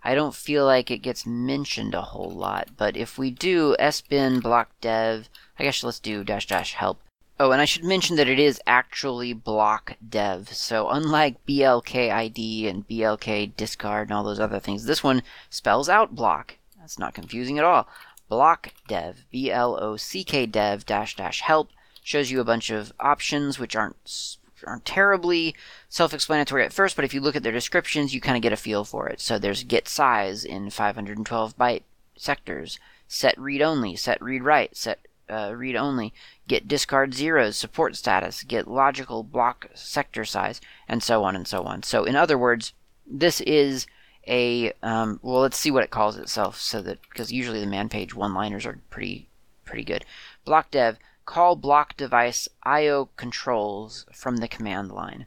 I 0.03 0.17
don't 0.17 0.35
feel 0.35 0.65
like 0.65 0.91
it 0.91 0.99
gets 0.99 1.27
mentioned 1.27 1.95
a 1.95 2.03
whole 2.03 2.31
lot, 2.31 2.71
but 2.77 2.97
if 2.97 3.19
we 3.19 3.31
do 3.31 3.77
sbin 3.79 4.43
block 4.43 4.71
dev, 4.81 5.29
I 5.59 5.65
guess 5.65 5.83
let's 5.83 6.01
do 6.01 6.25
dash 6.25 6.47
dash 6.47 6.75
help. 6.75 6.99
Oh, 7.39 7.51
and 7.51 7.61
I 7.61 7.67
should 7.67 7.85
mention 7.85 8.17
that 8.17 8.29
it 8.29 8.39
is 8.39 8.61
actually 8.67 9.35
block 9.35 9.97
dev. 10.07 10.49
So 10.55 10.89
unlike 10.89 11.45
BLKID 11.47 12.69
and 12.69 12.89
BLK 12.89 13.55
discard 13.57 14.09
and 14.09 14.17
all 14.17 14.25
those 14.25 14.41
other 14.41 14.59
things, 14.59 14.87
this 14.87 15.05
one 15.05 15.23
spells 15.51 15.89
out 15.89 16.15
block. 16.15 16.57
That's 16.79 16.99
not 16.99 17.15
confusing 17.15 17.59
at 17.59 17.65
all. 17.65 17.89
Block 18.29 18.73
dev, 18.89 19.25
B 19.31 19.51
L 19.51 19.79
O 19.81 19.97
C 19.97 20.25
K 20.25 20.47
dev 20.47 20.87
dash 20.87 21.17
dash 21.17 21.43
help 21.43 21.71
shows 22.03 22.31
you 22.31 22.41
a 22.41 22.45
bunch 22.45 22.71
of 22.71 22.93
options 23.01 23.59
which 23.59 23.77
aren't 23.77 24.39
aren't 24.67 24.87
terribly 24.87 25.55
self-explanatory 25.89 26.65
at 26.65 26.73
first, 26.73 26.97
but 26.97 27.05
if 27.05 27.13
you 27.13 27.21
look 27.21 27.37
at 27.37 27.43
their 27.43 27.53
descriptions, 27.53 28.15
you 28.15 28.21
kind 28.21 28.37
of 28.37 28.43
get 28.43 28.53
a 28.53 28.57
feel 28.57 28.85
for 28.85 29.09
it. 29.09 29.21
So 29.21 29.39
there's 29.39 29.63
get 29.63 29.89
size 29.89 30.45
in 30.45 30.71
512 30.71 31.59
byte 31.59 31.83
sectors, 32.17 32.79
set 33.07 33.39
read 33.39 33.61
only, 33.61 33.97
set 33.97 34.21
read 34.23 34.43
write, 34.43 34.77
set 34.77 35.01
uh, 35.29 35.53
read 35.55 35.77
only, 35.77 36.13
get 36.47 36.69
discard 36.69 37.15
zeros, 37.15 37.57
support 37.57 37.97
status, 37.97 38.43
get 38.43 38.69
logical 38.69 39.23
block 39.23 39.69
sector 39.75 40.25
size, 40.25 40.61
and 40.89 41.03
so 41.03 41.25
on 41.25 41.35
and 41.35 41.47
so 41.47 41.65
on. 41.65 41.83
So, 41.83 42.05
in 42.05 42.17
other 42.17 42.39
words, 42.39 42.73
this 43.07 43.41
is 43.43 43.87
a 44.27 44.73
um, 44.83 45.21
well. 45.23 45.41
Let's 45.41 45.57
see 45.57 45.71
what 45.71 45.85
it 45.85 45.91
calls 45.91 46.17
itself, 46.17 46.61
so 46.61 46.83
that 46.83 46.99
because 47.09 47.33
usually 47.33 47.61
the 47.61 47.67
man 47.67 47.89
page 47.89 48.15
one-liners 48.15 48.67
are 48.67 48.81
pretty 48.91 49.29
pretty 49.65 49.85
good. 49.85 50.05
Block 50.45 50.71
dev 50.71 50.99
call 51.25 51.57
block 51.57 51.97
device 51.97 52.49
I/O 52.63 53.09
controls 53.17 54.07
from 54.13 54.39
the 54.39 54.49
command 54.49 54.91
line, 54.91 55.27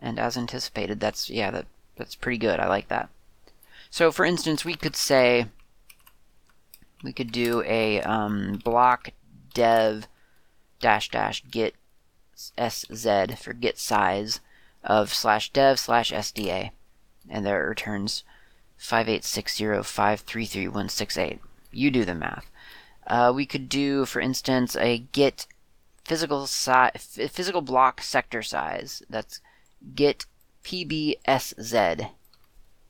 and 0.00 0.18
as 0.18 0.36
anticipated, 0.36 1.00
that's 1.00 1.28
yeah 1.30 1.50
that 1.50 1.66
that's 1.96 2.14
pretty 2.14 2.38
good. 2.38 2.60
I 2.60 2.68
like 2.68 2.88
that. 2.88 3.08
So, 3.90 4.12
for 4.12 4.24
instance, 4.24 4.64
we 4.64 4.74
could 4.74 4.96
say 4.96 5.46
we 7.02 7.12
could 7.12 7.32
do 7.32 7.62
a 7.64 8.00
um, 8.02 8.60
block 8.64 9.10
dev 9.58 10.06
dash 10.78 11.10
dash 11.10 11.42
get 11.50 11.74
sz 12.56 13.34
for 13.36 13.52
get 13.52 13.76
size 13.76 14.38
of 14.84 15.12
slash 15.12 15.52
dev 15.52 15.80
slash 15.80 16.12
sda 16.12 16.70
and 17.28 17.44
there 17.44 17.64
it 17.64 17.68
returns 17.68 18.22
58605331168 18.80 21.40
you 21.72 21.90
do 21.90 22.04
the 22.04 22.14
math. 22.14 22.50
Uh, 23.06 23.32
we 23.34 23.46
could 23.46 23.68
do 23.68 24.04
for 24.04 24.20
instance 24.20 24.76
a 24.76 24.98
get 24.98 25.46
physical 26.04 26.46
si- 26.46 26.96
physical 26.96 27.60
block 27.60 28.00
sector 28.00 28.42
size. 28.42 29.02
That's 29.10 29.40
get 29.94 30.26
pbsz 30.64 32.08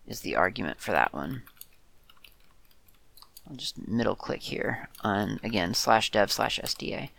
is 0.07 0.21
the 0.21 0.37
argument 0.37 0.81
for 0.81 0.93
that 0.93 1.13
one 1.13 1.43
I'll 3.49 3.57
just 3.57 3.89
middle 3.89 4.15
click 4.15 4.43
here 4.43 4.89
on, 5.03 5.41
again, 5.43 5.73
slash 5.75 6.11
dev 6.11 6.31
slash 6.31 6.61
SDA. 6.61 7.11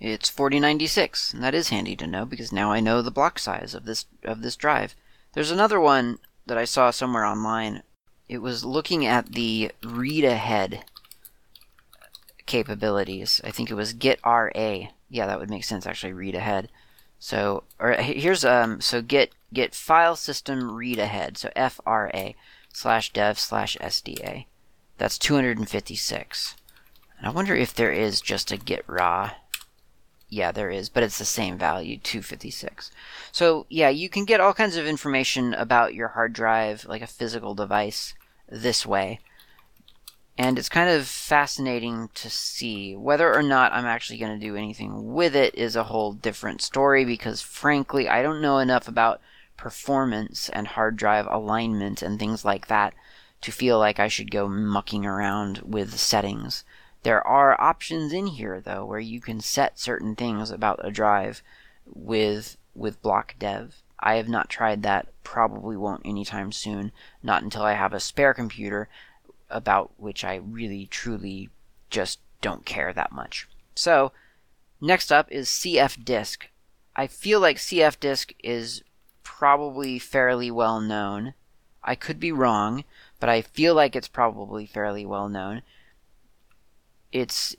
It's 0.00 0.28
4096, 0.28 1.34
and 1.34 1.44
that 1.44 1.54
is 1.54 1.68
handy 1.68 1.94
to 1.96 2.06
know 2.06 2.24
because 2.24 2.52
now 2.52 2.72
I 2.72 2.80
know 2.80 3.02
the 3.02 3.12
block 3.12 3.38
size 3.38 3.72
of 3.72 3.84
this 3.84 4.06
of 4.24 4.42
this 4.42 4.56
drive. 4.56 4.96
There's 5.34 5.52
another 5.52 5.78
one 5.78 6.18
that 6.46 6.58
I 6.58 6.64
saw 6.64 6.90
somewhere 6.90 7.24
online. 7.24 7.84
It 8.28 8.38
was 8.38 8.64
looking 8.64 9.06
at 9.06 9.32
the 9.32 9.70
read 9.84 10.24
ahead 10.24 10.84
capabilities. 12.46 13.40
I 13.44 13.52
think 13.52 13.70
it 13.70 13.74
was 13.74 13.92
get 13.92 14.18
RA. 14.24 14.88
Yeah, 15.08 15.26
that 15.26 15.38
would 15.38 15.50
make 15.50 15.64
sense 15.64 15.86
actually 15.86 16.12
read 16.12 16.34
ahead. 16.34 16.68
So 17.20 17.62
or 17.78 17.92
here's 17.92 18.44
um 18.44 18.80
so 18.80 19.00
get 19.00 19.30
get 19.52 19.74
file 19.74 20.16
system 20.16 20.74
read 20.74 20.98
ahead. 20.98 21.38
So 21.38 21.50
FRA 21.54 22.34
slash 22.72 23.12
dev 23.12 23.38
slash 23.38 23.76
SDA. 23.80 24.46
That's 25.02 25.18
256. 25.18 26.54
And 27.18 27.26
I 27.26 27.30
wonder 27.30 27.56
if 27.56 27.74
there 27.74 27.90
is 27.90 28.20
just 28.20 28.52
a 28.52 28.56
get 28.56 28.84
raw. 28.86 29.32
Yeah, 30.28 30.52
there 30.52 30.70
is, 30.70 30.88
but 30.88 31.02
it's 31.02 31.18
the 31.18 31.24
same 31.24 31.58
value, 31.58 31.98
256. 31.98 32.92
So, 33.32 33.66
yeah, 33.68 33.88
you 33.88 34.08
can 34.08 34.24
get 34.24 34.38
all 34.38 34.54
kinds 34.54 34.76
of 34.76 34.86
information 34.86 35.54
about 35.54 35.94
your 35.94 36.06
hard 36.06 36.32
drive, 36.32 36.84
like 36.84 37.02
a 37.02 37.08
physical 37.08 37.56
device, 37.56 38.14
this 38.48 38.86
way. 38.86 39.18
And 40.38 40.56
it's 40.56 40.68
kind 40.68 40.88
of 40.88 41.08
fascinating 41.08 42.10
to 42.14 42.30
see. 42.30 42.94
Whether 42.94 43.34
or 43.34 43.42
not 43.42 43.72
I'm 43.72 43.86
actually 43.86 44.20
going 44.20 44.38
to 44.38 44.46
do 44.46 44.54
anything 44.54 45.12
with 45.12 45.34
it 45.34 45.52
is 45.56 45.74
a 45.74 45.82
whole 45.82 46.12
different 46.12 46.62
story 46.62 47.04
because, 47.04 47.42
frankly, 47.42 48.08
I 48.08 48.22
don't 48.22 48.40
know 48.40 48.58
enough 48.58 48.86
about 48.86 49.20
performance 49.56 50.48
and 50.50 50.68
hard 50.68 50.96
drive 50.96 51.26
alignment 51.28 52.02
and 52.02 52.20
things 52.20 52.44
like 52.44 52.68
that 52.68 52.94
to 53.42 53.52
feel 53.52 53.78
like 53.78 54.00
I 54.00 54.08
should 54.08 54.30
go 54.30 54.48
mucking 54.48 55.04
around 55.04 55.58
with 55.58 55.98
settings. 55.98 56.64
There 57.02 57.26
are 57.26 57.60
options 57.60 58.12
in 58.12 58.28
here 58.28 58.60
though 58.60 58.84
where 58.84 59.00
you 59.00 59.20
can 59.20 59.40
set 59.40 59.78
certain 59.78 60.14
things 60.14 60.50
about 60.50 60.80
a 60.82 60.90
drive 60.90 61.42
with 61.86 62.56
with 62.74 63.02
block 63.02 63.34
dev. 63.38 63.82
I 63.98 64.14
have 64.14 64.28
not 64.28 64.48
tried 64.48 64.82
that, 64.82 65.08
probably 65.22 65.76
won't 65.76 66.02
anytime 66.04 66.50
soon, 66.50 66.90
not 67.22 67.42
until 67.42 67.62
I 67.62 67.74
have 67.74 67.92
a 67.92 68.00
spare 68.00 68.34
computer 68.34 68.88
about 69.50 69.92
which 69.96 70.24
I 70.24 70.36
really 70.36 70.86
truly 70.86 71.50
just 71.90 72.18
don't 72.40 72.64
care 72.64 72.92
that 72.92 73.12
much. 73.12 73.48
So, 73.74 74.12
next 74.80 75.12
up 75.12 75.30
is 75.30 75.48
CF 75.48 76.04
Disk. 76.04 76.48
I 76.96 77.06
feel 77.06 77.40
like 77.40 77.58
CF 77.58 78.00
Disk 78.00 78.32
is 78.42 78.82
probably 79.22 79.98
fairly 79.98 80.50
well 80.50 80.80
known. 80.80 81.34
I 81.84 81.94
could 81.94 82.18
be 82.18 82.32
wrong, 82.32 82.84
but 83.22 83.28
I 83.28 83.40
feel 83.40 83.76
like 83.76 83.94
it's 83.94 84.08
probably 84.08 84.66
fairly 84.66 85.06
well 85.06 85.28
known. 85.28 85.62
It's 87.12 87.54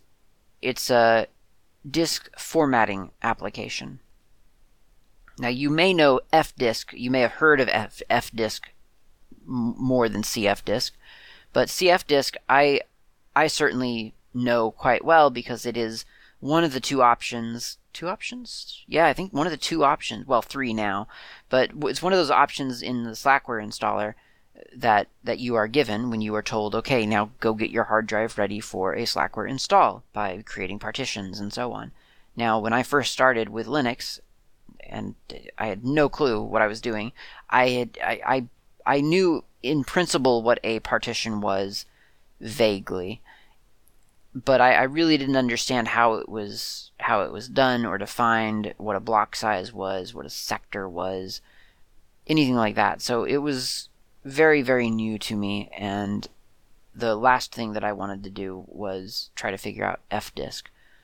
it's 0.61 0.89
a 0.89 1.27
disk 1.89 2.29
formatting 2.37 3.11
application. 3.21 4.01
Now 5.39 5.47
you 5.47 5.69
may 5.69 5.93
know 5.93 6.19
FDisk, 6.33 6.87
you 6.91 7.09
may 7.09 7.21
have 7.21 7.39
heard 7.39 7.61
of 7.61 7.69
F, 7.69 8.01
FDisk 8.09 8.63
more 9.45 10.09
than 10.09 10.23
CFDisk, 10.23 10.91
but 11.53 11.69
CFDisk 11.69 12.35
I 12.49 12.81
I 13.33 13.47
certainly 13.47 14.15
know 14.33 14.69
quite 14.69 15.05
well 15.05 15.29
because 15.29 15.65
it 15.65 15.77
is 15.77 16.03
one 16.41 16.65
of 16.65 16.73
the 16.73 16.81
two 16.81 17.01
options. 17.01 17.77
Two 17.93 18.09
options? 18.09 18.83
Yeah, 18.85 19.05
I 19.05 19.13
think 19.13 19.31
one 19.31 19.47
of 19.47 19.51
the 19.51 19.57
two 19.57 19.85
options. 19.85 20.27
Well, 20.27 20.41
three 20.41 20.73
now, 20.73 21.07
but 21.47 21.71
it's 21.83 22.01
one 22.01 22.11
of 22.11 22.19
those 22.19 22.31
options 22.31 22.81
in 22.81 23.03
the 23.03 23.11
Slackware 23.11 23.65
installer 23.65 24.15
that 24.75 25.07
that 25.23 25.39
you 25.39 25.55
are 25.55 25.67
given 25.67 26.09
when 26.09 26.21
you 26.21 26.35
are 26.35 26.43
told, 26.43 26.75
okay, 26.75 27.05
now 27.05 27.31
go 27.39 27.53
get 27.53 27.71
your 27.71 27.85
hard 27.85 28.07
drive 28.07 28.37
ready 28.37 28.59
for 28.59 28.93
a 28.93 29.03
Slackware 29.03 29.49
install 29.49 30.03
by 30.13 30.41
creating 30.45 30.79
partitions 30.79 31.39
and 31.39 31.51
so 31.51 31.71
on. 31.71 31.91
Now, 32.35 32.59
when 32.59 32.73
I 32.73 32.83
first 32.83 33.11
started 33.11 33.49
with 33.49 33.67
Linux, 33.67 34.19
and 34.87 35.15
I 35.57 35.67
had 35.67 35.85
no 35.85 36.09
clue 36.09 36.41
what 36.41 36.61
I 36.61 36.67
was 36.67 36.81
doing, 36.81 37.11
I 37.49 37.69
had 37.69 37.97
I 38.03 38.21
I, 38.25 38.47
I 38.97 39.01
knew 39.01 39.43
in 39.61 39.83
principle 39.83 40.41
what 40.41 40.59
a 40.63 40.79
partition 40.81 41.41
was 41.41 41.85
vaguely, 42.41 43.21
but 44.33 44.59
I, 44.61 44.73
I 44.73 44.83
really 44.83 45.17
didn't 45.17 45.37
understand 45.37 45.89
how 45.89 46.15
it 46.15 46.27
was 46.27 46.91
how 46.99 47.21
it 47.21 47.31
was 47.31 47.47
done 47.49 47.85
or 47.85 47.97
defined, 47.97 48.73
what 48.77 48.95
a 48.95 49.01
block 49.01 49.35
size 49.35 49.73
was, 49.73 50.13
what 50.13 50.25
a 50.25 50.29
sector 50.29 50.87
was, 50.87 51.41
anything 52.27 52.55
like 52.55 52.75
that. 52.75 53.01
So 53.01 53.23
it 53.23 53.37
was 53.37 53.89
very, 54.23 54.61
very 54.61 54.89
new 54.89 55.17
to 55.19 55.35
me, 55.35 55.69
and 55.77 56.27
the 56.95 57.15
last 57.15 57.53
thing 57.53 57.73
that 57.73 57.83
I 57.83 57.91
wanted 57.91 58.23
to 58.23 58.29
do 58.29 58.65
was 58.67 59.29
try 59.35 59.51
to 59.51 59.57
figure 59.57 59.85
out 59.85 60.01
fdisk. 60.11 60.63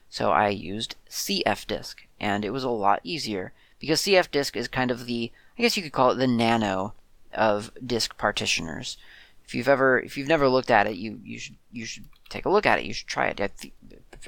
So 0.09 0.31
I 0.31 0.49
used 0.49 0.95
cfdisk, 1.09 1.95
and 2.19 2.43
it 2.45 2.51
was 2.51 2.63
a 2.63 2.69
lot 2.69 3.01
easier 3.03 3.53
because 3.79 4.01
cfdisk 4.01 4.55
is 4.55 4.67
kind 4.67 4.91
of 4.91 5.05
the, 5.05 5.31
I 5.57 5.61
guess 5.61 5.77
you 5.77 5.83
could 5.83 5.91
call 5.91 6.11
it 6.11 6.15
the 6.15 6.27
nano 6.27 6.93
of 7.33 7.71
disk 7.85 8.17
partitioners. 8.17 8.97
If 9.45 9.55
you've 9.55 9.67
ever, 9.67 9.99
if 9.99 10.17
you've 10.17 10.27
never 10.27 10.47
looked 10.47 10.69
at 10.69 10.85
it, 10.87 10.95
you 10.95 11.19
you 11.23 11.39
should 11.39 11.55
you 11.71 11.85
should 11.85 12.05
take 12.29 12.45
a 12.45 12.49
look 12.49 12.67
at 12.67 12.77
it. 12.77 12.85
You 12.85 12.93
should 12.93 13.07
try 13.07 13.27
it. 13.27 13.41
I, 13.41 13.49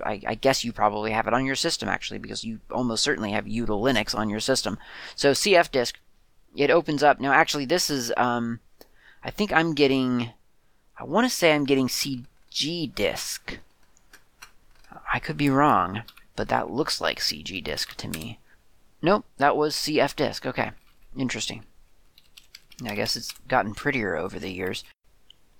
I, 0.04 0.22
I 0.26 0.36
guess 0.36 0.64
you 0.64 0.72
probably 0.72 1.12
have 1.12 1.28
it 1.28 1.34
on 1.34 1.46
your 1.46 1.56
system 1.56 1.90
actually 1.90 2.18
because 2.18 2.44
you 2.44 2.60
almost 2.72 3.04
certainly 3.04 3.32
have 3.32 3.46
util 3.46 3.82
Linux 3.82 4.18
on 4.18 4.30
your 4.30 4.40
system. 4.40 4.80
So 5.16 5.32
cfdisk, 5.32 5.94
it 6.56 6.72
opens 6.72 7.04
up. 7.04 7.20
Now 7.20 7.34
actually, 7.34 7.66
this 7.66 7.90
is 7.92 8.12
um, 8.18 8.60
I 9.24 9.30
think 9.30 9.52
I'm 9.52 9.74
getting, 9.74 10.32
I 10.98 11.04
want 11.04 11.26
to 11.26 11.36
say 11.36 11.54
I'm 11.54 11.66
getting 11.66 11.88
CG 11.88 12.94
disk. 12.94 13.60
I 15.14 15.20
could 15.20 15.38
be 15.38 15.50
wrong, 15.50 16.04
but 16.36 16.50
that 16.50 16.72
looks 16.72 17.00
like 17.00 17.20
CG 17.20 17.64
disk 17.64 17.96
to 17.98 18.08
me. 18.08 18.40
Nope, 19.02 19.26
that 19.38 19.56
was 19.56 19.76
CF 19.76 20.16
disk. 20.16 20.46
Okay, 20.46 20.72
interesting. 21.18 21.64
I 22.86 22.96
guess 22.96 23.16
it's 23.16 23.32
gotten 23.48 23.74
prettier 23.74 24.16
over 24.16 24.40
the 24.40 24.52
years. 24.52 24.84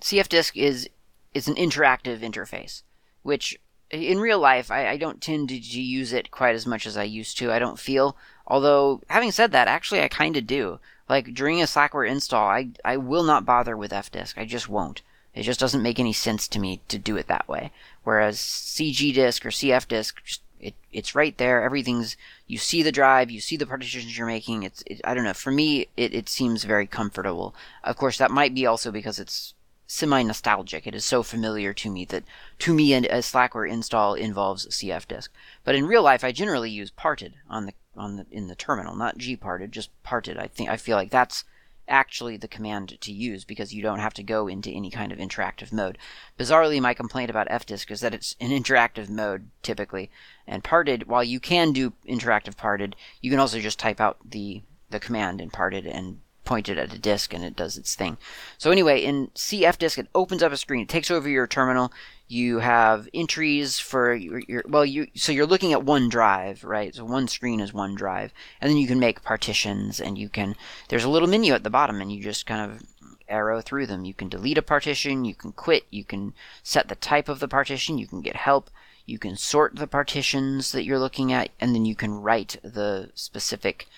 CF 0.02 0.28
disk 0.28 0.58
is 0.58 0.90
it's 1.34 1.48
an 1.48 1.56
interactive 1.56 2.20
interface, 2.20 2.84
which 3.22 3.58
in 3.90 4.20
real 4.20 4.40
life 4.40 4.72
I, 4.72 4.90
I 4.90 4.98
don't 4.98 5.22
tend 5.22 5.50
to 5.50 5.56
use 5.56 6.14
it 6.14 6.32
quite 6.32 6.56
as 6.56 6.66
much 6.66 6.86
as 6.88 6.98
I 6.98 7.04
used 7.04 7.38
to. 7.38 7.52
I 7.52 7.60
don't 7.60 7.80
feel. 7.80 8.18
Although 8.48 9.02
having 9.10 9.32
said 9.32 9.52
that, 9.52 9.68
actually 9.68 10.02
I 10.02 10.08
kind 10.08 10.36
of 10.38 10.48
do. 10.48 10.80
Like 11.12 11.34
during 11.34 11.62
a 11.62 11.66
Slackware 11.66 12.10
install, 12.10 12.48
I 12.48 12.70
I 12.86 12.96
will 12.96 13.24
not 13.24 13.46
bother 13.46 13.76
with 13.76 13.92
fdisk. 13.92 14.38
I 14.38 14.46
just 14.46 14.70
won't. 14.70 15.02
It 15.36 15.44
just 15.44 15.60
doesn't 15.60 15.84
make 15.84 16.00
any 16.00 16.14
sense 16.14 16.48
to 16.48 16.58
me 16.58 16.80
to 16.88 16.98
do 16.98 17.18
it 17.18 17.28
that 17.28 17.50
way. 17.50 17.74
Whereas 18.06 18.38
CG 18.38 19.14
disk 19.14 19.46
or 19.46 19.50
CF 19.50 19.90
disk, 19.90 20.22
it, 20.62 20.74
it's 20.94 21.14
right 21.14 21.38
there. 21.38 21.64
Everything's 21.64 22.16
you 22.48 22.58
see 22.58 22.82
the 22.82 22.94
drive, 22.94 23.30
you 23.30 23.42
see 23.42 23.58
the 23.58 23.66
partitions 23.66 24.18
you're 24.18 24.26
making. 24.26 24.64
It's 24.64 24.86
it, 24.88 25.02
I 25.04 25.14
don't 25.14 25.26
know. 25.26 25.34
For 25.34 25.52
me, 25.52 25.88
it, 25.98 26.14
it 26.14 26.30
seems 26.30 26.64
very 26.64 26.88
comfortable. 26.88 27.54
Of 27.84 27.98
course, 27.98 28.18
that 28.18 28.32
might 28.32 28.56
be 28.56 28.66
also 28.66 28.90
because 28.90 29.20
it's 29.20 29.54
semi 29.88 30.24
nostalgic. 30.24 30.88
It 30.88 30.96
is 30.96 31.04
so 31.04 31.24
familiar 31.24 31.74
to 31.74 31.90
me 31.90 32.06
that 32.06 32.24
to 32.60 32.74
me 32.74 32.94
a 32.94 33.02
Slackware 33.02 33.70
install 33.70 34.14
involves 34.14 34.66
CF 34.68 35.06
disk. 35.10 35.30
But 35.66 35.76
in 35.76 35.88
real 35.88 36.04
life, 36.04 36.24
I 36.24 36.32
generally 36.32 36.70
use 36.70 36.90
parted 36.90 37.34
on 37.50 37.66
the 37.66 37.74
on 37.96 38.18
the 38.18 38.26
in 38.32 38.48
the 38.48 38.56
terminal, 38.56 38.96
not 38.96 39.18
gparted, 39.18 39.72
just 39.72 39.90
parted. 40.04 40.38
I 40.38 40.48
think 40.48 40.70
I 40.70 40.78
feel 40.78 40.98
like 40.98 41.12
that's 41.12 41.44
actually 41.88 42.38
the 42.38 42.48
command 42.48 42.98
to 43.02 43.12
use 43.12 43.44
because 43.44 43.74
you 43.74 43.82
don't 43.82 44.00
have 44.00 44.14
to 44.14 44.24
go 44.24 44.48
into 44.48 44.70
any 44.72 44.90
kind 44.90 45.12
of 45.12 45.18
interactive 45.18 45.74
mode. 45.74 45.98
Bizarrely, 46.40 46.82
my 46.82 46.94
complaint 46.94 47.30
about 47.30 47.50
fdisk 47.50 47.92
is 47.92 48.02
that 48.02 48.14
it's 48.14 48.36
an 48.40 48.52
interactive 48.52 49.10
mode 49.10 49.50
typically, 49.62 50.10
and 50.48 50.64
parted. 50.64 51.08
While 51.08 51.24
you 51.24 51.40
can 51.40 51.74
do 51.74 51.94
interactive 52.08 52.58
parted, 52.58 52.96
you 53.22 53.30
can 53.30 53.40
also 53.40 53.60
just 53.60 53.80
type 53.80 54.00
out 54.00 54.18
the 54.30 54.62
the 54.90 55.00
command 55.00 55.42
in 55.42 55.50
parted 55.50 55.86
and 55.86 56.20
point 56.44 56.68
it 56.68 56.78
at 56.78 56.94
a 56.94 57.00
disk 57.00 57.34
and 57.34 57.44
it 57.44 57.56
does 57.56 57.78
its 57.78 57.96
thing. 57.96 58.18
So 58.58 58.72
anyway, 58.72 59.02
in 59.02 59.28
CF 59.36 59.78
disk, 59.78 59.98
it 59.98 60.08
opens 60.14 60.44
up 60.44 60.52
a 60.52 60.58
screen. 60.58 60.82
It 60.82 60.90
takes 60.90 61.12
over 61.12 61.30
your 61.30 61.48
terminal. 61.48 61.92
You 62.32 62.60
have 62.60 63.10
entries 63.14 63.78
for 63.78 64.14
your, 64.14 64.40
your, 64.48 64.64
well, 64.66 64.86
you 64.86 65.08
so 65.16 65.34
you're 65.34 65.46
looking 65.46 65.74
at 65.74 65.84
one 65.84 66.08
drive, 66.08 66.64
right? 66.64 66.96
So 66.96 67.04
one 67.04 67.28
screen 67.28 67.60
is 67.60 67.74
one 67.74 67.94
drive, 67.94 68.32
and 68.62 68.70
then 68.70 68.78
you 68.78 68.88
can 68.88 69.02
make 69.02 69.22
partitions, 69.22 70.00
and 70.00 70.18
you 70.18 70.30
can. 70.30 70.56
There's 70.88 71.04
a 71.04 71.10
little 71.10 71.28
menu 71.28 71.54
at 71.54 71.64
the 71.64 71.70
bottom, 71.70 72.00
and 72.00 72.10
you 72.10 72.24
just 72.24 72.46
kind 72.46 72.72
of 72.72 72.84
arrow 73.28 73.60
through 73.60 73.88
them. 73.88 74.06
You 74.06 74.14
can 74.14 74.30
delete 74.30 74.58
a 74.58 74.62
partition, 74.62 75.26
you 75.26 75.36
can 75.36 75.52
quit, 75.52 75.86
you 75.90 76.06
can 76.06 76.34
set 76.64 76.88
the 76.88 76.96
type 76.96 77.28
of 77.28 77.42
the 77.42 77.50
partition, 77.50 77.98
you 77.98 78.08
can 78.08 78.22
get 78.22 78.38
help, 78.38 78.70
you 79.06 79.20
can 79.20 79.36
sort 79.36 79.76
the 79.76 79.88
partitions 79.88 80.72
that 80.72 80.86
you're 80.86 81.00
looking 81.00 81.34
at, 81.34 81.50
and 81.60 81.76
then 81.76 81.84
you 81.84 81.96
can 81.96 82.14
write 82.14 82.56
the 82.64 83.12
specific 83.14 83.90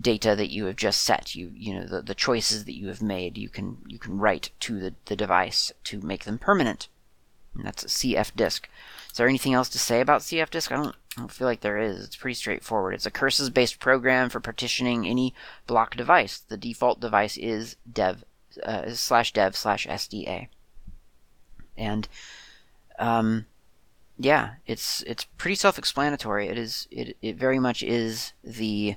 data 0.00 0.34
that 0.34 0.50
you 0.50 0.64
have 0.64 0.76
just 0.76 1.02
set. 1.02 1.34
You 1.34 1.52
you 1.54 1.74
know 1.74 1.84
the, 1.84 2.00
the 2.00 2.14
choices 2.14 2.64
that 2.64 2.74
you 2.74 2.88
have 2.88 3.02
made. 3.02 3.36
You 3.36 3.50
can 3.50 3.82
you 3.86 3.98
can 3.98 4.18
write 4.18 4.48
to 4.60 4.80
the, 4.80 4.94
the 5.04 5.16
device 5.16 5.72
to 5.84 6.00
make 6.00 6.24
them 6.24 6.38
permanent. 6.38 6.88
That's 7.54 7.84
a 7.84 7.88
CF 7.88 8.34
disk. 8.34 8.68
Is 9.10 9.18
there 9.18 9.28
anything 9.28 9.52
else 9.52 9.68
to 9.70 9.78
say 9.78 10.00
about 10.00 10.22
CF 10.22 10.50
disk? 10.50 10.72
I 10.72 10.76
don't 10.76 10.96
I 11.16 11.20
don't 11.20 11.32
feel 11.32 11.46
like 11.46 11.60
there 11.60 11.78
is. 11.78 12.04
It's 12.04 12.16
pretty 12.16 12.34
straightforward. 12.34 12.94
It's 12.94 13.06
a 13.06 13.10
curses 13.10 13.50
based 13.50 13.78
program 13.78 14.30
for 14.30 14.40
partitioning 14.40 15.06
any 15.06 15.34
block 15.66 15.94
device. 15.96 16.38
The 16.38 16.56
default 16.56 17.00
device 17.00 17.36
is 17.36 17.76
dev 17.90 18.24
uh, 18.64 18.90
slash 18.92 19.32
dev 19.32 19.54
slash 19.54 19.86
SDA. 19.86 20.48
And 21.76 22.08
um, 22.98 23.46
yeah, 24.18 24.54
it's 24.66 25.02
it's 25.02 25.24
pretty 25.36 25.56
self 25.56 25.78
explanatory. 25.78 26.48
It 26.48 26.56
is 26.56 26.88
it, 26.90 27.16
it 27.20 27.36
very 27.36 27.58
much 27.58 27.82
is 27.82 28.32
the 28.42 28.96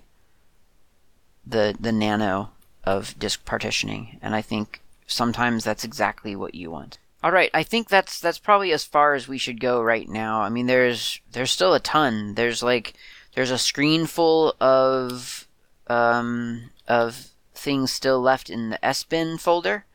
the 1.46 1.76
the 1.78 1.92
nano 1.92 2.52
of 2.86 3.18
disk 3.20 3.44
partitioning, 3.44 4.20
and 4.22 4.36
I 4.36 4.42
think 4.42 4.82
sometimes 5.08 5.64
that's 5.64 5.84
exactly 5.84 6.36
what 6.36 6.56
you 6.56 6.72
want. 6.72 6.98
All 7.26 7.32
right, 7.32 7.50
I 7.56 7.64
think 7.64 7.90
that's 7.90 8.20
that's 8.20 8.38
probably 8.38 8.72
as 8.72 8.84
far 8.86 9.16
as 9.16 9.28
we 9.28 9.40
should 9.40 9.60
go 9.60 9.82
right 9.82 10.08
now. 10.08 10.42
I 10.42 10.50
mean, 10.50 10.68
there's 10.68 11.20
there's 11.32 11.50
still 11.50 11.74
a 11.74 11.80
ton. 11.80 12.36
There's 12.36 12.62
like 12.62 12.94
there's 13.34 13.50
a 13.50 13.58
screen 13.58 14.06
full 14.06 14.56
of 14.62 15.48
um, 15.88 16.70
of 16.88 17.30
things 17.56 17.92
still 17.92 18.22
left 18.22 18.48
in 18.48 18.70
the 18.70 18.86
S 18.86 19.04
bin 19.04 19.40
folder. 19.40 19.86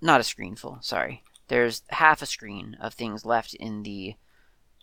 Not 0.00 0.22
a 0.22 0.24
screen 0.24 0.56
full, 0.56 0.78
sorry. 0.80 1.22
There's 1.48 1.82
half 1.90 2.22
a 2.22 2.26
screen 2.26 2.78
of 2.80 2.94
things 2.94 3.26
left 3.26 3.52
in 3.52 3.82
the 3.82 4.14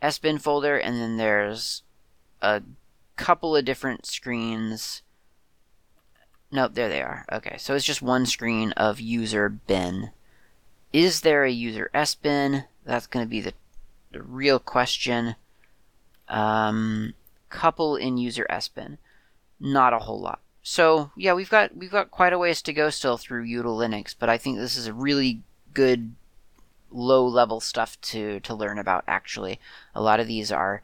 S 0.04 0.20
bin 0.20 0.38
folder, 0.38 0.78
and 0.78 1.02
then 1.02 1.18
there's 1.18 1.82
a 2.44 2.62
couple 3.16 3.56
of 3.56 3.66
different 3.66 4.06
screens 4.06 5.02
Nope, 6.52 6.74
there 6.76 6.90
they 6.90 7.02
are. 7.02 7.26
Okay, 7.32 7.58
so 7.58 7.74
it's 7.74 7.86
just 7.86 8.04
one 8.04 8.28
screen 8.28 8.72
of 8.74 9.00
user 9.00 9.50
bin. 9.50 10.12
Is 10.92 11.22
there 11.22 11.44
a 11.44 11.52
user 11.52 11.90
S 11.94 12.16
bin? 12.16 12.66
That's 12.86 13.08
going 13.08 13.26
to 13.26 13.30
be 13.30 13.42
the, 13.42 13.54
the 14.12 14.24
real 14.24 14.60
question. 14.60 15.36
Um, 16.28 17.14
couple 17.50 17.96
in 17.96 18.18
user 18.18 18.46
S 18.50 18.68
bin. 18.68 18.98
Not 19.60 19.94
a 19.94 20.00
whole 20.00 20.20
lot. 20.20 20.40
So 20.62 21.12
yeah, 21.16 21.34
we've 21.34 21.50
got 21.50 21.76
we've 21.76 21.92
got 21.92 22.12
quite 22.12 22.34
a 22.34 22.38
ways 22.38 22.62
to 22.64 22.74
go 22.74 22.90
still 22.90 23.18
through 23.18 23.48
util 23.48 23.78
Linux, 23.78 24.16
but 24.18 24.30
I 24.30 24.38
think 24.38 24.58
this 24.58 24.78
is 24.78 24.88
a 24.88 24.94
really 24.94 25.42
good 25.74 26.16
low 26.92 27.26
level 27.26 27.60
stuff 27.60 28.00
to 28.02 28.40
to 28.42 28.54
learn 28.54 28.78
about. 28.78 29.04
Actually, 29.08 29.60
a 29.96 30.02
lot 30.02 30.20
of 30.20 30.28
these 30.28 30.52
are 30.52 30.82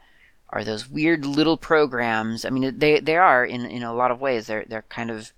are 0.50 0.64
those 0.64 0.88
weird 0.88 1.24
little 1.24 1.56
programs. 1.56 2.44
I 2.44 2.50
mean, 2.50 2.78
they 2.78 3.00
they 3.00 3.16
are 3.16 3.44
in 3.44 3.64
in 3.64 3.82
a 3.82 3.94
lot 3.94 4.10
of 4.10 4.20
ways. 4.20 4.46
They're 4.46 4.64
they're 4.66 4.82
kind 4.82 5.10
of 5.10 5.32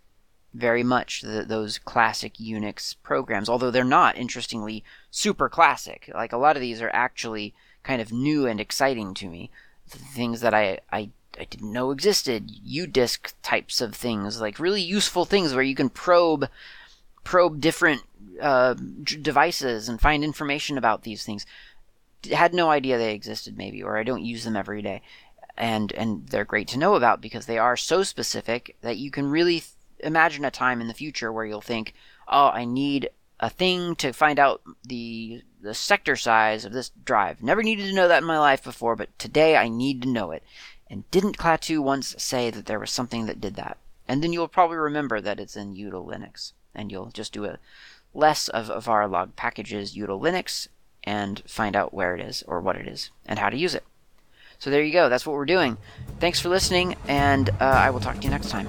very 0.54 0.82
much 0.82 1.20
the, 1.20 1.44
those 1.46 1.78
classic 1.78 2.34
Unix 2.34 2.96
programs, 3.02 3.48
although 3.48 3.70
they're 3.70 3.84
not, 3.84 4.16
interestingly, 4.16 4.82
super 5.10 5.48
classic. 5.48 6.10
Like 6.14 6.32
a 6.32 6.38
lot 6.38 6.56
of 6.56 6.62
these 6.62 6.80
are 6.80 6.90
actually 6.92 7.54
kind 7.82 8.00
of 8.00 8.12
new 8.12 8.46
and 8.46 8.60
exciting 8.60 9.14
to 9.14 9.28
me. 9.28 9.50
Things 9.86 10.40
that 10.40 10.54
I, 10.54 10.80
I, 10.92 11.10
I 11.38 11.44
didn't 11.44 11.72
know 11.72 11.90
existed. 11.90 12.50
UDisk 12.66 13.34
types 13.42 13.80
of 13.80 13.94
things, 13.94 14.40
like 14.40 14.58
really 14.58 14.82
useful 14.82 15.24
things 15.24 15.54
where 15.54 15.62
you 15.62 15.74
can 15.74 15.90
probe 15.90 16.48
probe 17.24 17.60
different 17.60 18.02
uh, 18.40 18.72
devices 19.20 19.86
and 19.86 20.00
find 20.00 20.24
information 20.24 20.78
about 20.78 21.02
these 21.02 21.24
things. 21.24 21.44
Had 22.32 22.54
no 22.54 22.70
idea 22.70 22.96
they 22.96 23.12
existed, 23.12 23.58
maybe, 23.58 23.82
or 23.82 23.98
I 23.98 24.02
don't 24.02 24.24
use 24.24 24.44
them 24.44 24.56
every 24.56 24.80
day. 24.80 25.02
And, 25.56 25.92
and 25.92 26.26
they're 26.28 26.46
great 26.46 26.68
to 26.68 26.78
know 26.78 26.94
about 26.94 27.20
because 27.20 27.44
they 27.44 27.58
are 27.58 27.76
so 27.76 28.02
specific 28.02 28.76
that 28.80 28.96
you 28.96 29.10
can 29.10 29.26
really 29.26 29.62
imagine 30.00 30.44
a 30.44 30.50
time 30.50 30.80
in 30.80 30.88
the 30.88 30.94
future 30.94 31.32
where 31.32 31.44
you'll 31.44 31.60
think, 31.60 31.94
oh, 32.26 32.48
I 32.48 32.64
need 32.64 33.10
a 33.40 33.50
thing 33.50 33.94
to 33.96 34.12
find 34.12 34.38
out 34.38 34.62
the 34.84 35.42
the 35.60 35.74
sector 35.74 36.14
size 36.14 36.64
of 36.64 36.72
this 36.72 36.90
drive. 37.04 37.42
Never 37.42 37.62
needed 37.62 37.86
to 37.86 37.94
know 37.94 38.08
that 38.08 38.22
in 38.22 38.28
my 38.28 38.38
life 38.38 38.62
before, 38.62 38.94
but 38.94 39.16
today 39.18 39.56
I 39.56 39.68
need 39.68 40.02
to 40.02 40.08
know 40.08 40.30
it. 40.30 40.44
And 40.88 41.10
didn't 41.10 41.36
Klaatu 41.36 41.80
once 41.80 42.14
say 42.16 42.50
that 42.50 42.66
there 42.66 42.78
was 42.78 42.90
something 42.90 43.26
that 43.26 43.40
did 43.40 43.56
that? 43.56 43.76
And 44.06 44.22
then 44.22 44.32
you'll 44.32 44.48
probably 44.48 44.76
remember 44.76 45.20
that 45.20 45.40
it's 45.40 45.56
in 45.56 45.74
util 45.74 46.06
Linux, 46.06 46.52
and 46.74 46.90
you'll 46.90 47.10
just 47.10 47.32
do 47.32 47.44
a 47.44 47.58
less 48.14 48.48
of, 48.48 48.84
var 48.84 49.06
log 49.06 49.36
packages 49.36 49.96
util 49.96 50.20
Linux 50.20 50.68
and 51.04 51.42
find 51.46 51.76
out 51.76 51.92
where 51.92 52.14
it 52.14 52.20
is 52.20 52.42
or 52.46 52.60
what 52.60 52.76
it 52.76 52.86
is 52.86 53.10
and 53.26 53.38
how 53.38 53.50
to 53.50 53.56
use 53.56 53.74
it. 53.74 53.84
So 54.58 54.70
there 54.70 54.82
you 54.82 54.92
go. 54.92 55.08
That's 55.08 55.26
what 55.26 55.34
we're 55.34 55.44
doing. 55.44 55.76
Thanks 56.18 56.40
for 56.40 56.48
listening, 56.48 56.96
and 57.06 57.50
uh, 57.60 57.64
I 57.64 57.90
will 57.90 58.00
talk 58.00 58.16
to 58.16 58.22
you 58.22 58.30
next 58.30 58.48
time. 58.48 58.68